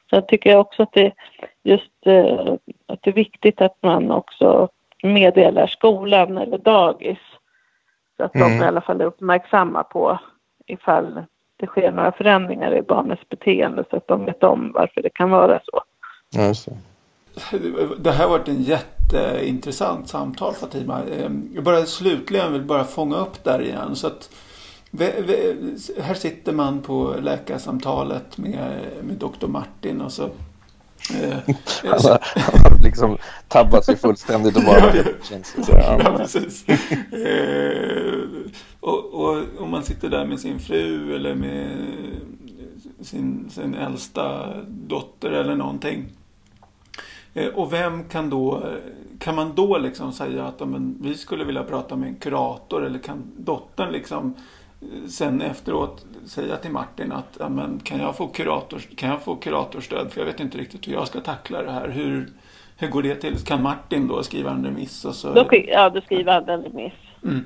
Sen 0.10 0.24
tycker 0.28 0.50
jag 0.50 0.60
också 0.60 0.84
att 0.84 0.94
det 0.94 1.14
just 1.64 1.92
eh, 2.06 2.54
att 2.86 3.00
det 3.02 3.10
är 3.10 3.14
viktigt 3.14 3.62
att 3.62 3.78
man 3.82 4.12
också 4.12 4.70
meddelar 5.04 5.68
skolan 5.68 6.38
eller 6.38 6.58
dagis. 6.58 7.20
Så 8.18 8.24
att 8.24 8.36
mm. 8.36 8.50
de 8.50 8.64
i 8.64 8.68
alla 8.68 8.82
fall 8.82 9.02
är 9.02 9.06
uppmärksamma 9.06 9.84
på 9.84 10.20
ifall 10.68 11.24
det 11.58 11.68
sker 11.68 11.92
några 11.92 12.12
förändringar 12.12 12.76
i 12.76 12.82
barnets 12.82 13.30
beteende 13.30 13.84
så 13.90 13.98
att 13.98 14.08
de 14.08 14.26
vet 14.26 14.44
om 14.44 14.72
varför 14.72 15.02
det 15.02 15.10
kan 15.10 15.30
vara 15.30 15.60
så. 15.66 15.82
Ja, 16.30 16.54
det 18.00 18.12
här 18.12 18.24
har 18.24 18.30
varit 18.30 18.48
en 18.48 18.62
jätteintressant 18.62 20.10
samtal 20.10 20.54
Fatima. 20.54 21.02
Ehm, 21.04 21.50
jag 21.56 21.64
bara 21.64 21.86
slutligen 21.86 22.54
vill 22.54 22.62
bara 22.62 22.84
fånga 22.84 23.18
upp 23.18 23.44
där 23.44 23.62
igen. 23.62 23.96
Så 23.96 24.08
att 24.08 24.30
här 26.02 26.14
sitter 26.14 26.54
man 26.54 26.82
på 26.82 27.16
läkarsamtalet 27.20 28.38
med, 28.38 28.82
med 29.02 29.16
doktor 29.16 29.48
Martin 29.48 30.02
och 30.02 30.12
så 30.12 30.30
han, 31.84 32.00
har, 32.04 32.20
han 32.40 32.72
har 32.72 32.84
liksom 32.84 33.18
tabbat 33.48 33.86
sig 33.86 33.96
fullständigt 33.96 34.56
och 34.56 34.64
bara 34.64 34.80
ja, 35.68 36.02
ja, 36.04 36.18
precis. 36.18 36.70
eh, 36.70 38.20
och, 38.80 39.14
och 39.14 39.44
om 39.60 39.72
man 39.72 39.84
sitter 39.84 40.10
där 40.10 40.26
med 40.26 40.40
sin 40.40 40.60
fru 40.60 41.16
eller 41.16 41.36
med 41.36 41.70
sin, 43.02 43.50
sin 43.50 43.76
äldsta 43.76 44.54
dotter 44.68 45.32
eller 45.32 45.56
någonting. 45.56 46.06
Eh, 47.34 47.48
och 47.48 47.74
vem 47.74 48.04
kan 48.04 48.30
då, 48.30 48.74
kan 49.20 49.36
man 49.36 49.56
då 49.56 49.78
liksom 49.78 50.14
säga 50.14 50.46
att 50.46 50.60
men, 50.60 50.98
vi 51.02 51.16
skulle 51.16 51.44
vilja 51.44 51.64
prata 51.64 51.96
med 51.96 52.10
en 52.10 52.16
kurator 52.16 52.86
eller 52.86 53.00
kan 53.00 53.32
dottern 53.38 53.92
liksom 53.92 54.34
sen 55.10 55.42
efteråt 55.42 56.06
säga 56.26 56.58
till 56.58 56.72
Martin 56.72 57.12
att 57.12 57.38
ja, 57.40 57.50
men, 57.50 57.80
kan, 57.80 58.00
jag 58.00 58.16
få 58.16 58.28
kurators, 58.28 58.88
kan 58.96 59.10
jag 59.10 59.22
få 59.22 59.36
kuratorstöd 59.36 60.12
för 60.12 60.22
jag 60.22 60.26
vet 60.26 60.40
inte 60.40 60.58
riktigt 60.58 60.88
hur 60.88 60.94
jag 60.94 61.08
ska 61.08 61.20
tackla 61.20 61.64
det 61.64 61.72
här. 61.72 61.90
Hur, 61.90 62.30
hur 62.78 62.88
går 62.88 63.04
det 63.04 63.16
till? 63.16 63.38
Kan 63.38 63.64
Martin 63.64 64.08
då 64.08 64.24
skriva 64.24 64.52
en 64.52 64.66
remiss? 64.66 65.06
Och 65.06 65.16
så... 65.16 65.34
Då, 65.34 65.48
ja, 65.68 65.90
då 65.90 66.02
skriver 66.02 66.34
han 66.34 66.50
en 66.50 66.64
remiss. 66.64 66.94
Mm. 67.24 67.46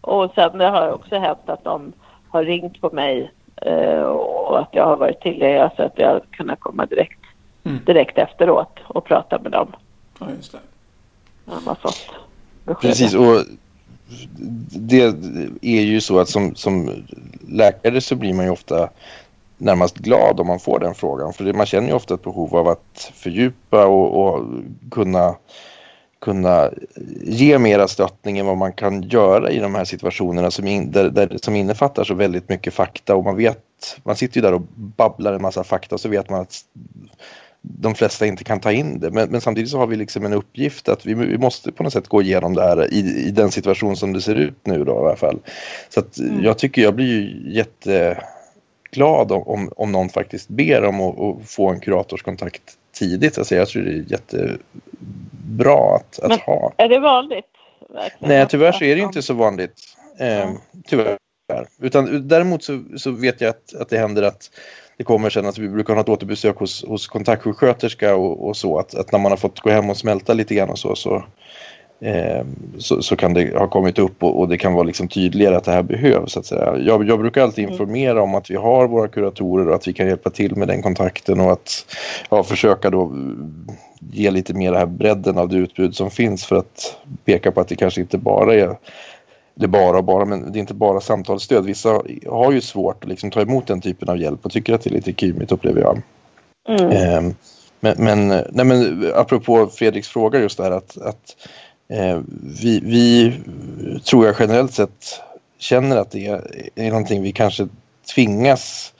Och 0.00 0.32
sen 0.34 0.58
det 0.58 0.68
har 0.68 0.92
också 0.92 1.18
hänt 1.18 1.38
att 1.46 1.64
de 1.64 1.92
har 2.28 2.44
ringt 2.44 2.80
på 2.80 2.90
mig 2.90 3.32
eh, 3.56 4.02
och 4.02 4.60
att 4.60 4.68
jag 4.72 4.86
har 4.86 4.96
varit 4.96 5.20
tillgänglig 5.20 5.70
så 5.76 5.82
att 5.82 5.98
jag 5.98 6.08
har 6.08 6.22
kunnat 6.30 6.60
komma 6.60 6.86
direkt, 6.86 7.20
mm. 7.64 7.78
direkt 7.84 8.18
efteråt 8.18 8.78
och 8.84 9.04
prata 9.04 9.38
med 9.38 9.52
dem. 9.52 9.72
Ja, 10.18 10.26
just 10.36 10.52
det. 10.52 10.58
De 11.44 11.66
har 11.66 11.74
fått 11.74 12.10
besked. 12.64 12.90
Precis, 12.90 13.14
och 13.14 13.44
det 14.70 15.02
är 15.62 15.82
ju 15.82 16.00
så 16.00 16.18
att 16.18 16.28
som, 16.28 16.54
som 16.54 16.90
läkare 17.48 18.00
så 18.00 18.16
blir 18.16 18.34
man 18.34 18.44
ju 18.44 18.50
ofta 18.50 18.90
närmast 19.58 19.96
glad 19.96 20.40
om 20.40 20.46
man 20.46 20.60
får 20.60 20.78
den 20.78 20.94
frågan. 20.94 21.32
För 21.32 21.52
man 21.52 21.66
känner 21.66 21.88
ju 21.88 21.94
ofta 21.94 22.14
ett 22.14 22.24
behov 22.24 22.56
av 22.56 22.68
att 22.68 23.12
fördjupa 23.14 23.86
och, 23.86 24.26
och 24.26 24.44
kunna, 24.90 25.36
kunna 26.20 26.70
ge 27.22 27.58
mera 27.58 27.88
stöttning 27.88 28.38
än 28.38 28.46
vad 28.46 28.56
man 28.56 28.72
kan 28.72 29.02
göra 29.02 29.50
i 29.50 29.58
de 29.58 29.74
här 29.74 29.84
situationerna 29.84 30.50
som, 30.50 30.66
in, 30.66 30.90
där, 30.90 31.10
där, 31.10 31.38
som 31.42 31.56
innefattar 31.56 32.04
så 32.04 32.14
väldigt 32.14 32.48
mycket 32.48 32.74
fakta 32.74 33.16
och 33.16 33.24
man 33.24 33.36
vet, 33.36 33.60
man 34.04 34.16
sitter 34.16 34.36
ju 34.36 34.42
där 34.42 34.54
och 34.54 34.62
babblar 34.74 35.32
en 35.32 35.42
massa 35.42 35.64
fakta 35.64 35.94
och 35.94 36.00
så 36.00 36.08
vet 36.08 36.30
man 36.30 36.40
att 36.40 36.60
de 37.66 37.94
flesta 37.94 38.26
inte 38.26 38.44
kan 38.44 38.60
ta 38.60 38.72
in 38.72 39.00
det. 39.00 39.10
Men, 39.10 39.30
men, 39.30 39.40
samtidigt 39.40 39.70
så 39.70 39.78
har 39.78 39.86
vi 39.86 39.96
liksom 39.96 40.24
en 40.24 40.32
uppgift 40.32 40.88
att 40.88 41.06
vi, 41.06 41.14
vi, 41.14 41.38
måste 41.38 41.72
på 41.72 41.82
något 41.82 41.92
sätt 41.92 42.08
gå 42.08 42.22
igenom 42.22 42.54
det 42.54 42.62
här 42.62 42.94
i, 42.94 42.98
i 43.26 43.30
den 43.30 43.50
situation 43.50 43.96
som 43.96 44.12
det 44.12 44.20
ser 44.20 44.34
ut 44.34 44.66
nu 44.66 44.84
då 44.84 44.92
i 44.92 44.98
alla 44.98 45.16
fall. 45.16 45.38
Så 45.88 46.00
att 46.00 46.18
mm. 46.18 46.44
jag 46.44 46.58
tycker 46.58 46.82
jag 46.82 46.94
blir 46.94 47.06
ju 47.06 47.52
jätteglad 47.52 49.32
om, 49.32 49.42
om, 49.48 49.72
om 49.76 49.92
någon 49.92 50.08
faktiskt 50.08 50.48
ber 50.48 50.84
om 50.84 51.00
att, 51.00 51.20
att 51.20 51.50
få 51.50 51.70
en 51.70 51.80
kuratorskontakt 51.80 52.62
tidigt. 52.92 53.38
Alltså 53.38 53.54
jag 53.54 53.68
tror 53.68 53.82
det 53.82 53.90
är 53.90 54.04
jättebra 54.08 55.96
att, 55.96 56.20
att 56.20 56.40
ha. 56.40 56.72
Är 56.76 56.88
det 56.88 56.98
vanligt? 56.98 57.44
Verkligen? 57.88 58.34
Nej, 58.34 58.46
tyvärr 58.48 58.72
så 58.72 58.84
är 58.84 58.96
det 58.96 59.02
inte 59.02 59.22
så 59.22 59.34
vanligt. 59.34 59.80
Eh, 60.18 60.50
tyvärr. 60.86 61.18
Utan 61.80 62.28
däremot 62.28 62.64
så, 62.64 62.84
så 62.96 63.10
vet 63.10 63.40
jag 63.40 63.50
att, 63.50 63.74
att 63.74 63.88
det 63.88 63.98
händer 63.98 64.22
att 64.22 64.50
det 64.96 65.04
kommer 65.04 65.30
sen 65.30 65.46
att 65.46 65.58
vi 65.58 65.68
brukar 65.68 65.94
ha 65.94 66.00
ett 66.00 66.08
återbesök 66.08 66.56
hos, 66.56 66.84
hos 66.84 67.06
kontaktsjuksköterska 67.06 68.14
och, 68.14 68.48
och 68.48 68.56
så 68.56 68.78
att, 68.78 68.94
att, 68.94 69.12
när 69.12 69.18
man 69.18 69.32
har 69.32 69.36
fått 69.36 69.60
gå 69.60 69.70
hem 69.70 69.90
och 69.90 69.96
smälta 69.96 70.34
lite 70.34 70.54
grann 70.54 70.70
och 70.70 70.78
så 70.78 70.96
så, 70.96 71.24
eh, 72.00 72.44
så, 72.78 73.02
så, 73.02 73.16
kan 73.16 73.34
det 73.34 73.58
ha 73.58 73.68
kommit 73.68 73.98
upp 73.98 74.22
och, 74.22 74.40
och, 74.40 74.48
det 74.48 74.58
kan 74.58 74.72
vara 74.72 74.84
liksom 74.84 75.08
tydligare 75.08 75.56
att 75.56 75.64
det 75.64 75.72
här 75.72 75.82
behövs. 75.82 76.32
Så 76.32 76.40
att 76.40 76.46
säga. 76.46 76.76
Jag, 76.78 77.08
jag 77.08 77.18
brukar 77.18 77.42
alltid 77.42 77.64
mm. 77.64 77.72
informera 77.72 78.22
om 78.22 78.34
att 78.34 78.50
vi 78.50 78.56
har 78.56 78.88
våra 78.88 79.08
kuratorer 79.08 79.68
och 79.68 79.74
att 79.74 79.88
vi 79.88 79.92
kan 79.92 80.06
hjälpa 80.06 80.30
till 80.30 80.56
med 80.56 80.68
den 80.68 80.82
kontakten 80.82 81.40
och 81.40 81.52
att 81.52 81.86
ja, 82.30 82.42
försöka 82.42 82.90
då 82.90 83.12
ge 84.12 84.30
lite 84.30 84.54
mer 84.54 84.70
den 84.70 84.80
här 84.80 84.86
bredden 84.86 85.38
av 85.38 85.48
det 85.48 85.56
utbud 85.56 85.96
som 85.96 86.10
finns 86.10 86.44
för 86.44 86.56
att 86.56 86.96
peka 87.24 87.52
på 87.52 87.60
att 87.60 87.68
det 87.68 87.76
kanske 87.76 88.00
inte 88.00 88.18
bara 88.18 88.54
är 88.54 88.76
det 89.54 89.68
bara 89.68 89.98
och 89.98 90.04
bara, 90.04 90.24
men 90.24 90.52
det 90.52 90.58
är 90.58 90.60
inte 90.60 90.74
bara 90.74 91.00
samtalsstöd. 91.00 91.64
Vissa 91.64 92.02
har 92.30 92.52
ju 92.52 92.60
svårt 92.60 93.04
att 93.04 93.10
liksom 93.10 93.30
ta 93.30 93.40
emot 93.40 93.66
den 93.66 93.80
typen 93.80 94.08
av 94.08 94.18
hjälp 94.18 94.46
och 94.46 94.52
tycker 94.52 94.74
att 94.74 94.82
det 94.82 94.90
är 94.90 94.94
lite 94.94 95.12
kymigt 95.12 95.52
upplever 95.52 95.80
jag. 95.80 96.02
Mm. 96.68 96.90
Eh, 96.90 97.34
men, 97.80 97.94
men, 97.98 98.28
nej 98.28 98.64
men 98.64 99.12
apropå 99.14 99.66
Fredriks 99.66 100.08
fråga 100.08 100.38
just 100.38 100.58
där 100.58 100.70
att, 100.70 100.98
att 100.98 101.36
eh, 101.88 102.20
vi, 102.62 102.80
vi 102.80 103.32
tror 104.04 104.26
jag 104.26 104.36
generellt 104.38 104.72
sett 104.72 105.20
känner 105.58 105.96
att 105.96 106.10
det 106.10 106.26
är, 106.26 106.42
är 106.74 106.90
någonting 106.90 107.22
vi 107.22 107.32
kanske 107.32 107.68
tvingas 108.14 108.94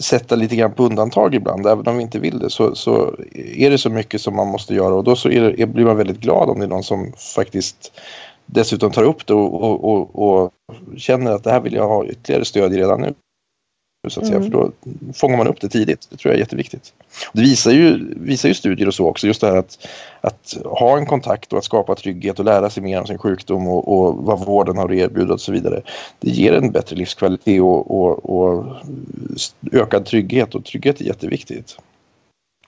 sätta 0.00 0.36
lite 0.36 0.56
grann 0.56 0.72
på 0.72 0.84
undantag 0.84 1.34
ibland, 1.34 1.66
även 1.66 1.86
om 1.86 1.96
vi 1.96 2.02
inte 2.02 2.18
vill 2.18 2.38
det 2.38 2.50
så, 2.50 2.74
så 2.74 3.14
är 3.32 3.70
det 3.70 3.78
så 3.78 3.90
mycket 3.90 4.20
som 4.20 4.36
man 4.36 4.48
måste 4.48 4.74
göra 4.74 4.94
och 4.94 5.04
då 5.04 5.16
så 5.16 5.28
det, 5.28 5.66
blir 5.66 5.84
man 5.84 5.96
väldigt 5.96 6.20
glad 6.20 6.50
om 6.50 6.58
det 6.58 6.64
är 6.64 6.68
någon 6.68 6.82
som 6.82 7.12
faktiskt 7.36 7.92
dessutom 8.46 8.90
tar 8.90 9.02
upp 9.02 9.26
det 9.26 9.34
och, 9.34 9.62
och, 9.62 9.84
och, 9.84 10.38
och, 10.38 10.52
känner 10.96 11.32
att 11.32 11.44
det 11.44 11.50
här 11.50 11.60
vill 11.60 11.74
jag 11.74 11.88
ha 11.88 12.06
ytterligare 12.06 12.44
stöd 12.44 12.74
i 12.74 12.76
redan 12.76 13.00
nu. 13.00 13.14
Så 14.08 14.20
att 14.20 14.26
säga, 14.26 14.38
mm. 14.38 14.50
För 14.50 14.58
då 14.58 14.72
fångar 15.14 15.36
man 15.36 15.46
upp 15.46 15.60
det 15.60 15.68
tidigt. 15.68 16.08
Det 16.10 16.16
tror 16.16 16.32
jag 16.32 16.36
är 16.36 16.40
jätteviktigt. 16.40 16.92
Det 17.32 17.40
visar 17.40 17.70
ju, 17.70 18.14
visar 18.16 18.48
ju 18.48 18.54
studier 18.54 18.88
och 18.88 18.94
så 18.94 19.06
också, 19.06 19.26
just 19.26 19.40
det 19.40 19.46
här 19.46 19.56
att, 19.56 19.88
att 20.20 20.56
ha 20.64 20.98
en 20.98 21.06
kontakt 21.06 21.52
och 21.52 21.58
att 21.58 21.64
skapa 21.64 21.94
trygghet 21.94 22.38
och 22.38 22.44
lära 22.44 22.70
sig 22.70 22.82
mer 22.82 23.00
om 23.00 23.06
sin 23.06 23.18
sjukdom 23.18 23.68
och, 23.68 23.88
och 23.88 24.16
vad 24.16 24.46
vården 24.46 24.76
har 24.76 24.84
att 24.84 24.94
erbjuda 24.94 25.34
och 25.34 25.40
så 25.40 25.52
vidare. 25.52 25.82
Det 26.20 26.30
ger 26.30 26.52
en 26.52 26.72
bättre 26.72 26.96
livskvalitet 26.96 27.60
och, 27.60 27.90
och, 27.90 28.30
och 28.30 28.76
ökad 29.72 30.06
trygghet 30.06 30.54
och 30.54 30.64
trygghet 30.64 31.00
är 31.00 31.04
jätteviktigt. 31.04 31.78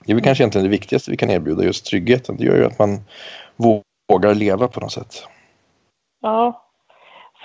Det 0.05 0.11
är 0.11 0.15
väl 0.15 0.23
kanske 0.23 0.43
egentligen 0.43 0.65
det 0.65 0.71
viktigaste 0.71 1.11
vi 1.11 1.17
kan 1.17 1.29
erbjuda, 1.29 1.63
just 1.63 1.85
tryggheten. 1.85 2.37
Det 2.37 2.45
gör 2.45 2.57
ju 2.57 2.65
att 2.65 2.79
man 2.79 2.99
vågar 4.09 4.35
leva 4.35 4.67
på 4.67 4.79
något 4.79 4.91
sätt. 4.91 5.23
Ja. 6.21 6.63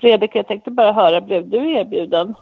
Fredrik, 0.01 0.31
jag 0.35 0.49
tänkte 0.49 0.71
bara 0.71 0.93
höra, 0.93 1.21
blev 1.21 1.49
du 1.49 1.73
erbjuden? 1.73 2.35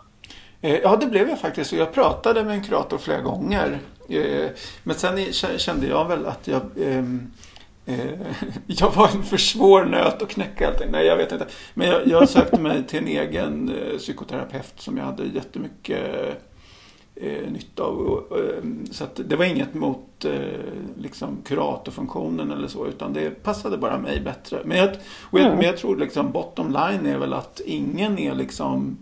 Eh, 0.61 0.79
ja, 0.79 0.97
det 0.97 1.07
blev 1.07 1.29
jag 1.29 1.39
faktiskt. 1.39 1.73
Jag 1.73 1.93
pratade 1.93 2.45
med 2.45 2.55
en 2.55 2.63
kurator 2.63 2.99
flera 2.99 3.21
gånger. 3.21 3.79
Eh, 4.09 4.51
men 4.83 4.97
sen 4.97 5.33
kände 5.59 5.87
jag 5.87 6.09
väl 6.09 6.27
att 6.27 6.49
jag 6.49 6.63
ehm, 6.83 7.33
eh, 7.87 8.21
jag 8.67 8.91
var 8.91 9.09
en 9.09 9.23
för 9.23 9.37
svår 9.37 9.85
nöt 9.85 10.23
att 10.23 10.29
knäcka 10.29 10.69
allting. 10.69 10.91
Nej, 10.91 11.07
jag 11.07 11.17
vet 11.17 11.33
inte. 11.33 11.47
Men 11.75 11.89
jag, 11.89 12.07
jag 12.07 12.29
sökte 12.29 12.61
mig 12.61 12.87
till 12.87 12.99
en 12.99 13.09
egen 13.09 13.73
psykoterapeut 13.99 14.75
som 14.77 14.97
jag 14.97 15.05
hade 15.05 15.25
jättemycket 15.25 16.01
eh, 17.21 17.53
nytta 17.53 17.83
av. 17.83 17.99
Och, 17.99 18.39
eh, 18.39 18.63
så 18.91 19.07
det 19.17 19.37
var 19.37 19.45
inget 19.45 19.75
mot 19.75 20.25
eh, 20.25 20.33
liksom 20.99 21.39
kuratorfunktionen 21.45 22.51
eller 22.51 22.69
så 22.69 22.87
utan 22.87 23.13
det 23.13 23.43
passade 23.43 23.77
bara 23.77 23.99
mig 23.99 24.21
bättre. 24.21 24.61
Men 24.65 24.79
jag, 24.79 24.89
jag, 25.31 25.41
mm. 25.41 25.57
men 25.57 25.67
jag 25.67 25.77
tror 25.77 25.97
liksom 25.97 26.33
bottom 26.33 26.67
line 26.67 27.07
är 27.07 27.19
väl 27.19 27.33
att 27.33 27.61
ingen 27.67 28.19
är 28.19 28.35
liksom 28.35 28.99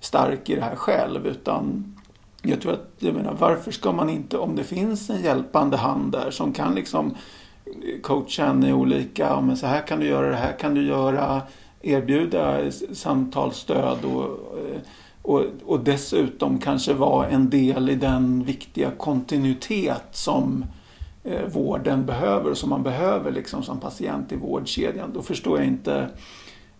stark 0.00 0.50
i 0.50 0.54
det 0.54 0.62
här 0.62 0.76
själv 0.76 1.26
utan 1.26 1.94
jag 2.42 2.60
tror 2.60 2.72
att, 2.72 2.90
jag 2.98 3.14
menar 3.14 3.36
varför 3.38 3.70
ska 3.70 3.92
man 3.92 4.10
inte, 4.10 4.38
om 4.38 4.56
det 4.56 4.64
finns 4.64 5.10
en 5.10 5.22
hjälpande 5.22 5.76
hand 5.76 6.12
där 6.12 6.30
som 6.30 6.52
kan 6.52 6.74
liksom 6.74 7.14
coacha 8.02 8.46
en 8.46 8.64
i 8.64 8.72
olika, 8.72 9.40
men 9.40 9.56
så 9.56 9.66
här 9.66 9.86
kan 9.86 10.00
du 10.00 10.06
göra, 10.06 10.28
det 10.30 10.36
här 10.36 10.58
kan 10.58 10.74
du 10.74 10.86
göra, 10.86 11.42
erbjuda 11.82 12.70
samtalsstöd 12.92 14.04
och 14.04 14.24
eh, 14.58 14.80
och, 15.22 15.44
och 15.66 15.80
dessutom 15.80 16.58
kanske 16.58 16.92
vara 16.92 17.28
en 17.28 17.50
del 17.50 17.88
i 17.88 17.94
den 17.94 18.44
viktiga 18.44 18.90
kontinuitet 18.90 20.04
som 20.10 20.64
eh, 21.24 21.46
vården 21.52 22.06
behöver 22.06 22.50
och 22.50 22.58
som 22.58 22.70
man 22.70 22.82
behöver 22.82 23.30
liksom 23.30 23.62
som 23.62 23.80
patient 23.80 24.32
i 24.32 24.36
vårdkedjan. 24.36 25.10
Då 25.14 25.22
förstår 25.22 25.58
jag 25.58 25.66
inte 25.66 26.08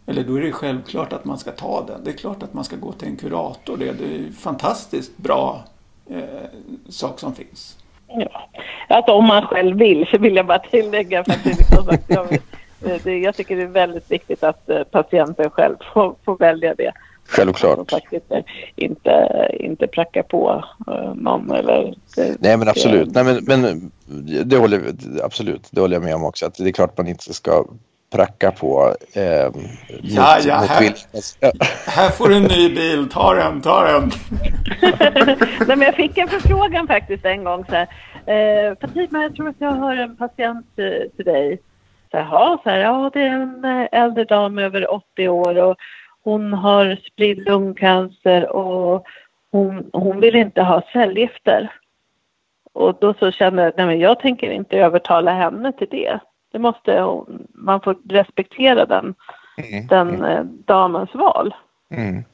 eller 0.07 0.25
då 0.25 0.37
är 0.37 0.41
det 0.41 0.53
självklart 0.53 1.13
att 1.13 1.25
man 1.25 1.39
ska 1.39 1.51
ta 1.51 1.85
den. 1.87 2.05
Det 2.05 2.11
är 2.11 2.17
klart 2.17 2.43
att 2.43 2.55
man 2.55 2.65
ska 2.65 2.77
gå 2.77 2.93
till 2.93 3.09
en 3.09 3.17
kurator. 3.17 3.77
Det 3.77 3.89
är 3.89 3.91
en 3.91 4.33
fantastiskt 4.33 5.17
bra 5.17 5.65
eh, 6.11 6.23
sak 6.89 7.21
som 7.21 7.35
finns. 7.35 7.79
Ja, 8.09 8.49
alltså 8.89 9.13
om 9.13 9.27
man 9.27 9.47
själv 9.47 9.79
vill 9.79 10.07
så 10.11 10.19
vill 10.19 10.37
jag 10.37 10.47
bara 10.47 10.59
tillägga 10.59 11.25
för 11.25 11.33
att 11.33 11.45
det 11.45 11.51
liksom 11.51 11.85
sagt, 11.85 12.05
jag, 12.09 12.39
det, 13.05 13.19
jag 13.19 13.37
tycker 13.37 13.57
det 13.57 13.63
är 13.63 13.67
väldigt 13.67 14.11
viktigt 14.11 14.45
att 14.45 14.69
eh, 14.71 14.83
patienten 14.83 15.51
själv 15.51 15.77
får, 15.95 16.15
får 16.25 16.37
välja 16.37 16.75
det. 16.75 16.93
Självklart. 17.33 17.79
Och 17.79 17.91
faktiskt 17.91 18.27
inte, 18.77 19.49
inte 19.55 19.87
pracka 19.87 20.23
på 20.23 20.65
uh, 20.89 21.15
någon 21.15 21.51
eller... 21.51 21.95
Nej 22.39 22.57
men 22.57 22.69
absolut. 22.69 23.15
Nej, 23.15 23.25
men, 23.25 23.45
men 23.45 23.91
det 24.45 24.57
håller, 24.57 24.81
absolut, 25.23 25.69
det 25.71 25.81
håller 25.81 25.97
jag 25.97 26.03
med 26.03 26.15
om 26.15 26.25
också. 26.25 26.47
Att 26.47 26.55
det 26.55 26.69
är 26.69 26.73
klart 26.73 26.99
man 26.99 27.09
inte 27.09 27.35
ska 27.35 27.65
pracka 28.13 28.51
på. 28.51 28.95
Eh, 29.15 29.23
ja, 29.23 29.51
mot, 29.51 30.45
ja, 30.45 30.61
mot 30.61 30.69
här, 30.69 30.93
här 31.91 32.11
får 32.11 32.29
du 32.29 32.37
en 32.37 32.43
ny 32.43 32.75
bil. 32.75 33.09
Ta 33.09 33.35
den, 33.35 33.61
ta 33.61 33.85
den. 33.85 34.11
Nej, 35.67 35.77
men 35.77 35.81
jag 35.81 35.95
fick 35.95 36.19
en 36.19 36.29
förfrågan 36.29 36.87
faktiskt 36.87 37.25
en 37.25 37.45
gång. 37.45 37.65
Så 37.65 37.73
här, 37.73 37.89
eh, 38.27 38.77
Fatima, 38.81 39.23
jag 39.23 39.35
tror 39.37 39.49
att 39.49 39.57
jag 39.59 39.73
har 39.73 39.97
en 39.97 40.17
patient 40.17 40.67
eh, 40.77 41.11
till 41.17 41.25
dig. 41.25 41.59
Så 42.11 42.17
här, 42.17 42.59
så 42.63 42.71
här, 42.71 42.79
ja, 42.79 43.11
det 43.15 43.21
är 43.21 43.27
en 43.27 43.65
eh, 43.65 43.89
äldre 43.93 44.25
dam 44.25 44.59
över 44.59 44.95
80 44.95 45.29
år 45.29 45.59
och 45.59 45.77
hon 46.23 46.53
har 46.53 46.97
spridd 47.07 47.39
lungcancer 47.39 48.53
och 48.53 49.07
hon, 49.51 49.91
hon 49.93 50.21
vill 50.21 50.37
inte 50.37 50.63
ha 50.63 50.83
cellgifter. 50.93 51.73
Och 52.73 52.97
då 53.01 53.15
så 53.15 53.31
kände 53.31 53.63
jag, 53.63 53.73
nej 53.77 53.87
men 53.87 54.01
jag 54.01 54.21
tänker 54.21 54.51
inte 54.51 54.77
övertala 54.77 55.33
henne 55.33 55.73
till 55.73 55.89
det. 55.91 56.21
Det 56.53 56.59
måste 56.59 57.01
hon, 57.01 57.47
man 57.55 57.81
får 57.81 57.97
respektera 58.09 58.87
den, 58.87 59.15
mm. 59.59 59.87
den 59.87 60.25
eh, 60.25 60.45
damens 60.45 61.15
val. 61.15 61.55
Mm. 61.91 62.25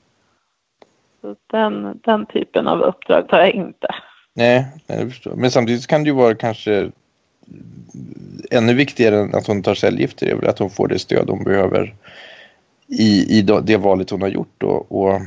Så 1.21 1.37
den, 1.51 2.01
den 2.05 2.27
typen 2.27 2.69
av 2.69 2.81
uppdrag 2.81 3.29
tar 3.29 3.39
jag 3.39 3.51
inte. 3.51 3.89
Nej, 4.35 4.67
jag 4.87 5.09
förstår. 5.09 5.35
Men 5.35 5.51
samtidigt 5.51 5.87
kan 5.87 6.05
det 6.05 6.11
ju 6.11 6.17
vara 6.17 6.35
kanske 6.35 6.91
ännu 8.51 8.75
viktigare 8.75 9.17
än 9.17 9.35
att 9.35 9.47
hon 9.47 9.63
tar 9.63 9.75
cellgifter, 9.75 10.49
att 10.49 10.59
hon 10.59 10.71
får 10.71 10.89
det 10.89 10.99
stöd 10.99 11.31
hon 11.31 11.45
behöver 11.45 11.95
i, 12.89 13.39
i 13.39 13.43
det 13.43 13.77
valet 13.77 14.11
hon 14.11 14.23
har 14.23 14.29
gjort. 14.29 14.63
Och, 14.63 14.93
och, 14.93 15.21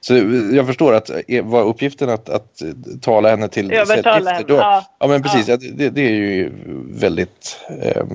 så 0.00 0.14
jag 0.52 0.66
förstår 0.66 0.94
att 0.94 1.10
var 1.42 1.62
uppgiften 1.62 2.10
att, 2.10 2.28
att 2.28 2.62
tala 3.00 3.30
henne 3.30 3.48
till 3.48 3.72
Övertala 3.72 4.30
henne, 4.30 4.44
då, 4.48 4.54
ja. 4.54 4.84
ja. 4.98 5.06
men 5.06 5.22
precis, 5.22 5.48
ja. 5.48 5.56
det, 5.56 5.90
det, 5.90 6.00
är 6.00 6.10
ju 6.10 6.52
väldigt, 6.90 7.60
eh, 7.82 8.06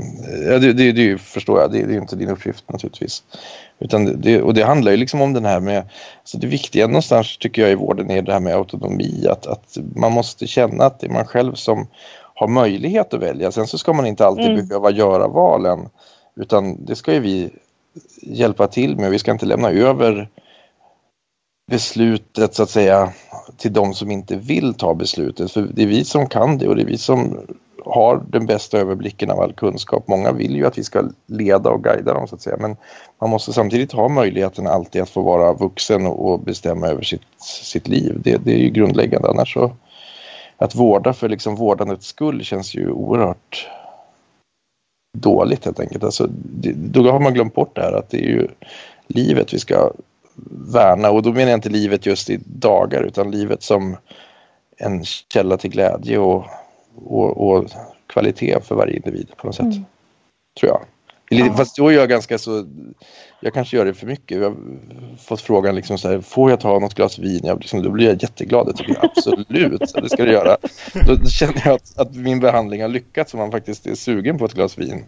det, 0.59 0.73
det, 0.73 0.91
det 0.91 1.17
förstår 1.17 1.61
jag, 1.61 1.71
det, 1.71 1.79
är 1.79 1.97
inte 1.97 2.15
din 2.15 2.29
uppgift 2.29 2.71
naturligtvis. 2.71 3.23
Utan 3.79 4.21
det, 4.21 4.41
och 4.41 4.53
det 4.53 4.63
handlar 4.63 4.91
ju 4.91 4.97
liksom 4.97 5.21
om 5.21 5.33
den 5.33 5.45
här 5.45 5.59
med, 5.59 5.83
så 6.23 6.37
det 6.37 6.47
viktiga 6.47 6.87
någonstans 6.87 7.37
tycker 7.37 7.61
jag 7.61 7.71
i 7.71 7.75
vården 7.75 8.11
är 8.11 8.21
det 8.21 8.33
här 8.33 8.39
med 8.39 8.55
autonomi, 8.55 9.27
att, 9.29 9.47
att 9.47 9.77
man 9.95 10.11
måste 10.11 10.47
känna 10.47 10.85
att 10.85 10.99
det 10.99 11.07
är 11.07 11.11
man 11.11 11.25
själv 11.25 11.53
som 11.53 11.87
har 12.33 12.47
möjlighet 12.47 13.13
att 13.13 13.21
välja. 13.21 13.51
Sen 13.51 13.67
så 13.67 13.77
ska 13.77 13.93
man 13.93 14.05
inte 14.05 14.25
alltid 14.25 14.45
mm. 14.45 14.67
behöva 14.67 14.91
göra 14.91 15.27
valen, 15.27 15.89
utan 16.35 16.85
det 16.85 16.95
ska 16.95 17.13
ju 17.13 17.19
vi 17.19 17.49
hjälpa 18.21 18.67
till 18.67 18.97
med. 18.97 19.11
Vi 19.11 19.19
ska 19.19 19.31
inte 19.31 19.45
lämna 19.45 19.69
över 19.69 20.29
beslutet 21.71 22.55
så 22.55 22.63
att 22.63 22.69
säga 22.69 23.13
till 23.57 23.73
de 23.73 23.93
som 23.93 24.11
inte 24.11 24.35
vill 24.35 24.73
ta 24.73 24.93
beslutet. 24.93 25.51
För 25.51 25.61
det 25.61 25.83
är 25.83 25.87
vi 25.87 26.05
som 26.05 26.29
kan 26.29 26.57
det 26.57 26.67
och 26.67 26.75
det 26.75 26.81
är 26.81 26.85
vi 26.85 26.97
som 26.97 27.39
har 27.85 28.23
den 28.29 28.45
bästa 28.45 28.77
överblicken 28.77 29.31
av 29.31 29.39
all 29.39 29.53
kunskap. 29.53 30.07
Många 30.07 30.31
vill 30.31 30.55
ju 30.55 30.65
att 30.65 30.77
vi 30.77 30.83
ska 30.83 31.03
leda 31.25 31.69
och 31.69 31.83
guida 31.83 32.13
dem 32.13 32.27
så 32.27 32.35
att 32.35 32.41
säga. 32.41 32.57
Men 32.59 32.77
man 33.21 33.29
måste 33.29 33.53
samtidigt 33.53 33.91
ha 33.91 34.09
möjligheten 34.09 34.67
alltid 34.67 35.01
att 35.01 35.09
få 35.09 35.21
vara 35.21 35.53
vuxen 35.53 36.05
och 36.05 36.39
bestämma 36.39 36.87
över 36.87 37.03
sitt, 37.03 37.21
sitt 37.63 37.87
liv. 37.87 38.21
Det, 38.23 38.37
det 38.37 38.53
är 38.53 38.57
ju 38.57 38.69
grundläggande. 38.69 39.29
Annars 39.29 39.53
så 39.53 39.71
att 40.57 40.75
vårda 40.75 41.13
för 41.13 41.29
liksom 41.29 41.55
vårdandets 41.55 42.07
skull 42.07 42.43
känns 42.43 42.75
ju 42.75 42.91
oerhört 42.91 43.69
dåligt 45.21 45.65
helt 45.65 45.79
enkelt. 45.79 46.03
Alltså, 46.03 46.27
det, 46.31 46.73
då 46.73 47.11
har 47.11 47.19
man 47.19 47.33
glömt 47.33 47.53
bort 47.53 47.75
det 47.75 47.81
här 47.81 47.93
att 47.93 48.09
det 48.09 48.17
är 48.17 48.29
ju 48.29 48.47
livet 49.07 49.53
vi 49.53 49.59
ska 49.59 49.91
värna 50.73 51.09
och 51.11 51.21
då 51.21 51.31
menar 51.31 51.51
jag 51.51 51.57
inte 51.57 51.69
livet 51.69 52.05
just 52.05 52.29
i 52.29 52.39
dagar 52.45 53.03
utan 53.03 53.31
livet 53.31 53.63
som 53.63 53.97
en 54.77 55.03
källa 55.05 55.57
till 55.57 55.69
glädje 55.69 56.17
och, 56.17 56.45
och, 56.95 57.47
och 57.47 57.65
kvalitet 58.07 58.59
för 58.63 58.75
varje 58.75 58.95
individ 58.95 59.27
på 59.37 59.47
något 59.47 59.55
sätt. 59.55 59.65
Mm. 59.65 59.85
Tror 60.59 60.71
jag. 60.71 60.81
Ja. 61.29 61.53
Fast 61.53 61.75
då 61.75 61.87
är 61.87 61.93
jag 61.93 62.09
ganska 62.09 62.37
så, 62.37 62.65
jag 63.39 63.53
kanske 63.53 63.77
gör 63.77 63.85
det 63.85 63.93
för 63.93 64.07
mycket. 64.07 64.37
Jag 64.37 64.49
har 64.49 64.55
fått 65.27 65.41
frågan 65.41 65.75
liksom 65.75 65.97
så 65.97 66.09
här, 66.09 66.21
får 66.21 66.49
jag 66.49 66.59
ta 66.59 66.79
något 66.79 66.93
glas 66.93 67.19
vin? 67.19 67.41
Jag, 67.43 67.59
liksom, 67.59 67.83
då 67.83 67.89
blir 67.89 68.07
jag 68.07 68.23
jätteglad. 68.23 68.67
Det 68.67 68.73
tycker 68.73 68.93
jag 68.93 69.05
absolut, 69.05 69.93
det 69.93 70.09
ska 70.09 70.25
du 70.25 70.31
göra. 70.31 70.57
Då 71.07 71.29
känner 71.29 71.61
jag 71.65 71.75
att, 71.75 71.99
att, 71.99 72.15
min 72.15 72.39
behandling 72.39 72.81
har 72.81 72.89
lyckats 72.89 73.33
och 73.33 73.39
man 73.39 73.51
faktiskt 73.51 73.85
är 73.85 73.95
sugen 73.95 74.37
på 74.37 74.45
ett 74.45 74.53
glas 74.53 74.77
vin. 74.77 75.05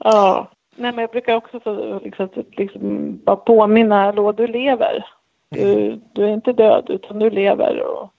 Ja, 0.00 0.50
Nej, 0.76 0.92
men 0.92 1.02
jag 1.02 1.10
brukar 1.10 1.36
också 1.36 1.60
få, 1.60 2.00
liksom, 2.04 2.28
liksom, 2.50 3.16
bara 3.24 3.36
påminna, 3.36 4.04
hallå 4.04 4.32
du 4.32 4.46
lever. 4.46 5.04
Du, 5.48 6.00
du 6.12 6.24
är 6.24 6.32
inte 6.34 6.52
död 6.52 6.86
utan 6.88 7.18
du 7.18 7.30
lever 7.30 7.82
och, 7.82 8.10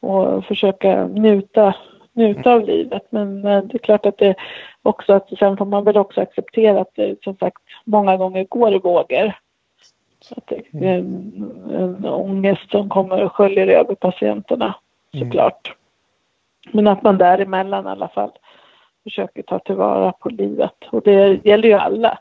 och 0.00 0.44
försöka 0.44 1.06
njuta, 1.06 1.74
njuta 2.12 2.52
av 2.52 2.62
livet. 2.62 3.02
Men 3.10 3.44
eh, 3.46 3.62
det 3.62 3.74
är 3.76 3.78
klart 3.78 4.06
att 4.06 4.18
det 4.18 4.34
också 4.88 5.12
att 5.12 5.28
sen 5.38 5.56
får 5.56 5.64
man 5.64 5.84
väl 5.84 5.96
också 5.96 6.20
acceptera 6.20 6.80
att 6.80 6.94
det 6.94 7.22
som 7.24 7.36
sagt 7.36 7.58
många 7.84 8.16
gånger 8.16 8.44
går 8.44 8.74
i 8.74 8.78
vågor. 8.78 9.32
Att 10.30 10.46
det 10.46 10.54
är 10.54 10.98
en, 10.98 11.50
en 11.70 12.04
ångest 12.04 12.70
som 12.70 12.88
kommer 12.88 13.24
och 13.24 13.32
sköljer 13.32 13.66
över 13.66 13.94
patienterna 13.94 14.74
såklart. 15.12 15.66
Mm. 15.66 15.76
Men 16.72 16.86
att 16.86 17.02
man 17.02 17.18
däremellan 17.18 17.86
i 17.86 17.88
alla 17.88 18.08
fall 18.08 18.30
försöker 19.04 19.42
ta 19.42 19.58
tillvara 19.58 20.12
på 20.12 20.28
livet. 20.28 20.74
Och 20.90 21.02
det 21.02 21.40
gäller 21.44 21.68
ju 21.68 21.74
alla. 21.74 22.18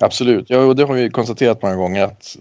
Absolut, 0.00 0.50
ja, 0.50 0.64
och 0.64 0.76
det 0.76 0.84
har 0.84 0.94
vi 0.94 1.10
konstaterat 1.10 1.62
många 1.62 1.76
gånger 1.76 2.04
att 2.04 2.36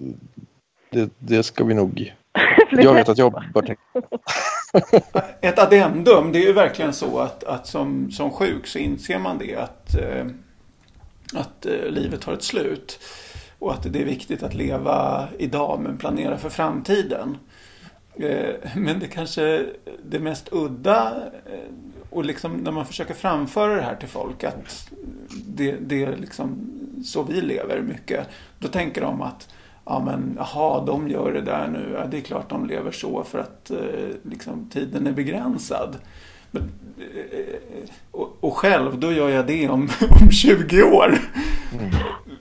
det, 0.90 1.12
det 1.18 1.44
ska 1.44 1.64
vi 1.64 1.74
nog... 1.74 2.14
Jag 2.72 2.94
vet 2.94 3.10
att 3.10 3.18
jag 3.18 3.44
bör 3.54 3.62
tänka 3.62 3.82
Ett 5.42 5.60
addendum, 5.60 6.32
det 6.32 6.40
är 6.40 6.48
ju 6.48 6.54
verkligen 6.54 6.94
så 6.94 7.20
att, 7.20 7.44
att 7.44 7.68
som, 7.68 8.12
som 8.12 8.32
sjuk 8.32 8.68
så 8.68 8.80
inser 8.80 9.20
man 9.20 9.38
det 9.38 9.56
att, 9.56 9.96
eh, 9.96 10.26
att 11.34 11.66
eh, 11.66 11.90
livet 11.90 12.24
har 12.24 12.34
ett 12.34 12.44
slut. 12.44 13.00
Och 13.60 13.74
att 13.74 13.94
det 13.94 14.02
är 14.02 14.06
viktigt 14.06 14.44
att 14.44 14.54
leva 14.54 15.28
idag 15.38 15.80
men 15.80 15.98
planera 15.98 16.38
för 16.38 16.50
framtiden. 16.50 17.38
Eh, 18.16 18.56
men 18.76 19.00
det 19.00 19.08
kanske 19.08 19.66
det 20.04 20.20
mest 20.20 20.50
udda 20.52 21.14
och 22.10 22.26
liksom 22.26 22.54
när 22.54 22.72
man 22.72 22.86
försöker 22.86 23.14
framföra 23.14 23.76
det 23.76 23.82
här 23.82 23.96
till 23.96 24.10
folk 24.10 24.44
att 24.44 24.90
det, 25.46 25.76
det 25.82 26.04
är 26.04 26.18
liksom 26.18 26.70
så 27.06 27.24
vi 27.24 27.42
lever 27.42 27.82
mycket. 27.82 28.28
Då 28.60 28.68
tänker 28.68 29.02
de 29.02 29.22
att 29.22 29.50
ja 29.90 30.04
men 30.06 30.38
jaha, 30.38 30.86
de 30.86 31.10
gör 31.10 31.34
det 31.34 31.42
där 31.42 31.68
nu. 31.68 31.96
Ja, 32.00 32.06
det 32.06 32.18
är 32.18 32.22
klart 32.22 32.50
de 32.50 32.66
lever 32.66 32.92
så 32.92 33.24
för 33.24 33.40
att 33.40 33.72
eh, 33.72 33.78
liksom, 34.24 34.70
tiden 34.70 35.08
är 35.08 35.12
begränsad. 35.12 35.98
Men, 36.52 36.64
eh, 36.98 37.90
och, 38.12 38.38
och, 38.40 38.58
själv, 38.58 39.00
då 39.00 39.12
gör 39.12 39.30
jag 39.30 39.48
det 39.48 39.70
om, 39.70 39.90
om 40.22 40.32
20 40.32 40.84
år. 40.84 41.18
Mm. 41.80 41.92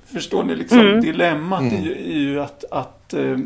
Förstår 0.04 0.44
ni 0.44 0.56
liksom? 0.56 0.80
Mm. 0.80 1.00
Dilemmat 1.00 1.60
mm. 1.60 1.74
är 1.74 1.90
är 1.90 2.18
ju 2.18 2.40
att, 2.40 2.64
att 2.70 3.14
eh, 3.14 3.36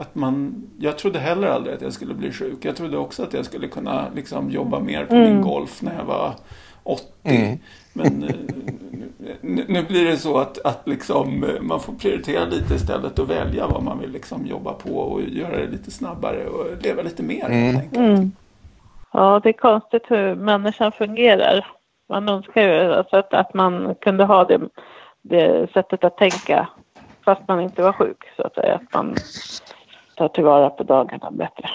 att 0.00 0.14
man, 0.14 0.62
jag 0.78 0.98
trodde 0.98 1.18
heller 1.18 1.48
aldrig 1.48 1.74
att 1.74 1.82
jag 1.82 1.92
skulle 1.92 2.14
bli 2.14 2.32
sjuk. 2.32 2.64
Jag 2.64 2.76
trodde 2.76 2.98
också 2.98 3.22
att 3.22 3.32
jag 3.32 3.44
skulle 3.44 3.68
kunna 3.68 4.06
liksom 4.14 4.50
jobba 4.50 4.80
mer 4.80 5.04
på 5.04 5.14
mm. 5.14 5.32
min 5.32 5.42
golf 5.42 5.82
när 5.82 5.94
jag 5.98 6.04
var 6.04 6.34
80. 6.82 7.58
Men 7.92 8.22
eh, 8.22 8.34
nu 9.42 9.82
blir 9.82 10.04
det 10.04 10.16
så 10.16 10.38
att, 10.38 10.58
att 10.64 10.88
liksom, 10.88 11.44
eh, 11.44 11.60
man 11.60 11.80
får 11.80 11.92
prioritera 11.92 12.44
lite 12.44 12.74
istället 12.74 13.18
och 13.18 13.30
välja 13.30 13.66
vad 13.66 13.82
man 13.82 13.98
vill 13.98 14.10
liksom 14.10 14.46
jobba 14.46 14.72
på 14.72 14.90
och 14.90 15.22
göra 15.22 15.56
det 15.56 15.66
lite 15.66 15.90
snabbare 15.90 16.46
och 16.46 16.82
leva 16.82 17.02
lite 17.02 17.22
mer 17.22 17.44
mm. 17.44 17.76
helt 17.76 17.96
mm. 17.96 18.32
Ja, 19.12 19.40
det 19.42 19.48
är 19.48 19.52
konstigt 19.52 20.04
hur 20.08 20.34
människan 20.34 20.92
fungerar. 20.92 21.66
Man 22.08 22.28
önskar 22.28 22.62
ju 22.62 22.94
alltså 22.94 23.16
att, 23.16 23.34
att 23.34 23.54
man 23.54 23.94
kunde 23.94 24.24
ha 24.24 24.44
det, 24.44 24.60
det 25.22 25.72
sättet 25.72 26.04
att 26.04 26.16
tänka 26.16 26.68
fast 27.24 27.48
man 27.48 27.60
inte 27.60 27.82
var 27.82 27.92
sjuk 27.92 28.24
så 28.36 28.42
att 28.42 28.54
säga. 28.54 28.74
Att 28.74 28.94
man 28.94 29.14
ta 30.16 30.28
tillvara 30.28 30.70
på 30.70 30.82
dagarna 30.82 31.30
bättre. 31.30 31.70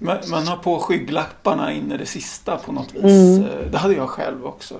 Man, 0.00 0.18
man 0.30 0.46
har 0.46 0.56
på 0.56 0.78
skygglapparna 0.78 1.72
in 1.72 1.92
i 1.92 1.96
det 1.96 2.06
sista 2.06 2.56
på 2.56 2.72
något 2.72 2.94
vis. 2.94 3.02
Mm. 3.04 3.42
Eh, 3.44 3.70
det 3.70 3.78
hade 3.78 3.94
jag 3.94 4.08
själv 4.08 4.46
också. 4.46 4.74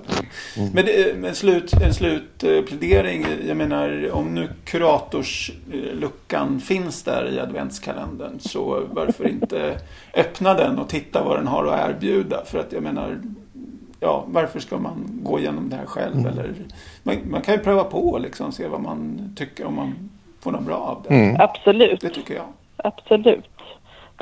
Mm. 0.57 0.71
Men, 0.73 0.85
det, 0.85 1.15
men 1.17 1.35
slut, 1.35 1.73
en 1.73 1.93
slutplädering, 1.93 3.25
jag 3.47 3.57
menar 3.57 4.11
om 4.11 4.35
nu 4.35 4.49
kuratorsluckan 4.65 6.61
finns 6.61 7.03
där 7.03 7.33
i 7.33 7.39
adventskalendern 7.39 8.39
så 8.39 8.83
varför 8.91 9.27
inte 9.27 9.79
öppna 10.13 10.53
den 10.53 10.79
och 10.79 10.89
titta 10.89 11.23
vad 11.23 11.37
den 11.37 11.47
har 11.47 11.65
att 11.65 11.89
erbjuda. 11.89 12.45
För 12.45 12.59
att 12.59 12.71
jag 12.71 12.83
menar, 12.83 13.21
ja, 13.99 14.25
varför 14.27 14.59
ska 14.59 14.77
man 14.77 15.19
gå 15.23 15.39
igenom 15.39 15.69
det 15.69 15.75
här 15.75 15.85
själv? 15.85 16.17
Mm. 16.17 16.25
Eller, 16.25 16.53
man, 17.03 17.15
man, 17.29 17.41
kan 17.41 17.53
ju 17.53 17.59
pröva 17.59 17.83
på 17.83 18.09
och 18.09 18.21
liksom 18.21 18.51
se 18.51 18.67
vad 18.67 18.81
man 18.81 19.31
tycker 19.35 19.65
om 19.65 19.75
man 19.75 20.09
får 20.39 20.51
något 20.51 20.63
bra 20.63 20.77
av 20.77 21.05
det. 21.07 21.15
Mm. 21.15 21.35
Absolut. 21.39 22.01
Det 22.01 22.09
tycker 22.09 22.33
jag. 22.33 22.45
Absolut. 22.77 23.45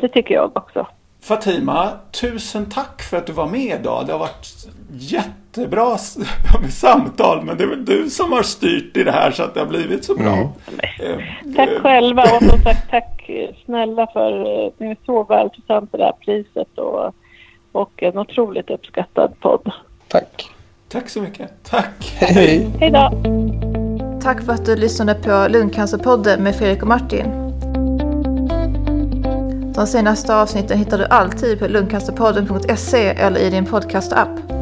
Det 0.02 0.08
tycker 0.08 0.36
jag 0.36 0.58
också. 0.58 0.88
Fatima, 1.22 1.90
tusen 2.12 2.70
tack 2.70 3.02
för 3.02 3.18
att 3.18 3.26
du 3.26 3.34
var 3.34 3.48
med 3.48 3.80
idag. 3.80 4.06
Det 4.06 4.12
har 4.12 4.20
varit 4.20 4.68
jättebra 4.92 5.98
samtal, 6.72 7.46
men 7.46 7.58
det 7.58 7.64
är 7.64 7.68
väl 7.68 7.86
du 7.86 8.10
som 8.10 8.32
har 8.32 8.44
styrt 8.44 8.98
i 8.98 9.04
det 9.04 9.12
här 9.12 9.32
så 9.32 9.44
att 9.44 9.54
det 9.54 9.60
har 9.60 9.68
blivit 9.68 10.06
så 10.06 10.16
bra. 10.16 10.34
Mm. 10.34 10.52
Eh, 11.00 11.56
tack 11.56 11.70
eh. 11.70 11.82
själva 11.82 12.22
och 12.36 12.44
som 12.44 12.62
sagt 12.62 12.90
tack 12.90 13.30
snälla 13.66 14.08
för 14.14 14.68
att 14.68 14.80
ni 14.80 14.90
är 14.92 14.98
så 15.06 15.24
välförtjänta 15.24 15.98
det 15.98 16.04
här 16.04 16.14
priset 16.26 16.78
och, 16.78 17.14
och 17.72 18.04
en 18.04 18.18
otroligt 18.18 18.70
uppskattad 18.70 19.40
podd. 19.40 19.72
Tack. 20.08 20.50
Tack 20.88 21.10
så 21.10 21.22
mycket. 21.22 21.52
Tack. 21.64 22.16
Hej. 22.20 22.70
Hej 22.80 22.92
då. 22.92 23.12
Tack 24.24 24.46
för 24.46 24.54
att 24.54 24.66
du 24.66 24.76
lyssnade 24.76 25.16
på 25.16 25.48
Lungcancerpodden 25.50 26.44
med 26.44 26.56
Fredrik 26.56 26.82
och 26.82 26.88
Martin. 26.88 27.47
De 29.78 29.88
senaste 29.88 30.36
avsnitten 30.36 30.78
hittar 30.78 30.98
du 30.98 31.06
alltid 31.06 31.60
på 31.60 31.68
lungcancerpodden.se 31.68 33.08
eller 33.08 33.40
i 33.40 33.50
din 33.50 33.66
podcastapp. 33.66 34.57